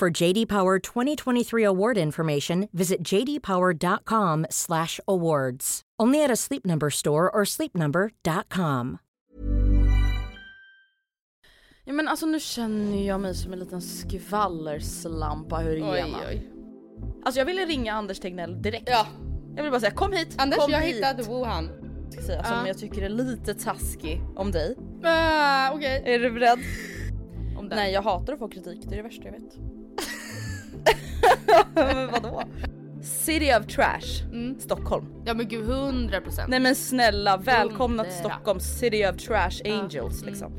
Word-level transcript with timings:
For 0.00 0.22
JD 0.22 0.46
Power 0.46 0.78
2023 0.78 1.64
award 1.64 1.98
information, 1.98 2.68
visit 2.72 3.02
jdpower.com/awards. 3.02 5.80
Only 6.02 6.24
at 6.24 6.30
a 6.30 6.36
Sleep 6.36 6.64
Number 6.64 6.90
store 6.90 7.30
or 7.34 7.44
sleepnumber.com. 7.44 8.98
Ja 11.84 11.92
men 11.92 12.08
alltså 12.08 12.26
nu 12.26 12.40
känner 12.40 13.06
jag 13.06 13.20
mig 13.20 13.34
som 13.34 13.52
en 13.52 13.58
liten 13.58 13.80
skvallerslampa 13.82 15.56
hur 15.56 15.82
Oj, 15.82 16.04
oj. 16.28 16.50
Alltså 17.24 17.40
jag 17.40 17.46
ville 17.46 17.64
ringa 17.66 17.92
Anders 17.94 18.18
Tegnell 18.20 18.62
direkt. 18.62 18.88
Ja, 18.88 19.06
Jag 19.56 19.62
vill 19.62 19.70
bara 19.72 19.80
säga 19.80 19.92
kom 19.92 20.12
hit, 20.12 20.34
Anders 20.38 20.58
kom 20.58 20.70
jag 20.70 20.80
hit. 20.80 20.96
hittade 20.96 21.22
Wuhan. 21.22 21.70
Ska 22.10 22.22
säga, 22.22 22.44
som 22.44 22.56
Ja. 22.56 22.66
jag 22.66 22.78
tycker 22.78 23.02
är 23.02 23.08
lite 23.08 23.54
taskig 23.54 24.20
om 24.36 24.50
dig. 24.50 24.76
Ah, 25.04 25.70
Okej. 25.74 26.02
Är 26.06 26.18
du 26.18 26.30
beredd? 26.30 26.58
Nej 27.70 27.92
jag 27.92 28.02
hatar 28.02 28.32
att 28.32 28.38
få 28.38 28.48
kritik, 28.48 28.80
det 28.88 28.94
är 28.94 28.96
det 28.96 29.02
värsta 29.02 29.24
jag 29.24 29.32
vet. 29.32 29.56
vadå? 32.12 32.42
City 33.02 33.52
of 33.60 33.66
Trash, 33.66 34.24
Mm. 34.32 34.60
Stockholm. 34.60 35.06
Ja 35.26 35.34
men 35.34 35.48
gud 35.48 35.70
100 35.70 36.20
procent. 36.20 36.48
Nej 36.48 36.60
men 36.60 36.74
snälla, 36.74 37.36
välkomna 37.36 38.04
till. 38.04 38.12
Stockholm 38.12 38.60
City 38.60 39.06
of 39.06 39.16
Trash 39.16 39.60
Angels 39.64 40.22
Mm. 40.22 40.30
liksom. 40.32 40.52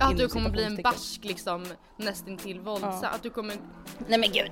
Att 0.00 0.16
du 0.18 0.28
kommer 0.28 0.50
bli 0.50 0.64
en 0.64 0.76
barsk 0.82 1.24
liksom 1.24 1.64
nästintill 1.96 2.60
våldsam. 2.60 2.94
Ja. 3.02 3.08
Att 3.08 3.22
du 3.22 3.30
kommer... 3.30 3.56
Nej 4.08 4.18
men 4.18 4.28
gud. 4.32 4.50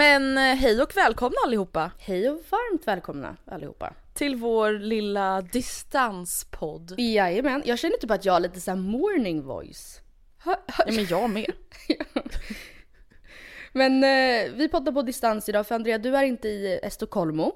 Men 0.00 0.38
eh, 0.38 0.42
hej 0.42 0.82
och 0.82 0.96
välkomna 0.96 1.36
allihopa 1.46 1.90
Hej 1.98 2.30
och 2.30 2.40
varmt 2.50 2.88
välkomna 2.88 3.36
allihopa. 3.46 3.92
till 4.14 4.36
vår 4.36 4.72
lilla 4.72 5.40
distanspodd. 5.40 6.94
Jajamän, 6.98 7.62
jag 7.64 7.78
känner 7.78 7.96
typ 7.96 8.10
att 8.10 8.24
jag 8.24 8.32
har 8.32 8.40
lite 8.40 8.60
såhär 8.60 8.78
morning 8.78 9.42
voice. 9.42 10.00
Hör, 10.38 10.56
hör. 10.66 10.84
Ja 10.86 10.92
men 10.92 11.06
jag 11.06 11.30
med. 11.30 11.52
Men 13.72 14.04
eh, 14.04 14.52
vi 14.52 14.68
poddar 14.68 14.92
på 14.92 15.02
distans 15.02 15.48
idag 15.48 15.66
för 15.66 15.74
Andrea 15.74 15.98
du 15.98 16.16
är 16.16 16.22
inte 16.22 16.48
i 16.48 16.80
Estocolmo. 16.82 17.52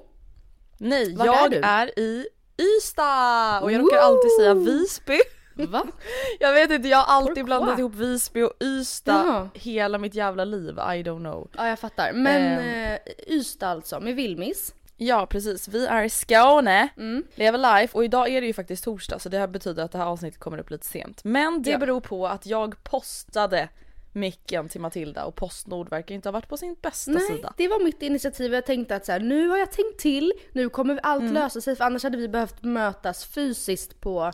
Nej, 0.77 1.15
Vart 1.15 1.25
jag 1.25 1.53
är 1.53 1.61
är, 1.63 1.99
i 1.99 2.27
Ystad 2.57 3.61
och 3.61 3.71
jag 3.71 3.81
råkar 3.81 3.97
alltid 3.97 4.31
säga 4.39 4.53
Visby. 4.53 5.19
Va? 5.55 5.83
Jag 6.39 6.53
vet 6.53 6.71
inte, 6.71 6.87
jag 6.87 6.97
har 6.97 7.13
alltid 7.17 7.45
blandat 7.45 7.79
ihop 7.79 7.95
Visby 7.95 8.41
och 8.41 8.53
Ystad 8.63 9.11
Jaha. 9.27 9.49
hela 9.53 9.97
mitt 9.97 10.15
jävla 10.15 10.45
liv, 10.45 10.73
I 10.77 11.03
don't 11.03 11.19
know. 11.19 11.49
Ja 11.57 11.67
jag 11.67 11.79
fattar. 11.79 12.13
Men 12.13 12.41
Ehm. 12.59 12.91
eh, 12.93 12.99
Ystad 13.27 13.67
alltså 13.69 13.99
med 13.99 14.15
Vilmis. 14.15 14.73
Ja 14.97 15.25
precis, 15.25 15.67
vi 15.67 15.85
är 15.87 16.03
i 16.03 16.09
Skåne, 16.09 16.87
Mm. 16.97 17.23
lever 17.35 17.57
life 17.79 17.97
och 17.97 18.03
idag 18.05 18.29
är 18.29 18.41
det 18.41 18.47
ju 18.47 18.53
faktiskt 18.53 18.83
torsdag 18.83 19.19
så 19.19 19.29
det 19.29 19.37
här 19.37 19.47
betyder 19.47 19.83
att 19.83 19.91
det 19.91 19.97
här 19.97 20.05
avsnittet 20.05 20.39
kommer 20.39 20.57
upp 20.57 20.69
lite 20.69 20.85
sent. 20.85 21.23
Men 21.23 21.61
det 21.61 21.69
Ja. 21.71 21.77
beror 21.77 22.01
på 22.01 22.27
att 22.27 22.45
jag 22.45 22.83
postade 22.83 23.69
micken 24.13 24.69
till 24.69 24.81
Matilda 24.81 25.25
och 25.25 25.35
Postnord 25.35 25.89
verkar 25.89 26.15
inte 26.15 26.29
ha 26.29 26.31
varit 26.31 26.47
på 26.49 26.57
sin 26.57 26.75
bästa 26.81 27.11
Nej, 27.11 27.21
sida. 27.27 27.53
det 27.57 27.67
var 27.67 27.83
mitt 27.83 28.01
initiativ. 28.01 28.53
Jag 28.53 28.65
tänkte 28.65 28.95
att 28.95 29.05
så 29.05 29.11
här, 29.11 29.19
nu 29.19 29.47
har 29.47 29.57
jag 29.57 29.71
tänkt 29.71 29.99
till, 29.99 30.33
nu 30.51 30.69
kommer 30.69 30.99
allt 31.03 31.21
Mm. 31.21 31.33
lösa 31.33 31.61
sig 31.61 31.75
för 31.75 31.83
annars 31.83 32.03
hade 32.03 32.17
vi 32.17 32.27
behövt 32.27 32.63
mötas 32.63 33.25
fysiskt 33.25 34.01
på 34.01 34.31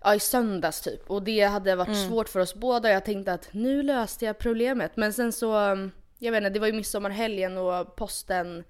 Ja 0.00 0.14
i 0.14 0.20
söndags 0.20 0.80
typ 0.80 1.10
och 1.10 1.22
det 1.22 1.40
hade 1.42 1.76
varit 1.76 1.88
Mm. 1.88 2.08
svårt 2.08 2.28
för 2.28 2.40
oss 2.40 2.54
båda. 2.54 2.90
Jag 2.90 3.04
tänkte 3.04 3.32
att 3.32 3.48
nu 3.52 3.82
löste 3.82 4.24
jag 4.24 4.38
problemet 4.38 4.96
men 4.96 5.12
sen 5.12 5.32
så, 5.32 5.58
um, 5.58 5.90
jag 6.18 6.32
vet 6.32 6.38
inte, 6.38 6.50
det 6.50 6.60
var 6.60 6.66
ju 6.66 6.72
midsommarhelgen 6.72 7.58
och 7.58 7.96
posten, 7.96 8.64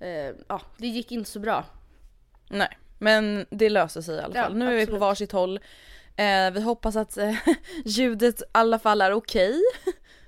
eh, 0.00 0.34
ja 0.48 0.60
det 0.76 0.86
gick 0.86 1.12
inte 1.12 1.30
så 1.30 1.38
bra. 1.38 1.64
Nej, 2.50 2.78
men 2.98 3.46
det 3.50 3.70
löser 3.70 4.00
sig 4.02 4.16
i 4.16 4.20
alla 4.20 4.36
Ja, 4.36 4.42
fall. 4.42 4.54
Nu 4.56 4.64
är 4.66 4.70
vi 4.70 4.76
på 4.76 4.82
absolut. 4.82 5.00
varsitt 5.00 5.32
håll. 5.32 5.60
Eh, 6.16 6.50
vi 6.50 6.60
hoppas 6.60 6.96
att 6.96 7.16
eh, 7.16 7.34
ljudet 7.84 8.40
i 8.40 8.44
alla 8.52 8.78
fall 8.78 9.00
är 9.00 9.12
okej. 9.12 9.54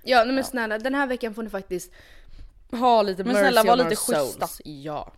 Ja 0.02 0.24
nej 0.24 0.34
men 0.34 0.44
snälla 0.44 0.78
den 0.78 0.94
här 0.94 1.06
veckan 1.06 1.34
får 1.34 1.42
ni 1.42 1.50
faktiskt 1.50 1.92
ha 2.70 3.02
lite 3.02 3.24
Men 3.24 3.32
mercy 3.32 3.40
snälla, 3.44 3.62
var 3.62 3.72
on 3.72 3.78
lite 3.78 3.88
our 3.88 3.94
souls. 4.18 4.36
schyssta. 4.36 4.62
Ja. 4.70 5.12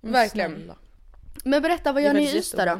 Men 0.00 0.12
Verkligen. 0.12 0.54
snälla. 0.54 0.76
Men 1.44 1.62
berätta 1.62 1.92
vad 1.92 2.02
gör 2.02 2.12
ni 2.12 2.22
i 2.22 2.36
Ystad 2.38 2.64
då? 2.66 2.78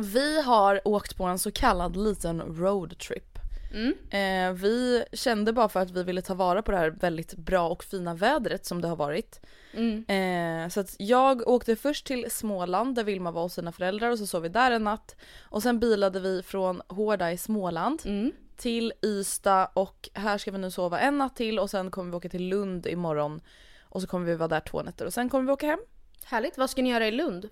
Vi 0.00 0.42
har 0.42 0.88
åkt 0.88 1.16
på 1.16 1.24
en 1.24 1.38
så 1.38 1.50
kallad 1.50 1.96
liten 1.96 2.40
roadtrip. 2.40 3.38
Mm. 3.74 3.94
Eh, 4.10 4.52
vi 4.62 5.04
kände 5.12 5.52
bara 5.52 5.68
för 5.68 5.80
att 5.80 5.90
vi 5.90 6.02
ville 6.02 6.22
ta 6.22 6.34
vara 6.34 6.62
på 6.62 6.70
det 6.70 6.76
här 6.78 6.90
väldigt 6.90 7.34
bra 7.34 7.68
och 7.68 7.84
fina 7.84 8.14
vädret 8.14 8.66
som 8.66 8.80
det 8.80 8.88
har 8.88 8.96
varit. 8.96 9.40
Mm. 9.74 10.04
Eh, 10.08 10.68
så 10.68 10.80
att 10.80 10.96
jag 10.98 11.48
åkte 11.48 11.76
först 11.76 12.06
till 12.06 12.30
Småland 12.30 12.94
där 12.94 13.04
Vilma 13.04 13.30
var 13.30 13.42
hos 13.42 13.54
sina 13.54 13.72
föräldrar 13.72 14.10
och 14.10 14.18
så 14.18 14.26
sov 14.26 14.42
vi 14.42 14.48
där 14.48 14.70
en 14.70 14.84
natt. 14.84 15.16
Och 15.42 15.62
sen 15.62 15.80
bilade 15.80 16.20
vi 16.20 16.42
från 16.42 16.82
Hårda 16.88 17.32
i 17.32 17.36
Småland 17.38 18.02
Mm. 18.04 18.32
till 18.56 18.92
Ystad 19.04 19.70
och 19.74 20.08
här 20.14 20.38
ska 20.38 20.50
vi 20.50 20.58
nu 20.58 20.70
sova 20.70 21.00
en 21.00 21.18
natt 21.18 21.36
till 21.36 21.58
och 21.58 21.70
sen 21.70 21.90
kommer 21.90 22.10
vi 22.10 22.16
åka 22.16 22.28
till 22.28 22.48
Lund 22.48 22.86
imorgon. 22.86 23.40
Och 23.82 24.00
så 24.00 24.06
kommer 24.06 24.26
vi 24.26 24.34
vara 24.34 24.48
där 24.48 24.60
två 24.60 24.82
nätter 24.82 25.06
och 25.06 25.14
sen 25.14 25.28
kommer 25.28 25.44
vi 25.44 25.52
åka 25.52 25.66
hem. 25.66 25.80
Härligt, 26.24 26.58
vad 26.58 26.70
ska 26.70 26.82
ni 26.82 26.90
göra 26.90 27.06
i 27.08 27.10
Lund? 27.12 27.48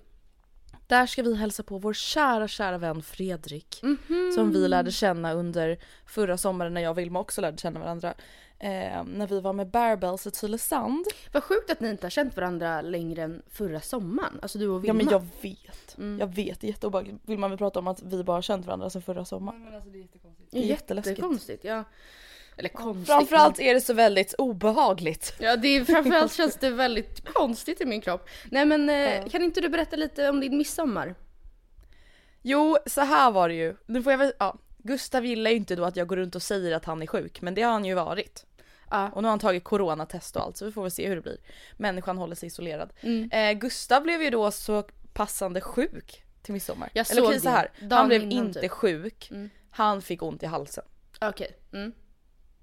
Där 0.89 1.07
ska 1.07 1.23
vi 1.23 1.35
hälsa 1.37 1.63
på 1.63 1.79
vår 1.79 1.93
kära, 1.93 2.49
kära 2.49 2.79
vän 2.79 3.03
Fredrik. 3.03 3.81
Mhm. 3.83 4.33
Som 4.35 4.53
vi 4.53 4.69
lärde 4.69 4.93
känna 4.93 5.33
under 5.33 5.79
förra 6.07 6.39
sommaren 6.39 6.75
när 6.75 6.81
jag 6.81 6.91
och 6.91 6.99
Vilma 6.99 7.21
också 7.21 7.41
lärde 7.41 7.59
känna 7.59 7.81
varandra. 7.81 8.15
Eh, 8.61 9.05
när 9.05 9.27
vi 9.27 9.41
var 9.41 9.53
med 9.53 9.71
Bearbells 9.71 10.27
i 10.27 10.31
Tylösand. 10.31 11.07
Vad 11.33 11.45
sjukt 11.45 11.71
att 11.71 11.81
ni 11.81 11.91
inte 11.91 12.05
har 12.07 12.11
känt 12.11 12.37
varandra 12.37 12.81
längre 12.81 13.23
än 13.23 13.43
förra 13.51 13.81
sommaren. 13.81 14.39
Alltså 14.43 14.59
du 14.59 14.69
och 14.69 14.77
Ja 14.77 14.81
Vilma. 14.81 14.95
men 14.95 15.09
jag 15.09 15.27
vet. 15.43 15.99
Mm. 15.99 16.19
Jag 16.19 16.35
vet, 16.35 16.61
det 16.61 16.67
är 16.67 16.69
jätteobehagligt. 16.69 17.19
Vill 17.23 17.39
man 17.39 17.51
väl 17.51 17.59
prata 17.59 17.79
om 17.79 17.87
att 17.87 18.03
vi 18.03 18.25
bara 18.25 18.37
har 18.37 18.43
känt 18.43 18.67
varandra 18.67 18.91
sedan 18.91 19.03
förra 19.03 19.25
sommaren? 19.25 19.63
det 20.51 20.59
är 20.59 20.63
jätteläskigt. 20.63 21.19
jättekonstigt. 21.19 21.65
Ja. 21.65 21.85
Eller 22.59 22.69
konstigt. 22.69 23.07
Framförallt 23.07 23.61
är 23.61 23.75
det 23.75 23.81
så 23.81 23.95
väldigt 23.95 24.35
obehagligt. 24.39 25.35
Ja 25.39 25.57
det 25.57 25.69
är, 25.69 25.85
framförallt 25.85 26.33
känns 26.35 26.57
det 26.57 26.71
väldigt 26.71 27.25
konstigt 27.25 27.81
i 27.81 27.85
min 27.85 28.01
kropp. 28.01 28.29
Nej 28.51 28.65
men 28.65 28.89
eh, 28.91 29.29
kan 29.29 29.43
inte 29.43 29.61
du 29.61 29.69
berätta 29.69 29.97
lite 29.97 30.29
om 30.29 30.41
din 30.41 30.59
midsommar? 30.59 31.15
Jo, 32.43 32.79
så 32.87 33.01
här 33.01 33.31
var 33.31 33.49
det 33.49 33.55
ju. 33.55 33.77
Nu 33.87 34.03
får 34.03 34.13
jag 34.13 34.19
väl, 34.19 34.33
ja. 34.39 34.57
Gustav 34.79 35.27
gillar 35.27 35.51
ju 35.51 35.57
inte 35.57 35.77
då 35.77 35.85
att 35.85 35.97
jag 35.97 36.07
går 36.07 36.17
runt 36.17 36.35
och 36.35 36.43
säger 36.43 36.77
att 36.77 36.85
han 36.85 37.03
är 37.03 37.07
sjuk, 37.07 37.41
men 37.41 37.55
det 37.55 37.63
har 37.63 37.73
han 37.73 37.85
ju 37.85 37.95
varit. 37.95 38.47
Ja. 38.91 39.11
Och 39.15 39.23
nu 39.23 39.27
har 39.27 39.31
han 39.31 39.39
tagit 39.39 39.65
coronatest 39.65 40.37
och 40.37 40.43
allt 40.43 40.57
så 40.57 40.65
vi 40.65 40.73
får 40.73 40.83
väl 40.83 40.91
se 40.91 41.09
hur 41.09 41.17
det 41.17 41.23
blir. 41.23 41.39
Människan 41.77 42.19
håller 42.19 42.35
sig 42.35 42.47
isolerad. 42.47 42.93
Mm. 43.01 43.31
Eh, 43.31 43.53
Gustav 43.53 44.03
blev 44.03 44.23
ju 44.23 44.31
då 44.31 44.51
så 44.51 44.83
passande 45.13 45.61
sjuk 45.61 46.25
till 46.43 46.53
midsommar. 46.53 46.91
Jag 46.93 47.11
Eller 47.11 47.23
såg 47.23 47.29
okej 47.29 47.41
så 47.41 47.49
här, 47.49 47.71
han 47.91 48.09
blev 48.09 48.23
inte 48.31 48.61
typ. 48.61 48.71
sjuk. 48.71 49.31
Mm. 49.31 49.51
Han 49.71 50.03
fick 50.03 50.23
ont 50.23 50.43
i 50.43 50.47
halsen. 50.47 50.85
Okej. 51.21 51.57
Mm. 51.73 51.93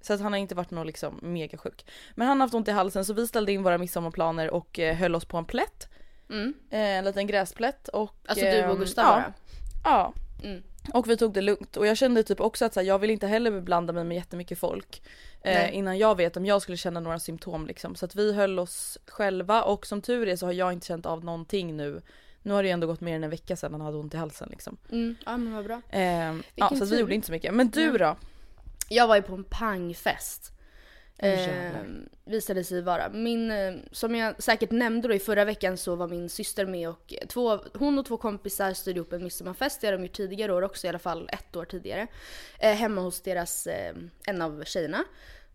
Så 0.05 0.13
att 0.13 0.21
han 0.21 0.33
har 0.33 0.39
inte 0.39 0.55
varit 0.55 0.71
någon 0.71 0.87
liksom 0.87 1.19
mega 1.21 1.57
sjuk. 1.57 1.85
Men 2.15 2.27
han 2.27 2.39
har 2.39 2.47
haft 2.47 2.53
ont 2.53 2.67
i 2.67 2.71
halsen 2.71 3.05
så 3.05 3.13
vi 3.13 3.27
ställde 3.27 3.51
in 3.51 3.63
våra 3.63 3.77
midsommarplaner 3.77 4.49
och 4.49 4.79
eh, 4.79 4.95
höll 4.95 5.15
oss 5.15 5.25
på 5.25 5.37
en 5.37 5.45
plätt. 5.45 5.89
Mm. 6.29 6.53
Eh, 6.69 6.79
en 6.79 7.05
liten 7.05 7.27
gräsplätt 7.27 7.87
och... 7.87 8.15
Alltså 8.25 8.45
du 8.45 8.63
och 8.63 8.71
ehm, 8.71 8.79
Gustav 8.79 9.05
ja, 9.05 9.11
bara? 9.11 9.33
Ja. 9.83 10.13
Mm. 10.43 10.63
Och 10.93 11.09
vi 11.09 11.17
tog 11.17 11.33
det 11.33 11.41
lugnt 11.41 11.77
och 11.77 11.87
jag 11.87 11.97
kände 11.97 12.23
typ 12.23 12.41
också 12.41 12.65
att 12.65 12.73
så 12.73 12.79
här, 12.79 12.87
jag 12.87 12.99
vill 12.99 13.09
inte 13.09 13.27
heller 13.27 13.51
beblanda 13.51 13.93
mig 13.93 14.03
med 14.03 14.17
jättemycket 14.17 14.59
folk. 14.59 15.01
Eh, 15.41 15.75
innan 15.75 15.97
jag 15.97 16.17
vet 16.17 16.37
om 16.37 16.45
jag 16.45 16.61
skulle 16.61 16.77
känna 16.77 16.99
några 16.99 17.19
symptom 17.19 17.67
liksom. 17.67 17.95
Så 17.95 18.05
att 18.05 18.15
vi 18.15 18.33
höll 18.33 18.59
oss 18.59 18.97
själva 19.07 19.63
och 19.63 19.85
som 19.85 20.01
tur 20.01 20.27
är 20.27 20.35
så 20.35 20.45
har 20.45 20.53
jag 20.53 20.73
inte 20.73 20.87
känt 20.87 21.05
av 21.05 21.25
någonting 21.25 21.77
nu. 21.77 22.01
Nu 22.41 22.53
har 22.53 22.63
det 22.63 22.67
ju 22.67 22.73
ändå 22.73 22.87
gått 22.87 23.01
mer 23.01 23.15
än 23.15 23.23
en 23.23 23.29
vecka 23.29 23.55
sedan 23.55 23.71
han 23.71 23.81
hade 23.81 23.97
ont 23.97 24.13
i 24.13 24.17
halsen 24.17 24.49
liksom. 24.51 24.77
Mm. 24.91 25.15
Ja 25.25 25.37
men 25.37 25.53
vad 25.53 25.65
bra. 25.65 25.81
Eh, 25.89 26.35
ja, 26.55 26.69
så 26.69 26.85
vi 26.85 26.99
gjorde 26.99 27.15
inte 27.15 27.27
så 27.27 27.33
mycket. 27.33 27.53
Men 27.53 27.69
du 27.69 27.89
Nej. 27.89 27.99
då? 27.99 28.15
Jag 28.89 29.07
var 29.07 29.15
ju 29.15 29.21
på 29.21 29.33
en 29.33 29.43
pangfest. 29.43 30.51
Åh, 31.19 31.29
Eh, 31.29 31.71
visade 32.25 32.63
sig 32.63 32.81
vara. 32.81 33.09
Min, 33.09 33.51
eh, 33.51 33.73
som 33.91 34.15
jag 34.15 34.43
säkert 34.43 34.71
nämnde 34.71 35.07
då 35.07 35.13
i 35.13 35.19
förra 35.19 35.45
veckan 35.45 35.77
så 35.77 35.95
var 35.95 36.07
min 36.07 36.29
syster 36.29 36.65
med 36.65 36.89
och 36.89 37.13
två, 37.27 37.59
hon 37.73 37.99
och 37.99 38.05
två 38.05 38.17
kompisar 38.17 38.73
styrde 38.73 38.99
upp 38.99 39.13
en 39.13 39.23
midsommarfest. 39.23 39.81
Det 39.81 39.87
har 39.87 39.91
de 39.91 40.03
gjort 40.03 40.15
tidigare 40.15 40.53
år 40.53 40.61
också, 40.61 40.87
i 40.87 40.89
alla 40.89 40.99
fall 40.99 41.29
ett 41.31 41.55
år 41.55 41.65
tidigare. 41.65 42.07
Eh, 42.59 42.73
hemma 42.73 43.01
hos 43.01 43.21
deras, 43.21 43.67
eh, 43.67 43.95
en 44.27 44.41
av 44.41 44.63
tjejerna. 44.63 45.03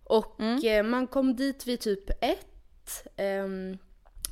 Och 0.04 0.40
eh, 0.40 0.82
man 0.82 1.06
kom 1.06 1.36
dit 1.36 1.66
vid 1.66 1.80
typ 1.80 2.10
ett. 2.10 3.06
Ehm, 3.16 3.78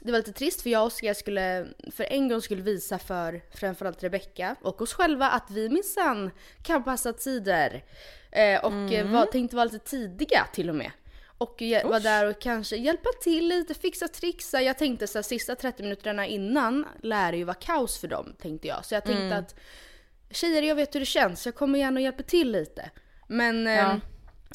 det 0.00 0.12
var 0.12 0.18
lite 0.18 0.32
trist 0.32 0.62
för 0.62 0.70
jag 0.70 0.80
och 0.80 0.86
Oskar 0.86 1.14
skulle 1.14 1.66
för 1.92 2.04
en 2.04 2.28
gång 2.28 2.42
skulle 2.42 2.62
visa 2.62 2.98
för 2.98 3.40
framförallt 3.54 4.02
Rebecca 4.02 4.56
och 4.62 4.82
oss 4.82 4.92
själva 4.92 5.30
att 5.30 5.50
vi 5.50 5.68
minsann 5.68 6.30
kan 6.62 6.84
passa 6.84 7.12
tider. 7.12 7.84
Eh, 8.30 8.64
och 8.64 8.92
eh, 8.92 9.10
var, 9.12 9.26
tänkte 9.26 9.56
vara 9.56 9.64
lite 9.64 9.78
tidiga 9.78 10.46
till 10.52 10.68
och 10.68 10.74
med. 10.76 10.90
Och 11.38 11.62
jag 11.62 11.88
var 11.88 12.00
där 12.00 12.26
och 12.26 12.40
kanske 12.40 12.76
hjälpa 12.76 13.08
till 13.22 13.48
lite, 13.48 13.74
fixa, 13.74 14.08
trixa. 14.08 14.62
Jag 14.62 14.78
tänkte 14.78 15.06
så 15.06 15.18
här, 15.18 15.22
sista 15.22 15.54
30 15.54 15.82
minuterna 15.82 16.26
innan 16.26 16.86
lär 17.02 17.32
det 17.32 17.38
ju 17.38 17.44
vara 17.44 17.54
kaos 17.54 17.98
för 17.98 18.08
dem 18.08 18.34
tänkte 18.38 18.68
jag. 18.68 18.84
Så 18.84 18.94
jag 18.94 19.04
tänkte 19.04 19.36
att 19.36 19.54
tjejer 20.30 20.62
jag 20.62 20.74
vet 20.74 20.94
hur 20.94 21.00
det 21.00 21.06
känns, 21.06 21.46
jag 21.46 21.54
kommer 21.54 21.78
gärna 21.78 21.98
och 21.98 22.02
hjälper 22.02 22.22
till 22.22 22.52
lite. 22.52 22.90
Men 23.28 23.66
Ja. 23.66 23.72
ehm, 23.72 24.00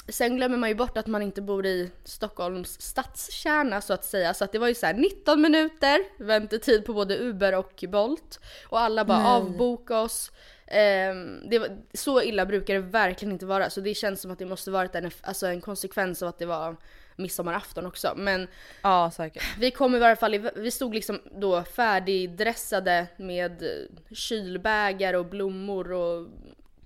Sen 0.09 0.35
glömmer 0.37 0.57
man 0.57 0.69
ju 0.69 0.75
bort 0.75 0.97
att 0.97 1.07
man 1.07 1.21
inte 1.21 1.41
bor 1.41 1.65
i 1.65 1.91
Stockholms 2.03 2.81
stadskärna 2.81 3.81
så 3.81 3.93
att 3.93 4.05
säga. 4.05 4.33
Så 4.33 4.43
att 4.43 4.51
det 4.51 4.59
var 4.59 4.67
ju 4.67 4.73
så 4.75 4.85
här 4.85 4.93
19 4.93 5.41
minuter 5.41 5.99
väntetid 6.23 6.85
på 6.85 6.93
både 6.93 7.17
Uber 7.17 7.55
och 7.55 7.83
Bolt. 7.89 8.39
Och 8.69 8.79
alla 8.79 9.05
bara 9.05 9.27
avboka 9.27 9.99
oss. 9.99 10.31
Ehm, 10.67 11.49
det 11.49 11.59
var, 11.59 11.69
så 11.93 12.21
illa 12.21 12.45
brukar 12.45 12.73
det 12.73 12.79
verkligen 12.79 13.31
inte 13.31 13.45
vara. 13.45 13.69
Så 13.69 13.81
det 13.81 13.93
känns 13.93 14.21
som 14.21 14.31
att 14.31 14.39
det 14.39 14.45
måste 14.45 14.71
varit 14.71 14.95
en, 14.95 15.11
alltså 15.21 15.47
en 15.47 15.61
konsekvens 15.61 16.23
av 16.23 16.29
att 16.29 16.39
det 16.39 16.45
var 16.45 16.75
midsommarafton 17.15 17.85
också. 17.85 18.13
Men 18.17 18.47
Ja 18.81 19.11
vi 19.59 19.71
kom 19.71 19.95
i 19.95 19.99
varje 19.99 20.15
fall, 20.15 20.49
vi 20.55 20.71
stod 20.71 20.95
liksom 20.95 21.21
då 21.31 21.63
färdigdressade 21.63 23.07
med 23.17 23.63
kylbägar 24.11 25.13
och 25.13 25.25
blommor 25.25 25.91
och 25.91 26.27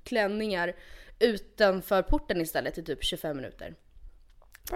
klänningar 0.04 0.76
utanför 1.20 2.02
porten 2.02 2.42
istället 2.42 2.78
i 2.78 2.84
typ 2.84 3.04
25 3.04 3.38
minuter. 3.38 3.76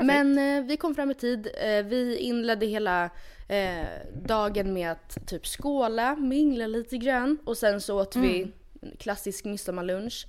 Men 0.01 0.37
eh, 0.37 0.63
vi 0.63 0.77
kom 0.77 0.95
fram 0.95 1.11
i 1.11 1.13
tid. 1.13 1.47
Eh, 1.61 1.85
vi 1.85 2.17
inledde 2.17 2.65
hela 2.65 3.09
eh, 3.49 3.85
dagen 4.25 4.73
med 4.73 4.91
att 4.91 5.27
typ 5.27 5.45
skåla, 5.45 6.15
mingla 6.15 6.67
lite 6.67 6.97
grann 6.97 7.37
och 7.45 7.57
sen 7.57 7.81
så 7.81 8.01
åt 8.01 8.15
vi 8.15 8.41
en 8.41 8.53
klassisk 8.99 9.45
midsommarlunch. 9.45 10.27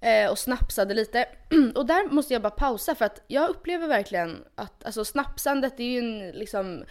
Eh, 0.00 0.30
och 0.30 0.38
snapsade 0.38 0.94
lite. 0.94 1.28
och 1.74 1.86
där 1.86 2.10
måste 2.10 2.32
jag 2.32 2.42
bara 2.42 2.50
pausa 2.50 2.94
för 2.94 3.04
att 3.04 3.22
jag 3.26 3.50
upplever 3.50 3.88
verkligen 3.88 4.44
att 4.54 4.84
alltså 4.84 5.04
snapsandet 5.04 5.76
det 5.76 5.82
är 5.82 5.90
ju 5.90 5.98
en 5.98 6.30
liksom 6.30 6.84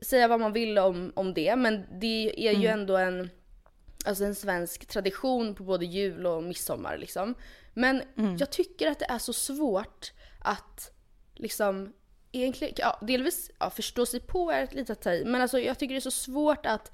säga 0.00 0.28
vad 0.28 0.40
man 0.40 0.52
vill 0.52 0.78
om, 0.78 1.12
om 1.14 1.34
det 1.34 1.56
men 1.56 1.86
det 2.00 2.48
är 2.48 2.52
ju 2.52 2.66
ändå 2.66 2.96
en 2.96 3.30
alltså 4.04 4.24
en 4.24 4.34
svensk 4.34 4.86
tradition 4.86 5.54
på 5.54 5.64
både 5.64 5.84
jul 5.86 6.26
och 6.26 6.42
midsommar 6.42 6.98
liksom. 6.98 7.34
Men 7.74 8.02
jag 8.38 8.50
tycker 8.50 8.90
att 8.90 8.98
det 8.98 9.10
är 9.10 9.18
så 9.18 9.32
svårt 9.32 10.12
att 10.38 10.90
liksom 11.34 11.92
egentligen, 12.32 12.74
ja 12.76 12.98
delvis 13.02 13.50
ja, 13.58 13.70
förstå 13.70 14.06
sig 14.06 14.20
på 14.20 14.50
är 14.50 14.62
ett 14.62 14.74
litet 14.74 15.00
ta 15.00 15.12
i, 15.12 15.24
men 15.24 15.40
alltså 15.40 15.58
jag 15.58 15.78
tycker 15.78 15.94
det 15.94 15.98
är 15.98 16.00
så 16.00 16.10
svårt 16.10 16.66
att 16.66 16.92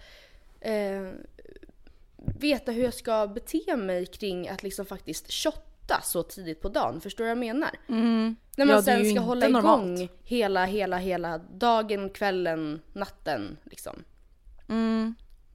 eh, 0.61 1.13
veta 2.39 2.73
hur 2.73 2.85
jag 2.85 2.95
ska 2.95 3.27
bete 3.27 3.77
mig 3.77 4.07
kring 4.07 4.49
att 4.49 4.63
liksom 4.63 4.87
faktiskt 4.87 5.33
shotta 5.33 6.01
så 6.03 6.23
tidigt 6.23 6.61
på 6.63 6.69
dagen. 6.69 7.01
Förstår 7.01 7.25
du 7.25 7.29
vad 7.29 7.31
jag 7.31 7.39
menar? 7.39 7.71
När 7.87 8.67
man 8.67 8.69
Ja, 8.69 8.83
sen 8.83 9.11
ska 9.11 9.21
hålla 9.21 9.49
normalt. 9.49 10.01
igång 10.01 10.09
hela, 10.25 10.65
hela, 10.65 10.97
hela 10.97 11.39
dagen, 11.39 12.11
kvällen, 12.11 12.83
natten 12.93 13.57
liksom. 13.65 14.05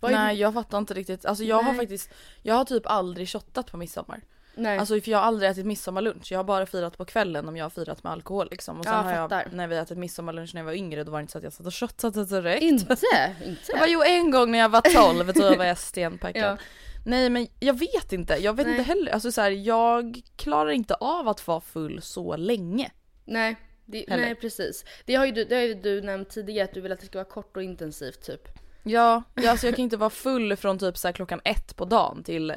Är 0.02 0.12
Nej 0.12 0.40
jag 0.40 0.54
fattar 0.54 0.78
inte 0.78 0.94
riktigt. 0.94 1.26
Alltså 1.26 1.44
jag 1.44 1.56
har 1.56 1.72
Nej. 1.72 1.78
faktiskt, 1.78 2.10
jag 2.42 2.56
har 2.56 2.66
typ 2.66 2.84
aldrig 2.86 3.30
shottat 3.30 3.72
på 3.72 3.78
midsommar. 3.78 4.22
Nej. 4.56 4.78
Alltså 4.78 5.02
för 5.02 5.12
jag 5.12 5.18
har 5.18 5.26
aldrig 5.26 5.52
ätit 5.52 5.66
midsommarlunch. 5.66 6.32
Jag 6.32 6.40
har 6.40 6.44
bara 6.44 6.66
firat 6.66 6.98
på 6.98 7.06
kvällen 7.06 7.48
om 7.50 7.58
jag 7.58 7.66
har 7.66 7.70
firat 7.70 8.04
med 8.04 8.12
alkohol 8.12 8.48
liksom. 8.52 8.80
Och 8.80 8.86
sen 8.86 8.94
Ja, 8.94 9.02
har 9.02 9.12
jag, 9.12 9.30
fattar. 9.30 9.48
när 9.52 9.68
vi 9.68 9.78
ätit 9.78 9.98
midsommarlunch 9.98 10.54
när 10.54 10.62
jag 10.62 10.66
var 10.66 10.74
yngre 10.74 11.04
då 11.04 11.12
var 11.12 11.20
det 11.20 11.22
inte 11.22 11.32
så 11.32 11.38
att 11.38 11.44
jag 11.44 11.54
satt 11.54 11.66
och 11.66 11.74
shottade 11.76 12.26
direkt. 12.26 12.62
inte? 12.62 12.94
Inte? 13.46 13.62
Jag 13.72 13.80
var 13.80 13.88
jo 13.88 14.04
en 14.04 14.32
gång 14.32 14.52
när 14.52 14.60
jag 14.60 14.70
var 14.70 14.82
12 15.14 15.34
då 15.34 15.56
var 15.56 15.66
jag 15.66 15.78
stenpackad. 15.78 16.44
Ja. 16.44 16.58
Nej 17.06 17.30
men 17.30 17.48
jag 17.60 17.80
vet 17.80 18.14
inte, 18.14 18.34
jag 18.34 18.54
vet 18.56 18.68
Nej. 18.68 18.78
inte 18.78 18.90
heller. 18.90 19.12
Alltså 19.12 19.32
så 19.32 19.42
här, 19.42 19.52
jag 19.52 20.22
klarar 20.36 20.70
inte 20.72 20.96
av 20.96 21.28
att 21.28 21.48
vara 21.48 21.62
full 21.62 22.02
så 22.02 22.36
länge. 22.36 22.92
Nej, 23.26 23.56
det, 23.86 24.06
nej 24.08 24.36
precis. 24.36 24.86
Det 25.06 25.16
har, 25.16 25.26
ju 25.26 25.32
du, 25.32 25.46
det 25.46 25.56
har 25.56 25.62
ju 25.62 25.74
du 25.74 26.02
nämnt 26.02 26.30
tidigare 26.30 26.66
att 26.66 26.74
du 26.74 26.82
vill 26.82 26.92
att 26.92 27.00
det 27.00 27.06
ska 27.06 27.18
vara 27.18 27.30
kort 27.30 27.58
och 27.58 27.64
intensivt 27.64 28.26
typ. 28.26 28.48
Ja, 28.84 29.24
ja 29.36 29.52
alltså 29.52 29.68
jag 29.68 29.76
kan 29.76 29.84
inte 29.84 29.98
vara 29.98 30.10
full 30.10 30.56
från 30.56 30.80
typ 30.80 30.98
så 30.98 31.14
klockan 31.14 31.42
ett 31.44 31.76
på 31.76 31.86
dagen 31.86 32.24
till 32.24 32.54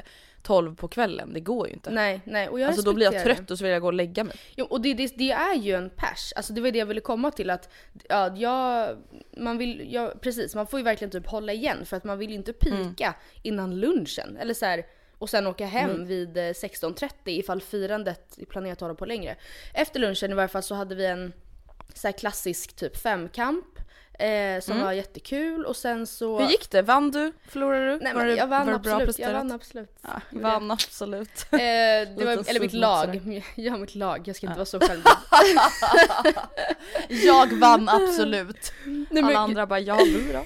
12 0.47 0.75
på 0.75 0.87
kvällen. 0.87 1.33
Det 1.33 1.39
går 1.39 1.67
ju 1.67 1.73
inte. 1.73 1.89
Nej, 1.89 2.21
nej. 2.25 2.49
Och 2.49 2.59
jag 2.59 2.67
alltså 2.67 2.81
då 2.81 2.93
blir 2.93 3.13
jag 3.13 3.23
trött 3.23 3.51
och 3.51 3.57
så 3.57 3.63
vill 3.63 3.73
jag 3.73 3.81
gå 3.81 3.87
och 3.87 3.93
lägga 3.93 4.23
mig. 4.23 4.35
Jo, 4.55 4.65
och 4.65 4.81
det, 4.81 4.93
det, 4.93 5.17
det 5.17 5.31
är 5.31 5.55
ju 5.55 5.75
en 5.75 5.89
pers. 5.89 6.33
Alltså 6.35 6.53
det 6.53 6.61
var 6.61 6.71
det 6.71 6.79
jag 6.79 6.85
ville 6.85 7.01
komma 7.01 7.31
till 7.31 7.49
att 7.49 7.69
ja, 8.09 8.35
jag, 8.35 8.97
man 9.37 9.57
vill, 9.57 9.87
ja, 9.93 10.13
precis, 10.21 10.55
man 10.55 10.67
får 10.67 10.79
ju 10.79 10.83
verkligen 10.83 11.11
typ 11.11 11.27
hålla 11.27 11.53
igen 11.53 11.85
för 11.85 11.97
att 11.97 12.03
man 12.03 12.17
vill 12.17 12.29
ju 12.29 12.35
inte 12.35 12.53
pika 12.53 13.15
innan 13.41 13.79
lunchen. 13.79 14.37
Eller 14.37 14.53
så 14.53 14.65
här, 14.65 14.85
och 15.17 15.29
sen 15.29 15.47
åka 15.47 15.65
hem 15.65 16.05
vid 16.05 16.37
eh, 16.37 16.41
16.30 16.41 17.09
ifall 17.25 17.61
firandet 17.61 18.37
är 18.37 18.45
planerat 18.45 18.77
att 18.77 18.81
hålla 18.81 18.95
på 18.95 19.05
längre. 19.05 19.35
Efter 19.73 19.99
lunchen 19.99 20.31
i 20.31 20.33
varje 20.33 20.47
fall 20.47 20.63
så 20.63 20.75
hade 20.75 20.95
vi 20.95 21.05
en 21.05 21.33
så 21.93 22.11
klassisk 22.11 22.75
typ 22.75 22.97
femkamp 22.97 23.76
eh, 24.17 24.61
som 24.61 24.81
var 24.81 24.91
jättekul 24.91 25.65
och 25.65 25.75
sen 25.75 26.07
så... 26.07 26.39
Hur 26.39 26.47
gick 26.47 26.69
det? 26.71 26.81
Vann 26.81 27.11
du? 27.11 27.33
Förlorade 27.49 27.85
du? 27.85 27.99
Nej 28.01 28.13
var 28.13 28.25
men 28.25 28.35
jag 28.35 28.47
vann 28.47 28.67
var 28.67 28.73
absolut, 28.73 29.19
jag 29.19 29.33
vann 29.33 29.51
absolut. 29.51 29.99
Ja, 30.01 30.21
vann 30.29 30.71
absolut. 30.71 31.45
Eh, 31.51 31.57
det 31.59 32.25
var, 32.25 32.49
eller 32.49 32.59
mitt 32.59 32.73
lag. 32.73 33.43
Ja 33.55 33.77
mitt 33.77 33.95
lag, 33.95 34.21
jag 34.25 34.35
ska 34.35 34.47
inte 34.47 34.57
vara 34.57 34.65
så 34.65 34.79
självgod. 34.79 35.13
jag 37.07 37.53
vann 37.53 37.89
absolut. 37.89 38.73
Nej, 39.09 39.23
Alla 39.23 39.39
andra 39.39 39.67
bara 39.67 39.79
ja 39.79 39.97
du 39.97 40.33
då? 40.33 40.45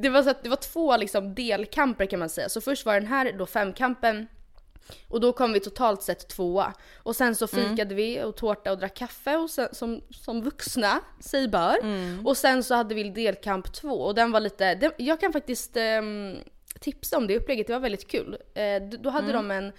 Det 0.00 0.08
var, 0.08 0.22
så 0.22 0.30
att, 0.30 0.42
det 0.42 0.48
var 0.48 0.56
två 0.56 0.96
liksom 0.96 1.34
delkamper 1.34 2.06
kan 2.06 2.18
man 2.18 2.28
säga. 2.28 2.48
Så 2.48 2.60
först 2.60 2.86
var 2.86 2.94
den 2.94 3.06
här 3.06 3.32
då 3.38 3.46
femkampen 3.46 4.26
och 5.08 5.20
då 5.20 5.32
kom 5.32 5.52
vi 5.52 5.60
totalt 5.60 6.02
sett 6.02 6.28
tvåa. 6.28 6.72
Och 7.02 7.16
sen 7.16 7.34
så 7.34 7.46
fikade 7.46 7.94
vi 7.94 8.22
och 8.22 8.36
tårta 8.36 8.72
och 8.72 8.78
drack 8.78 8.94
kaffe 8.94 9.36
och 9.36 9.50
sen, 9.50 9.68
som, 9.72 10.00
som 10.10 10.42
vuxna 10.42 11.00
sig 11.20 11.48
bör. 11.48 11.76
Och 12.24 12.36
sen 12.36 12.62
så 12.62 12.74
hade 12.74 12.94
vi 12.94 13.10
delkamp 13.10 13.72
två 13.72 14.00
och 14.00 14.14
den 14.14 14.32
var 14.32 14.40
lite, 14.40 14.74
den, 14.74 14.92
jag 14.96 15.20
kan 15.20 15.32
faktiskt 15.32 15.76
ehm, 15.76 16.36
tipsa 16.80 17.16
om 17.16 17.26
det 17.26 17.36
upplägget, 17.36 17.66
det 17.66 17.72
var 17.72 17.80
väldigt 17.80 18.08
kul. 18.08 18.36
Eh, 18.54 18.82
då 18.82 19.10
hade 19.10 19.32
de 19.32 19.50
en, 19.50 19.72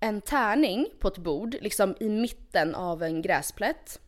en 0.00 0.20
tärning 0.20 0.86
på 1.00 1.08
ett 1.08 1.18
bord, 1.18 1.56
liksom 1.60 1.94
i 2.00 2.08
mitten 2.08 2.74
av 2.74 3.02
en 3.02 3.22
gräsplätt. 3.22 4.00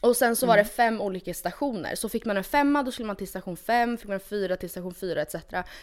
Och 0.00 0.16
sen 0.16 0.36
så 0.36 0.46
var 0.46 0.56
det 0.56 0.64
fem 0.64 1.00
olika 1.00 1.34
stationer. 1.34 1.94
Så 1.94 2.08
fick 2.08 2.24
man 2.24 2.36
en 2.36 2.44
femma 2.44 2.82
då 2.82 2.92
skulle 2.92 3.06
man 3.06 3.16
till 3.16 3.28
station 3.28 3.56
fem, 3.56 3.96
fick 3.98 4.06
man 4.08 4.14
en 4.14 4.20
fyra 4.20 4.56
till 4.56 4.70
station 4.70 4.94
fyra 4.94 5.22
etc. 5.22 5.34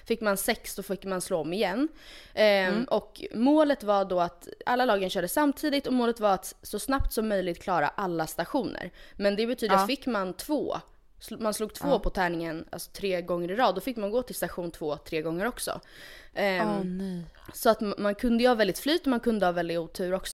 Fick 0.05 0.21
man 0.21 0.37
sex 0.37 0.75
då 0.75 0.83
fick 0.83 1.05
man 1.05 1.21
slå 1.21 1.37
om 1.37 1.53
igen. 1.53 1.87
Ehm, 2.33 2.83
Och 2.83 3.23
målet 3.33 3.83
var 3.83 4.05
då 4.05 4.19
att 4.19 4.47
alla 4.65 4.85
lagen 4.85 5.09
körde 5.09 5.27
samtidigt 5.27 5.87
och 5.87 5.93
målet 5.93 6.19
var 6.19 6.33
att 6.33 6.55
så 6.61 6.79
snabbt 6.79 7.13
som 7.13 7.27
möjligt 7.27 7.61
klara 7.61 7.87
alla 7.87 8.27
stationer. 8.27 8.91
Men 9.15 9.35
det 9.35 9.47
betyder 9.47 9.75
att 9.75 9.87
fick 9.87 10.05
man 10.05 10.33
två, 10.33 10.77
man 11.39 11.53
slog 11.53 11.73
två 11.73 11.99
på 11.99 12.09
tärningen 12.09 12.65
alltså 12.69 12.91
tre 12.91 13.21
gånger 13.21 13.51
i 13.51 13.55
rad, 13.55 13.75
då 13.75 13.81
fick 13.81 13.97
man 13.97 14.11
gå 14.11 14.21
till 14.21 14.35
station 14.35 14.71
två 14.71 14.97
tre 14.97 15.21
gånger 15.21 15.45
också. 15.45 15.81
Ehm, 16.33 16.97
nej. 16.97 17.23
Så 17.53 17.69
att 17.69 17.81
man 17.97 18.15
kunde 18.15 18.43
ju 18.43 18.47
ha 18.47 18.55
väldigt 18.55 18.79
flyt 18.79 19.01
och 19.01 19.07
man 19.07 19.19
kunde 19.19 19.45
ha 19.45 19.51
väldigt 19.51 19.79
otur 19.79 20.13
också. 20.13 20.33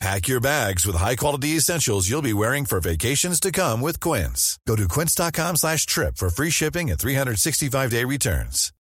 Pack 0.00 0.28
your 0.28 0.40
bags 0.40 0.86
with 0.86 0.94
high-quality 0.96 1.56
essentials 1.56 2.08
you'll 2.08 2.22
be 2.22 2.32
wearing 2.32 2.66
for 2.66 2.80
vacations 2.80 3.40
to 3.40 3.50
come 3.50 3.80
with 3.80 3.98
Quince. 4.00 4.56
Go 4.64 4.76
to 4.76 4.86
quince.com 4.88 5.56
slash 5.56 5.86
trip 5.86 6.16
for 6.16 6.30
free 6.30 6.50
shipping 6.50 6.90
and 6.90 6.98
365-day 7.00 8.04
returns. 8.04 8.72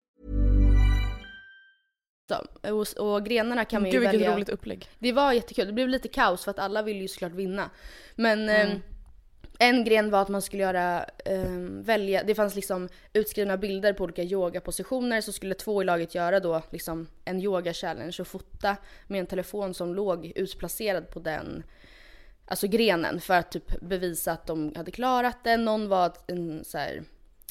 Och, 2.62 2.86
och 3.14 3.24
grenarna 3.26 3.64
kan 3.64 3.82
man 3.82 3.90
ju 3.90 3.92
Gud 3.92 4.00
vilket 4.00 4.20
välja. 4.20 4.34
roligt 4.36 4.48
upplägg. 4.48 4.88
Det 4.98 5.12
var 5.12 5.32
jättekul. 5.32 5.66
Det 5.66 5.72
blev 5.72 5.88
lite 5.88 6.08
kaos 6.08 6.44
för 6.44 6.50
att 6.50 6.58
alla 6.58 6.82
ville 6.82 7.00
ju 7.00 7.08
såklart 7.08 7.32
vinna. 7.32 7.70
Men 8.16 8.48
Mm. 8.48 8.70
eh, 8.70 8.78
en 9.58 9.84
gren 9.84 10.10
var 10.10 10.22
att 10.22 10.28
man 10.28 10.42
skulle 10.42 10.62
göra, 10.62 11.04
eh, 11.24 11.50
välja, 11.68 12.22
det 12.22 12.34
fanns 12.34 12.54
liksom 12.54 12.88
utskrivna 13.12 13.56
bilder 13.56 13.92
på 13.92 14.04
olika 14.04 14.22
yogapositioner 14.22 15.20
så 15.20 15.32
skulle 15.32 15.54
två 15.54 15.82
i 15.82 15.84
laget 15.84 16.14
göra 16.14 16.40
då 16.40 16.62
liksom 16.70 17.06
en 17.24 17.40
yoga 17.40 17.72
challenge 17.72 18.16
och 18.20 18.26
fota 18.26 18.76
med 19.06 19.20
en 19.20 19.26
telefon 19.26 19.74
som 19.74 19.94
låg 19.94 20.32
utplacerad 20.34 21.10
på 21.10 21.20
den 21.20 21.64
alltså 22.46 22.66
grenen 22.66 23.20
för 23.20 23.34
att 23.34 23.52
typ 23.52 23.80
bevisa 23.80 24.32
att 24.32 24.46
de 24.46 24.72
hade 24.76 24.90
klarat 24.90 25.44
det. 25.44 25.56
Någon 25.56 25.88
var 25.88 26.12
en 26.26 26.64
så 26.64 26.78
här 26.78 27.02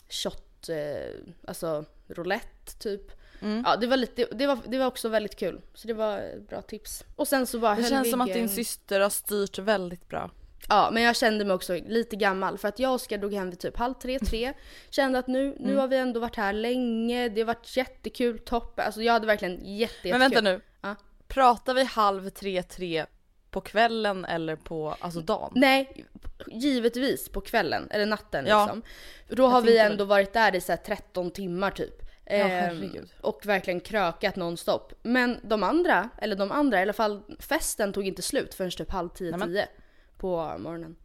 shot, 0.09 0.69
eh, 0.69 1.15
alltså 1.47 1.85
roulette 2.07 2.77
typ. 2.79 3.11
Mm. 3.41 3.63
Ja 3.65 3.75
det 3.75 3.87
var, 3.87 3.97
lite, 3.97 4.27
det, 4.31 4.47
var, 4.47 4.59
det 4.67 4.77
var 4.77 4.85
också 4.85 5.09
väldigt 5.09 5.35
kul. 5.35 5.61
Så 5.73 5.87
det 5.87 5.93
var 5.93 6.17
ett 6.17 6.49
bra 6.49 6.61
tips. 6.61 7.03
Och 7.15 7.27
sen 7.27 7.47
så 7.47 7.59
bara 7.59 7.75
Det 7.75 7.83
känns 7.83 8.11
som 8.11 8.21
att 8.21 8.33
din 8.33 8.49
syster 8.49 8.99
har 8.99 9.09
styrt 9.09 9.59
väldigt 9.59 10.07
bra. 10.07 10.31
Ja 10.69 10.89
men 10.91 11.03
jag 11.03 11.15
kände 11.15 11.45
mig 11.45 11.53
också 11.53 11.73
lite 11.73 12.15
gammal 12.15 12.57
för 12.57 12.67
att 12.67 12.79
jag 12.79 12.89
och 12.89 12.95
Oskar 12.95 13.17
drog 13.17 13.33
hem 13.33 13.49
vid 13.49 13.59
typ 13.59 13.77
halv 13.77 13.93
tre, 13.93 14.19
tre. 14.19 14.53
Kände 14.89 15.19
att 15.19 15.27
nu, 15.27 15.55
nu 15.59 15.65
Mm. 15.69 15.77
har 15.77 15.87
vi 15.87 15.97
ändå 15.97 16.19
varit 16.19 16.35
här 16.35 16.53
länge, 16.53 17.29
det 17.29 17.41
har 17.41 17.45
varit 17.45 17.77
jättekul, 17.77 18.39
topp. 18.39 18.79
Alltså 18.79 19.01
jag 19.01 19.13
hade 19.13 19.27
verkligen 19.27 19.77
jätte. 19.77 20.09
Men 20.11 20.19
vänta 20.19 20.41
nu. 20.41 20.61
Ja. 20.81 20.95
Pratar 21.27 21.73
vi 21.73 21.83
halv 21.83 22.29
tre, 22.29 22.63
tre 22.63 23.05
på 23.51 23.61
kvällen 23.61 24.25
eller 24.25 24.55
på 24.55 24.95
alltså 24.99 25.19
dagen? 25.21 25.51
Nej, 25.55 26.05
givetvis 26.47 27.29
på 27.29 27.41
kvällen 27.41 27.87
eller 27.91 28.05
natten 28.05 28.45
Ja. 28.47 28.63
liksom. 28.65 28.81
Då 29.29 29.47
har 29.47 29.61
vi 29.61 29.77
ändå 29.77 30.05
varit 30.05 30.33
där 30.33 30.55
i 30.55 30.61
så 30.61 30.71
här 30.71 30.77
13 30.77 31.31
timmar 31.31 31.71
typ. 31.71 32.01
Ehm, 32.27 32.49
herregud. 32.49 33.09
och 33.21 33.45
verkligen 33.45 33.79
krökat 33.79 34.35
nonstop. 34.35 34.93
Men 35.03 35.39
de 35.43 35.63
andra, 35.63 36.09
eller 36.17 36.35
de 36.35 36.51
andra, 36.51 36.79
i 36.79 36.81
alla 36.81 36.93
fall 36.93 37.21
festen 37.39 37.93
tog 37.93 38.07
inte 38.07 38.21
slut 38.21 38.53
förrän 38.53 38.71
typ 38.71 38.91
halv 38.91 39.09
tio, 39.09 39.31
Nämen. 39.31 39.47
tio 39.47 39.67
på 40.17 40.57
morgonen. 40.57 40.95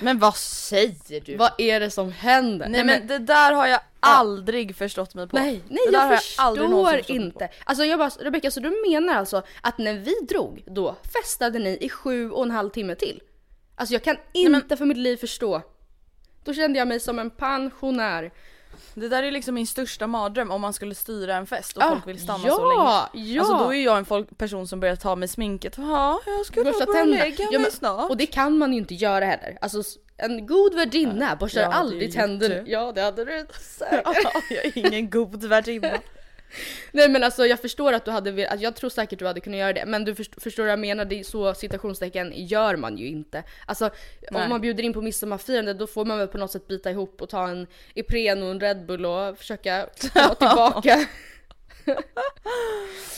Men 0.00 0.18
vad 0.18 0.36
säger 0.36 1.20
du? 1.20 1.36
Vad 1.36 1.52
är 1.58 1.80
det 1.80 1.90
som 1.90 2.12
händer? 2.12 2.68
Nej 2.68 2.84
men 2.84 3.06
det 3.06 3.18
där 3.18 3.52
har 3.52 3.66
jag 3.66 3.80
aldrig 4.00 4.76
förstått 4.76 5.14
mig 5.14 5.28
på. 5.28 5.36
Nej, 5.36 5.62
nej 5.68 5.78
det 5.86 5.92
jag 5.92 6.18
förstår 6.18 6.56
förstått 6.56 6.92
mig 6.92 7.02
på. 7.02 7.12
inte. 7.12 7.48
Alltså 7.64 7.84
jag 7.84 7.98
bara, 7.98 8.08
Rebecka 8.08 8.50
så 8.50 8.60
du 8.60 8.84
menar 8.88 9.14
alltså 9.14 9.42
att 9.60 9.78
när 9.78 9.94
vi 9.94 10.14
drog 10.28 10.62
då 10.66 10.96
festade 11.12 11.58
ni 11.58 11.78
i 11.80 11.88
sju 11.88 12.30
och 12.30 12.42
en 12.42 12.50
halv 12.50 12.70
timme 12.70 12.94
till? 12.94 13.22
Alltså 13.74 13.94
jag 13.94 14.04
kan 14.04 14.16
inte 14.32 14.76
för 14.76 14.84
mitt 14.84 14.96
liv 14.96 15.16
förstå. 15.16 15.62
Då 16.44 16.54
kände 16.54 16.78
jag 16.78 16.88
mig 16.88 17.00
som 17.00 17.18
en 17.18 17.30
pensionär. 17.30 18.32
Det 18.94 19.08
där 19.08 19.22
är 19.22 19.30
liksom 19.30 19.54
min 19.54 19.66
största 19.66 20.06
mardröm 20.06 20.50
om 20.50 20.60
man 20.60 20.72
skulle 20.72 20.94
styra 20.94 21.34
en 21.36 21.46
fest 21.46 21.76
och 21.76 21.82
Ah, 21.82 21.88
folk 21.90 22.06
vill 22.06 22.20
stanna 22.22 22.46
ja, 22.46 22.54
så 22.54 22.68
länge. 22.68 22.82
ja. 23.34 23.40
Alltså 23.40 23.56
då 23.64 23.74
är 23.74 23.84
jag 23.84 23.98
en 23.98 24.04
folk, 24.04 24.38
person 24.38 24.68
som 24.68 24.80
börjar 24.80 24.96
ta 24.96 25.16
med 25.16 25.30
sminket. 25.30 25.74
Ja, 25.78 26.20
jag 26.26 26.46
nog 26.64 26.72
Borsta 26.72 26.86
börja 26.86 27.00
tänderna. 27.00 27.24
lägga 27.24 27.44
mig 27.44 27.48
Ja, 27.52 27.58
men- 27.58 27.70
snart. 27.70 28.10
Och 28.10 28.16
det 28.16 28.26
kan 28.26 28.58
man 28.58 28.72
ju 28.72 28.78
inte 28.78 28.94
göra 28.94 29.24
heller. 29.24 29.58
Alltså 29.60 29.82
en 30.16 30.46
god 30.46 30.74
värdinna 30.74 31.36
borstar 31.36 31.62
aldrig 31.62 32.14
det. 32.38 32.64
Ja 32.66 32.92
det 32.92 33.00
hade 33.00 33.24
du 33.24 33.46
säkert. 33.60 34.06
jag 34.50 34.64
är 34.64 34.78
ingen 34.78 35.10
god 35.10 35.44
värdinna. 35.44 35.98
Nej 36.92 37.08
men 37.08 37.24
alltså 37.24 37.46
jag 37.46 37.60
förstår 37.60 37.92
att 37.92 38.04
du 38.04 38.10
hade 38.10 38.30
velat, 38.30 38.50
alltså, 38.50 38.64
jag 38.64 38.76
tror 38.76 38.90
säkert 38.90 39.18
du 39.18 39.26
hade 39.26 39.40
kunnat 39.40 39.58
göra 39.58 39.72
det. 39.72 39.86
Men 39.86 40.04
du 40.04 40.14
först, 40.14 40.42
förstår 40.42 40.62
vad 40.62 40.72
jag 40.72 40.78
menar, 40.78 41.04
det 41.04 41.20
är 41.20 41.24
så 41.24 41.54
citationstecken 41.54 42.32
gör 42.36 42.76
man 42.76 42.98
ju 42.98 43.06
inte. 43.06 43.42
Alltså 43.66 43.90
Nej. 44.30 44.42
om 44.42 44.48
man 44.48 44.60
bjuder 44.60 44.84
in 44.84 44.92
på 44.92 45.02
midsommarfirande 45.02 45.74
då 45.74 45.86
får 45.86 46.04
man 46.04 46.18
väl 46.18 46.28
på 46.28 46.38
något 46.38 46.50
sätt 46.50 46.68
bita 46.68 46.90
ihop 46.90 47.22
och 47.22 47.28
ta 47.28 47.48
en 47.48 47.66
Ipren 47.94 48.42
och 48.42 48.50
en 48.50 48.60
Red 48.60 48.86
Bull 48.86 49.06
och 49.06 49.38
försöka 49.38 49.86
komma 50.12 50.34
tillbaka. 50.38 51.06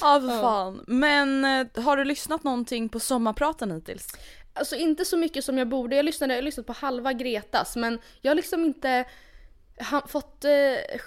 Ja 0.00 0.20
för 0.20 0.40
fan. 0.42 0.84
Men 0.86 1.44
eh, 1.44 1.82
har 1.82 1.96
du 1.96 2.04
lyssnat 2.04 2.44
någonting 2.44 2.88
på 2.88 3.00
sommarpraten 3.00 3.70
hittills? 3.70 4.08
Alltså 4.54 4.76
inte 4.76 5.04
så 5.04 5.16
mycket 5.16 5.44
som 5.44 5.58
jag 5.58 5.68
borde. 5.68 5.96
Jag 5.96 6.04
lyssnade, 6.04 6.34
jag 6.34 6.44
lyssnat 6.44 6.66
på 6.66 6.72
halva 6.72 7.12
Gretas 7.12 7.76
men 7.76 7.98
jag 8.20 8.30
har 8.30 8.34
liksom 8.36 8.64
inte 8.64 9.04
han, 9.76 10.08
fått 10.08 10.44
eh, 10.44 10.50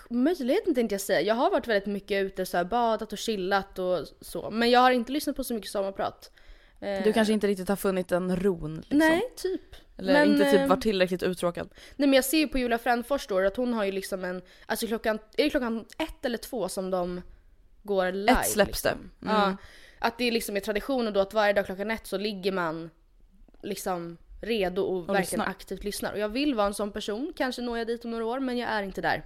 möjligheten 0.10 0.76
tänkte 0.76 0.94
jag 0.94 1.02
säga. 1.02 1.22
Jag 1.22 1.36
har 1.36 1.52
varit 1.52 1.68
väldigt 1.68 1.86
mycket 1.86 2.26
ute 2.26 2.46
så 2.46 2.58
här, 2.58 2.64
badat 2.64 3.14
och 3.14 3.20
chillat 3.20 3.80
och 3.80 4.08
så. 4.22 4.50
Men 4.52 4.70
jag 4.70 4.80
har 4.80 4.92
inte 4.92 5.12
lyssnat 5.12 5.36
på 5.36 5.44
så 5.44 5.54
mycket 5.54 5.72
sommarprat. 5.72 6.32
Eh, 6.80 7.04
Du 7.04 7.14
kanske 7.14 7.34
inte 7.34 7.48
riktigt 7.48 7.70
har 7.70 7.76
funnit 7.76 8.12
en 8.12 8.36
ron 8.36 8.76
liksom. 8.76 8.98
Nej, 8.98 9.22
typ. 9.36 9.76
Eller 9.98 10.14
Men, 10.14 10.32
inte 10.32 10.52
typ 10.52 10.60
eh, 10.60 10.68
varit 10.68 10.82
tillräckligt 10.82 11.24
uttråkad. 11.24 11.70
Nej 11.96 12.08
men 12.10 12.14
jag 12.14 12.26
ser 12.26 12.38
ju 12.38 12.48
på 12.48 12.58
Julia 12.60 12.78
Frändfors 12.78 13.28
då 13.28 13.40
att 13.40 13.58
hon 13.58 13.74
har 13.74 13.84
ju 13.84 13.92
liksom 13.92 14.24
en, 14.24 14.42
alltså 14.66 14.88
klockan, 14.88 15.20
är 15.38 15.44
det 15.44 15.50
klockan 15.50 15.86
ett 15.98 16.26
eller 16.26 16.38
två 16.38 16.70
som 16.70 16.92
de 16.92 17.22
går 17.84 18.12
live? 18.12 18.32
Ett 18.32 18.48
släpps 18.48 18.82
det. 18.82 18.90
liksom? 18.90 19.12
Mm. 19.32 19.36
Ja. 19.42 19.58
Att 20.00 20.18
det 20.18 20.32
liksom 20.32 20.56
är 20.56 20.60
traditionen 20.60 21.14
då 21.14 21.20
att 21.20 21.34
varje 21.34 21.54
dag 21.54 21.66
klockan 21.66 21.92
ett 21.92 22.08
så 22.08 22.18
ligger 22.18 22.52
man 22.52 22.90
liksom 23.62 24.18
redo 24.42 24.82
och, 24.82 25.00
verkligen 25.02 25.22
lyssnar. 25.22 25.46
aktivt 25.46 25.84
lyssnar. 25.84 26.12
Och 26.14 26.20
jag 26.20 26.30
vill 26.30 26.56
vara 26.56 26.68
en 26.68 26.74
sån 26.74 26.92
person, 26.92 27.34
kanske 27.36 27.62
når 27.62 27.78
jag 27.78 27.88
dit 27.88 28.06
om 28.06 28.12
några 28.12 28.26
år 28.26 28.40
men 28.40 28.58
jag 28.58 28.70
är 28.70 28.84
inte 28.84 29.02
där. 29.02 29.24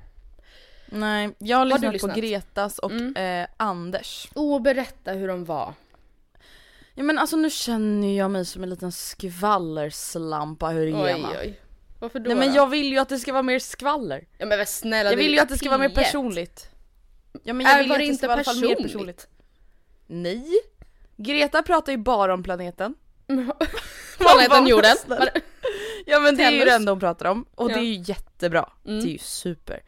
Nej, 0.91 1.35
jag 1.37 1.57
har 1.57 1.65
Har 1.65 1.73
lyssnat, 1.73 1.93
lyssnat? 1.93 2.13
på 2.15 2.19
Gretas 2.21 2.79
och 2.79 2.91
Mm. 2.91 3.15
eh, 3.43 3.47
Anders. 3.57 4.27
Och 4.33 4.61
berätta 4.61 5.11
hur 5.11 5.27
de 5.27 5.45
var. 5.45 5.73
Ja 6.95 7.03
men 7.03 7.17
alltså 7.19 7.37
nu 7.37 7.49
känner 7.49 8.17
jag 8.17 8.31
mig 8.31 8.45
som 8.45 8.63
en 8.63 8.69
liten 8.69 8.91
skvallerslampa 8.91 10.67
hur 10.67 10.81
Oj 10.85 10.87
igenom. 11.09 11.31
oj. 11.41 11.59
Varför 11.99 12.19
då? 12.19 12.27
Nej 12.27 12.37
men 12.37 12.49
då? 12.49 12.55
jag 12.55 12.67
vill 12.67 12.91
ju 12.91 12.97
att 12.99 13.09
det 13.09 13.19
ska 13.19 13.31
vara 13.33 13.43
mer 13.43 13.59
skvaller. 13.59 14.27
Ja 14.37 14.45
men 14.45 14.65
snälla 14.65 15.09
Jag 15.09 15.17
det 15.17 15.23
vill 15.23 15.33
ju 15.33 15.39
att 15.39 15.49
det 15.49 15.57
ska 15.57 15.69
vara 15.69 15.77
mer 15.79 15.89
P1. 15.89 15.93
personligt. 15.95 16.69
Ja 17.43 17.53
men 17.53 17.65
jag 17.65 17.77
vill 17.77 17.87
ju 17.87 17.91
att 17.93 17.97
det 17.99 18.03
det 18.03 18.05
inte 18.07 18.17
ska 18.17 18.27
vara 18.27 18.37
i 18.37 18.39
alla 18.39 18.43
fall 18.43 18.61
mer 18.61 18.75
personligt. 18.75 19.27
Nej. 20.07 20.45
Greta 21.17 21.63
pratar 21.63 21.91
ju 21.91 21.97
bara 21.97 22.33
om 22.33 22.43
planeten. 22.43 22.95
Planeten 24.37 24.67
jorden. 24.67 24.95
Ja 26.05 26.19
men 26.19 26.37
det 26.37 26.43
är 26.43 26.51
ju 26.51 26.69
enda 26.69 26.91
hon 26.91 26.99
pratar 26.99 27.25
om 27.25 27.45
och 27.55 27.71
Ja. 27.71 27.75
det 27.75 27.79
är 27.81 27.83
ju 27.85 28.03
jättebra. 28.05 28.69
Mm. 28.87 28.99
Det 28.99 29.07
är 29.09 29.11
ju 29.11 29.17
super. 29.17 29.79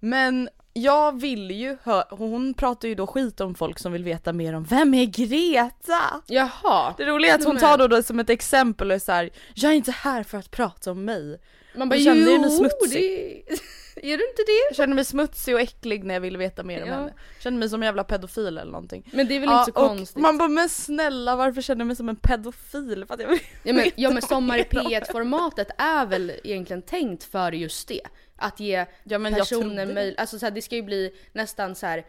Men 0.00 0.48
jag 0.72 1.20
vill 1.20 1.50
ju 1.50 1.76
hö- 1.82 2.04
hon 2.10 2.54
pratar 2.54 2.88
ju 2.88 2.94
då 2.94 3.06
skit 3.06 3.40
om 3.40 3.54
folk 3.54 3.78
som 3.78 3.92
vill 3.92 4.04
veta 4.04 4.32
mer 4.32 4.54
om 4.54 4.64
vem 4.64 4.94
är 4.94 5.04
Greta? 5.04 6.22
Jaha. 6.26 6.94
Det 6.98 7.04
roliga 7.06 7.32
är 7.34 7.38
att 7.38 7.44
hon 7.44 7.56
tar 7.56 7.78
då 7.78 7.88
det 7.88 8.02
som 8.02 8.20
ett 8.20 8.30
exempel 8.30 8.90
och 8.90 8.94
är 8.94 8.98
så 8.98 9.12
här, 9.12 9.30
jag 9.54 9.72
är 9.72 9.76
inte 9.76 9.90
här 9.92 10.22
för 10.22 10.38
att 10.38 10.50
prata 10.50 10.90
om 10.90 11.04
mig. 11.04 11.40
Man 11.76 11.88
bara 11.88 11.94
Hon 11.96 12.04
kände 12.04 12.30
ju 12.30 12.36
henne 12.36 12.50
smutsig. 12.50 13.44
det... 13.48 13.56
Är 14.02 14.16
du 14.18 14.28
inte 14.28 14.42
det? 14.46 14.66
Jag 14.70 14.76
känner 14.76 14.94
mig 14.94 15.04
smutsig 15.04 15.54
och 15.54 15.60
äcklig 15.60 16.04
när 16.04 16.14
jag 16.14 16.20
vill 16.20 16.36
veta 16.36 16.62
mer 16.62 16.82
om 16.82 16.88
Ja. 16.88 16.94
henne. 16.94 17.12
Jag 17.34 17.42
känner 17.42 17.58
mig 17.58 17.68
som 17.68 17.82
en 17.82 17.86
jävla 17.86 18.04
pedofil 18.04 18.46
eller 18.46 18.64
någonting. 18.72 19.08
Men 19.12 19.28
det 19.28 19.36
är 19.36 19.40
väl 19.40 19.48
Ja, 19.48 19.60
inte 19.60 19.72
så 19.72 19.86
konstigt? 19.88 20.22
Man 20.22 20.38
bara 20.38 20.48
men 20.48 20.68
snälla 20.68 21.36
varför 21.36 21.62
känner 21.62 21.80
jag 21.80 21.86
mig 21.86 21.96
som 21.96 22.08
en 22.08 22.16
pedofil? 22.16 23.04
För 23.06 23.14
att 23.14 23.20
jag 23.20 23.28
vill 23.28 23.40
Ja 23.62 23.72
men, 23.72 23.90
ja, 23.96 24.10
men 24.10 24.22
Sommar 24.22 24.58
i 24.58 24.66
mer 24.72 24.80
om 24.80 24.86
P1 24.86 25.12
formatet 25.12 25.68
är 25.78 26.06
väl 26.06 26.32
egentligen 26.44 26.82
tänkt 26.82 27.24
för 27.24 27.52
just 27.52 27.88
det. 27.88 28.00
Att 28.36 28.60
ge 28.60 28.86
Ja, 29.04 29.18
personer 29.18 29.86
möjlighet, 29.86 30.18
alltså 30.20 30.38
så 30.38 30.46
här, 30.46 30.50
det 30.50 30.62
ska 30.62 30.76
ju 30.76 30.82
bli 30.82 31.14
nästan 31.32 31.74
så 31.74 31.86
här 31.86 32.04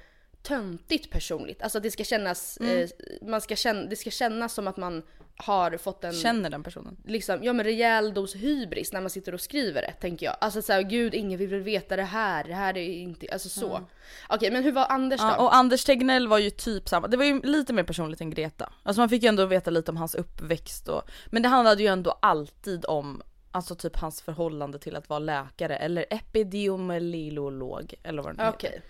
töntigt 0.47 1.09
personligt. 1.11 1.61
Alltså 1.61 1.79
det 1.79 1.91
ska 1.91 2.03
kännas, 2.03 2.57
Mm. 2.61 2.81
eh, 2.83 2.89
man 3.27 3.41
ska 3.41 3.55
känna, 3.55 3.81
det 3.85 3.95
ska 3.95 4.09
kännas 4.09 4.53
som 4.53 4.67
att 4.67 4.77
man 4.77 5.03
har 5.39 5.77
fått 5.77 6.03
en 6.03 6.13
Känner 6.13 6.49
den 6.49 6.63
personen. 6.63 6.97
liksom, 7.05 7.43
ja 7.43 7.53
men 7.53 7.63
rejäl 7.65 8.13
dos 8.13 8.35
hybris 8.35 8.93
när 8.93 9.01
man 9.01 9.09
sitter 9.09 9.33
och 9.33 9.41
skriver 9.41 9.81
det 9.81 9.91
tänker 9.91 10.25
jag. 10.25 10.35
Alltså 10.41 10.61
såhär, 10.61 10.81
gud 10.81 11.13
ingen 11.13 11.39
vill 11.39 11.55
veta 11.55 11.95
det 11.95 12.03
här, 12.03 12.43
det 12.43 12.53
här 12.53 12.77
är 12.77 12.89
inte, 12.89 13.27
alltså 13.31 13.49
så. 13.49 13.81
Okej 14.29 14.51
men 14.51 14.63
hur 14.63 14.71
var 14.71 14.85
Anders 14.89 15.21
då? 15.21 15.27
Ja, 15.27 15.37
och 15.37 15.55
Anders 15.55 15.83
Tegnell 15.85 16.27
var 16.27 16.37
ju 16.37 16.49
typ 16.49 16.89
samma, 16.89 17.07
det 17.07 17.17
var 17.17 17.25
ju 17.25 17.41
lite 17.41 17.73
mer 17.73 17.83
personligt 17.83 18.21
än 18.21 18.29
Greta. 18.29 18.73
Alltså 18.83 19.01
man 19.01 19.09
fick 19.09 19.23
ju 19.23 19.29
ändå 19.29 19.45
veta 19.45 19.71
lite 19.71 19.91
om 19.91 19.97
hans 19.97 20.15
uppväxt 20.15 20.87
och, 20.87 21.01
men 21.27 21.41
det 21.43 21.49
handlade 21.49 21.81
ju 21.83 21.87
ändå 21.87 22.11
alltid 22.21 22.85
om 22.85 23.21
Alltså 23.51 23.75
typ 23.75 23.97
hans 23.97 24.21
förhållande 24.21 24.79
till 24.79 24.95
att 24.95 25.09
vara 25.09 25.19
läkare 25.19 25.77
eller 25.77 26.05
epidemiolog 26.09 27.93
eller 28.03 28.21
vad 28.23 28.35
det 28.37 28.43
nu 28.43 28.49
Okej. 28.49 28.69
heter. 28.71 28.83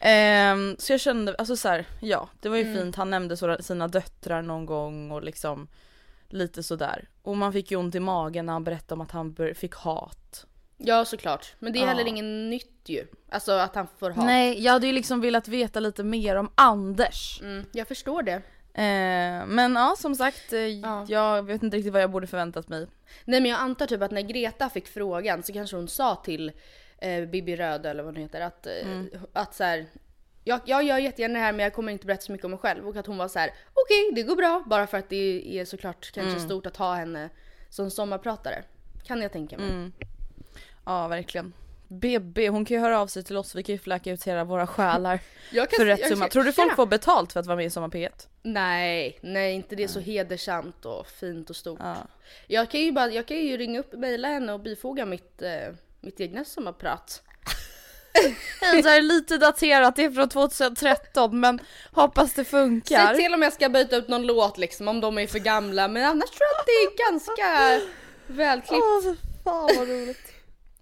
Ehm, 0.00 0.76
så 0.78 0.92
jag 0.92 1.00
kände, 1.00 1.34
alltså 1.34 1.56
så 1.56 1.68
här, 1.68 1.86
ja 2.00 2.28
det 2.40 2.48
var 2.48 2.56
ju 2.56 2.62
Mm. 2.62 2.74
fint, 2.78 2.96
han 2.96 3.10
nämnde 3.10 3.36
så, 3.36 3.56
sina 3.60 3.88
döttrar 3.88 4.42
någon 4.42 4.66
gång 4.66 5.10
och 5.10 5.22
liksom 5.22 5.68
lite 6.28 6.62
sådär. 6.62 7.08
Och 7.22 7.36
man 7.36 7.52
fick 7.52 7.70
ju 7.70 7.76
ont 7.76 7.94
i 7.94 8.00
magen 8.00 8.46
när 8.46 8.52
han 8.52 8.64
berättade 8.64 8.94
om 8.94 9.00
att 9.00 9.10
han 9.10 9.36
fick 9.54 9.74
hat. 9.74 10.46
Ja 10.78 11.04
såklart. 11.04 11.54
Men 11.58 11.72
det 11.72 11.78
är 11.78 11.80
Ja. 11.80 11.86
heller 11.86 12.04
ingen 12.04 12.50
nytt 12.50 12.80
ju. 12.88 13.06
Alltså 13.30 13.52
att 13.52 13.74
han 13.74 13.86
får 13.98 14.10
ha. 14.10 14.24
Nej, 14.24 14.62
jag 14.64 14.72
hade 14.72 14.86
ju 14.86 14.92
liksom 14.92 15.20
velat 15.20 15.48
veta 15.48 15.80
lite 15.80 16.02
mer 16.04 16.36
om 16.36 16.50
Anders. 16.54 17.40
Mm, 17.42 17.64
jag 17.72 17.88
förstår 17.88 18.22
det. 18.22 18.42
Eh, 18.74 19.46
men 19.46 19.74
ja 19.74 19.94
som 19.98 20.14
sagt, 20.14 20.52
eh, 20.52 20.60
Ja. 20.60 21.04
jag 21.08 21.42
vet 21.42 21.62
inte 21.62 21.76
riktigt 21.76 21.92
vad 21.92 22.02
jag 22.02 22.10
borde 22.10 22.26
förväntat 22.26 22.68
mig. 22.68 22.86
Nej 23.24 23.40
men 23.40 23.50
jag 23.50 23.60
antar 23.60 23.86
typ 23.86 24.02
att 24.02 24.10
när 24.10 24.20
Greta 24.22 24.68
fick 24.70 24.88
frågan 24.88 25.42
så 25.42 25.52
kanske 25.52 25.76
hon 25.76 25.88
sa 25.88 26.14
till 26.16 26.52
eh, 26.98 27.24
Bibi 27.24 27.56
Röd 27.56 27.86
eller 27.86 28.02
vad 28.02 28.14
hon 28.14 28.22
heter 28.22 28.40
att, 28.40 28.66
eh, 28.66 28.72
Mm. 28.92 29.08
att 29.32 29.54
så 29.54 29.64
här, 29.64 29.86
jag, 30.44 30.60
jag 30.64 30.82
gör 30.82 30.98
jättegärna 30.98 31.34
det 31.38 31.44
här 31.44 31.52
men 31.52 31.60
jag 31.64 31.72
kommer 31.74 31.92
inte 31.92 32.06
berätta 32.06 32.22
så 32.22 32.32
mycket 32.32 32.44
om 32.44 32.50
mig 32.50 32.60
själv. 32.60 32.88
Och 32.88 32.96
att 32.96 33.06
hon 33.06 33.16
var 33.18 33.28
så 33.28 33.38
här: 33.38 33.50
okej 33.74 34.12
det 34.14 34.22
går 34.22 34.36
bra. 34.36 34.62
Bara 34.66 34.86
för 34.86 34.98
att 34.98 35.08
det 35.08 35.58
är 35.58 35.64
såklart 35.64 36.10
kanske 36.12 36.30
Mm. 36.36 36.44
stort 36.44 36.66
att 36.66 36.76
ha 36.76 36.94
henne 36.94 37.28
som 37.70 37.90
sommarpratare. 37.90 38.62
Kan 39.04 39.22
jag 39.22 39.32
tänka 39.32 39.58
mig. 39.58 39.70
Mm. 39.70 39.92
Ja 40.86 41.08
verkligen. 41.08 41.52
BB, 41.88 42.48
hon 42.48 42.64
kan 42.64 42.76
ju 42.76 42.80
höra 42.80 43.00
av 43.00 43.06
sig 43.06 43.24
till 43.24 43.36
oss, 43.36 43.54
vi 43.54 43.62
kan 43.62 43.72
ju 43.74 43.78
fläka 43.78 44.10
ut 44.12 44.24
hela 44.24 44.44
våra 44.44 44.66
själar 44.66 45.20
Jag 45.52 45.70
kan- 45.70 45.76
för 45.76 45.86
rätt 45.86 46.08
summa. 46.08 46.28
Tror 46.28 46.44
du 46.44 46.52
folk 46.52 46.76
får 46.76 46.86
betalt 46.86 47.32
för 47.32 47.40
att 47.40 47.46
vara 47.46 47.56
med 47.56 47.66
i 47.66 47.70
Sommar 47.70 47.88
P1? 47.88 48.28
Nej, 48.42 49.18
nej 49.22 49.54
inte 49.54 49.76
det 49.76 49.82
är 49.84 49.88
så 49.88 50.00
hedersamt 50.00 50.84
och 50.84 51.06
fint 51.06 51.50
och 51.50 51.56
stort. 51.56 51.78
Ja. 51.82 51.96
Jag 52.46 52.70
kan 52.70 52.80
ju 52.80 52.92
bara, 52.92 53.10
jag 53.10 53.26
kan 53.26 53.36
ju 53.36 53.56
ringa 53.56 53.80
upp, 53.80 53.92
mejla 53.92 54.28
henne 54.28 54.52
och 54.52 54.60
bifoga 54.60 55.06
mitt, 55.06 55.42
eh, 55.42 55.50
mitt 56.06 56.20
egna 56.20 56.44
sommarprat. 56.44 57.22
Så 58.82 58.88
här, 58.88 59.02
lite 59.02 59.38
daterat, 59.38 59.96
det 59.96 60.04
är 60.04 60.10
från 60.10 60.28
2013 60.28 61.40
men 61.40 61.60
hoppas 61.92 62.32
det 62.32 62.44
funkar. 62.44 63.06
Säg 63.06 63.16
till 63.16 63.34
om 63.34 63.42
jag 63.42 63.52
ska 63.52 63.68
byta 63.68 63.96
ut 63.96 64.08
någon 64.08 64.26
låt 64.26 64.58
liksom 64.58 64.88
om 64.88 65.00
de 65.00 65.18
är 65.18 65.26
för 65.26 65.38
gamla 65.38 65.88
men 65.88 66.04
annars 66.04 66.30
tror 66.30 66.46
jag 66.52 66.60
att 66.60 66.66
det 66.66 66.72
är 66.72 67.10
ganska 67.10 67.80
välklippt. 68.26 68.82
Åh 68.84 69.02
för 69.02 69.16
fan 69.44 69.70
vad 69.78 69.88
roligt. 69.88 70.35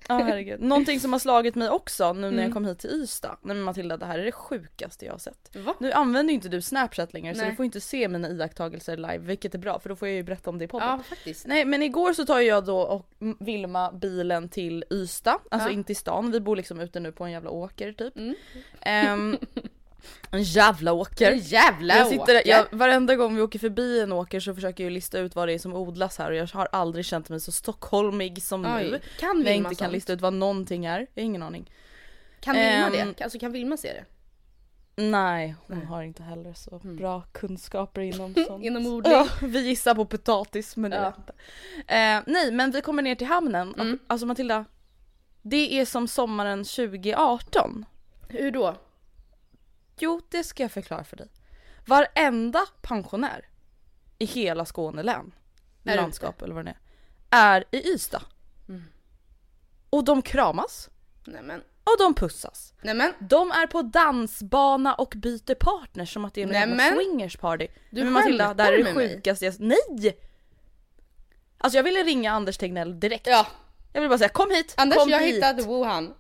Ja 0.09 0.19
herregud. 0.19 0.61
Någonting 0.61 1.01
som 1.01 1.13
har 1.13 1.21
slagit 1.21 1.55
mig 1.55 1.69
också 1.69 2.13
nu 2.13 2.21
när 2.21 2.29
Mm. 2.29 2.41
jag 2.45 2.53
kom 2.53 2.65
hit 2.65 2.79
till 2.79 2.91
Ystad. 2.91 3.37
Nej 3.43 3.57
men 3.57 3.63
Matilda 3.65 3.97
det 3.97 4.07
här 4.07 4.19
är 4.19 4.25
det 4.25 4.33
sjukaste 4.33 5.05
jag 5.05 5.13
har 5.13 5.19
sett. 5.19 5.57
Va? 5.57 5.75
Nu 5.81 5.93
använder 5.93 6.33
ju 6.33 6.35
inte 6.35 6.49
du 6.49 6.63
snapchat 6.63 7.13
längre 7.13 7.35
så 7.35 7.41
Nej. 7.41 7.51
du 7.51 7.57
får 7.57 7.65
inte 7.65 7.81
se 7.81 8.09
mina 8.09 8.29
iakttagelser 8.29 8.97
live 8.97 9.19
vilket 9.19 9.55
är 9.55 9.59
bra 9.59 9.79
för 9.81 9.89
då 9.89 9.97
får 9.97 10.09
jag 10.09 10.15
ju 10.17 10.23
berätta 10.23 10.51
om 10.51 10.59
det 10.59 10.65
i 10.65 10.69
podden. 10.69 10.89
Ja 10.89 11.01
faktiskt. 11.09 11.47
Nej 11.47 11.65
men 11.65 11.83
igår 11.83 12.13
så 12.13 12.27
tar 12.27 12.41
jag 12.41 12.65
då 12.65 12.79
och 12.81 13.11
Vilma 13.41 13.93
bilen 13.93 14.49
till 14.49 14.85
Ystad, 14.93 15.39
alltså 15.51 15.69
Ja. 15.69 15.73
inte 15.73 15.93
i 15.93 15.95
stan, 15.95 16.31
vi 16.31 16.41
bor 16.41 16.57
liksom 16.57 16.81
ute 16.81 17.01
nu 17.01 17.13
på 17.13 17.25
en 17.25 17.31
jävla 17.33 17.51
åker 17.51 17.93
typ. 17.93 18.17
Mm. 18.17 18.35
Ehm, 18.81 19.39
en 20.31 20.43
jävla 20.43 20.93
åker. 20.93 21.31
En 21.33 21.39
jävla 21.39 21.97
jag 21.97 22.07
sitter, 22.07 22.23
åker. 22.23 22.43
jag, 22.49 22.67
varenda 22.71 23.17
gång 23.17 23.37
vi 23.37 23.43
åker 23.43 23.59
förbi 23.59 24.01
en 24.01 24.13
åker 24.13 24.41
så 24.41 24.55
försöker 24.55 24.85
jag 24.85 24.93
lista 24.93 25.19
ut 25.19 25.35
vad 25.35 25.49
det 25.49 25.53
är 25.55 25.59
som 25.59 25.75
odlas 25.75 26.19
här 26.19 26.31
och 26.31 26.37
jag 26.37 26.47
har 26.47 26.69
aldrig 26.73 27.05
känt 27.05 27.29
mig 27.29 27.41
så 27.41 27.53
stockholmig 27.53 28.43
som 28.43 28.65
Oj, 28.67 28.71
nu. 28.91 29.01
kan 29.19 29.37
när 29.39 29.45
jag 29.47 29.53
Vilma 29.53 29.69
inte 29.69 29.79
kan 29.79 29.87
sånt? 29.87 29.93
lista 29.95 30.13
ut 30.13 30.21
vad 30.21 30.33
någonting 30.33 30.85
är, 30.85 31.07
jag 31.15 31.23
har 31.23 31.27
ingen 31.27 31.43
aning. 31.43 31.71
Kan 32.41 32.55
Vilma 32.55 32.87
Ehm, 32.97 33.15
det? 33.17 33.25
Alltså 33.25 33.39
kan 33.39 33.53
Vilma 33.53 33.77
se 33.77 33.89
det? 33.93 34.05
Nej, 34.97 35.55
hon 35.67 35.83
har 35.87 36.03
inte 36.03 36.23
heller 36.23 36.53
så 36.55 36.79
bra 36.83 37.23
kunskaper 37.33 38.01
inom 38.01 38.35
sånt. 38.35 38.49
Mm. 38.49 38.63
Inom 38.63 38.87
odling? 38.87 39.13
Ja, 39.13 39.29
vi 39.43 39.61
gissar 39.69 39.95
på 39.95 40.05
potatis 40.05 40.77
men 40.77 40.93
jag 40.93 41.03
Ja. 41.03 41.09
vet 41.11 41.19
inte. 41.19 41.33
Eh, 41.95 42.21
nej 42.27 42.53
men 42.53 42.71
vi 42.71 42.81
kommer 42.81 43.03
ner 43.03 43.15
till 43.15 43.27
hamnen 43.27 43.75
Mm. 43.79 43.99
alltså 44.07 44.27
Matilda, 44.27 44.65
det 45.43 45.81
är 45.81 45.85
som 45.85 46.09
sommaren 46.09 46.65
2018. 46.65 47.85
Hur 48.29 48.51
då? 48.51 48.77
Jo, 49.99 50.21
det 50.29 50.45
ska 50.45 50.63
jag 50.63 50.73
förklara 50.73 51.05
för 51.05 51.17
dig. 51.17 51.29
Varenda 51.87 52.61
pensionär 52.83 53.49
i 54.19 54.25
hela 54.25 54.65
Skåne 54.65 55.03
län, 55.03 55.35
Är 55.85 55.97
landskap 55.97 56.43
eller 56.43 56.55
vad 56.55 56.65
det 56.65 56.77
är, 57.31 57.57
är 57.57 57.65
i 57.71 57.89
Ystad. 57.95 58.23
Mm. 58.69 58.85
Och 59.91 60.05
de 60.05 60.23
kramas 60.23 60.89
Nej 61.25 61.43
men, 61.43 61.61
och 61.61 61.97
de 61.99 62.15
pussas. 62.15 62.75
nej 62.83 62.95
men. 62.95 63.13
De 63.19 63.51
är 63.51 63.67
på 63.67 63.83
dansbana 63.83 64.95
och 64.95 65.13
byter 65.17 65.55
partner 65.55 66.05
som 66.05 66.25
att 66.25 66.35
det 66.35 66.41
är 66.41 66.43
en 66.43 66.51
Nej, 66.51 66.61
jävla 66.61 66.75
men. 66.77 66.95
swingers 66.95 67.37
party. 67.37 67.67
Du 67.91 68.05
men 68.05 68.13
Matilda, 68.13 68.55
det 68.55 68.63
här 68.63 68.73
är 68.73 68.85
det 68.85 68.95
sjukaste 68.95 69.45
jag... 69.45 69.55
Nej! 69.61 70.19
Alltså 71.59 71.77
jag 71.79 71.83
ville 71.85 72.03
ringa 72.03 72.33
Anders 72.33 72.59
Tegnell 72.59 73.01
direkt. 73.01 73.27
Ja, 73.27 73.47
Jag 73.93 74.01
vill 74.01 74.11
bara 74.11 74.19
säga 74.19 74.29
kom 74.29 74.51
hit, 74.51 74.75
Anders 74.77 74.99
kom 74.99 75.09
jag 75.09 75.21
hit. 75.21 75.37
hittade 75.37 75.63
Wuhan. 75.63 76.15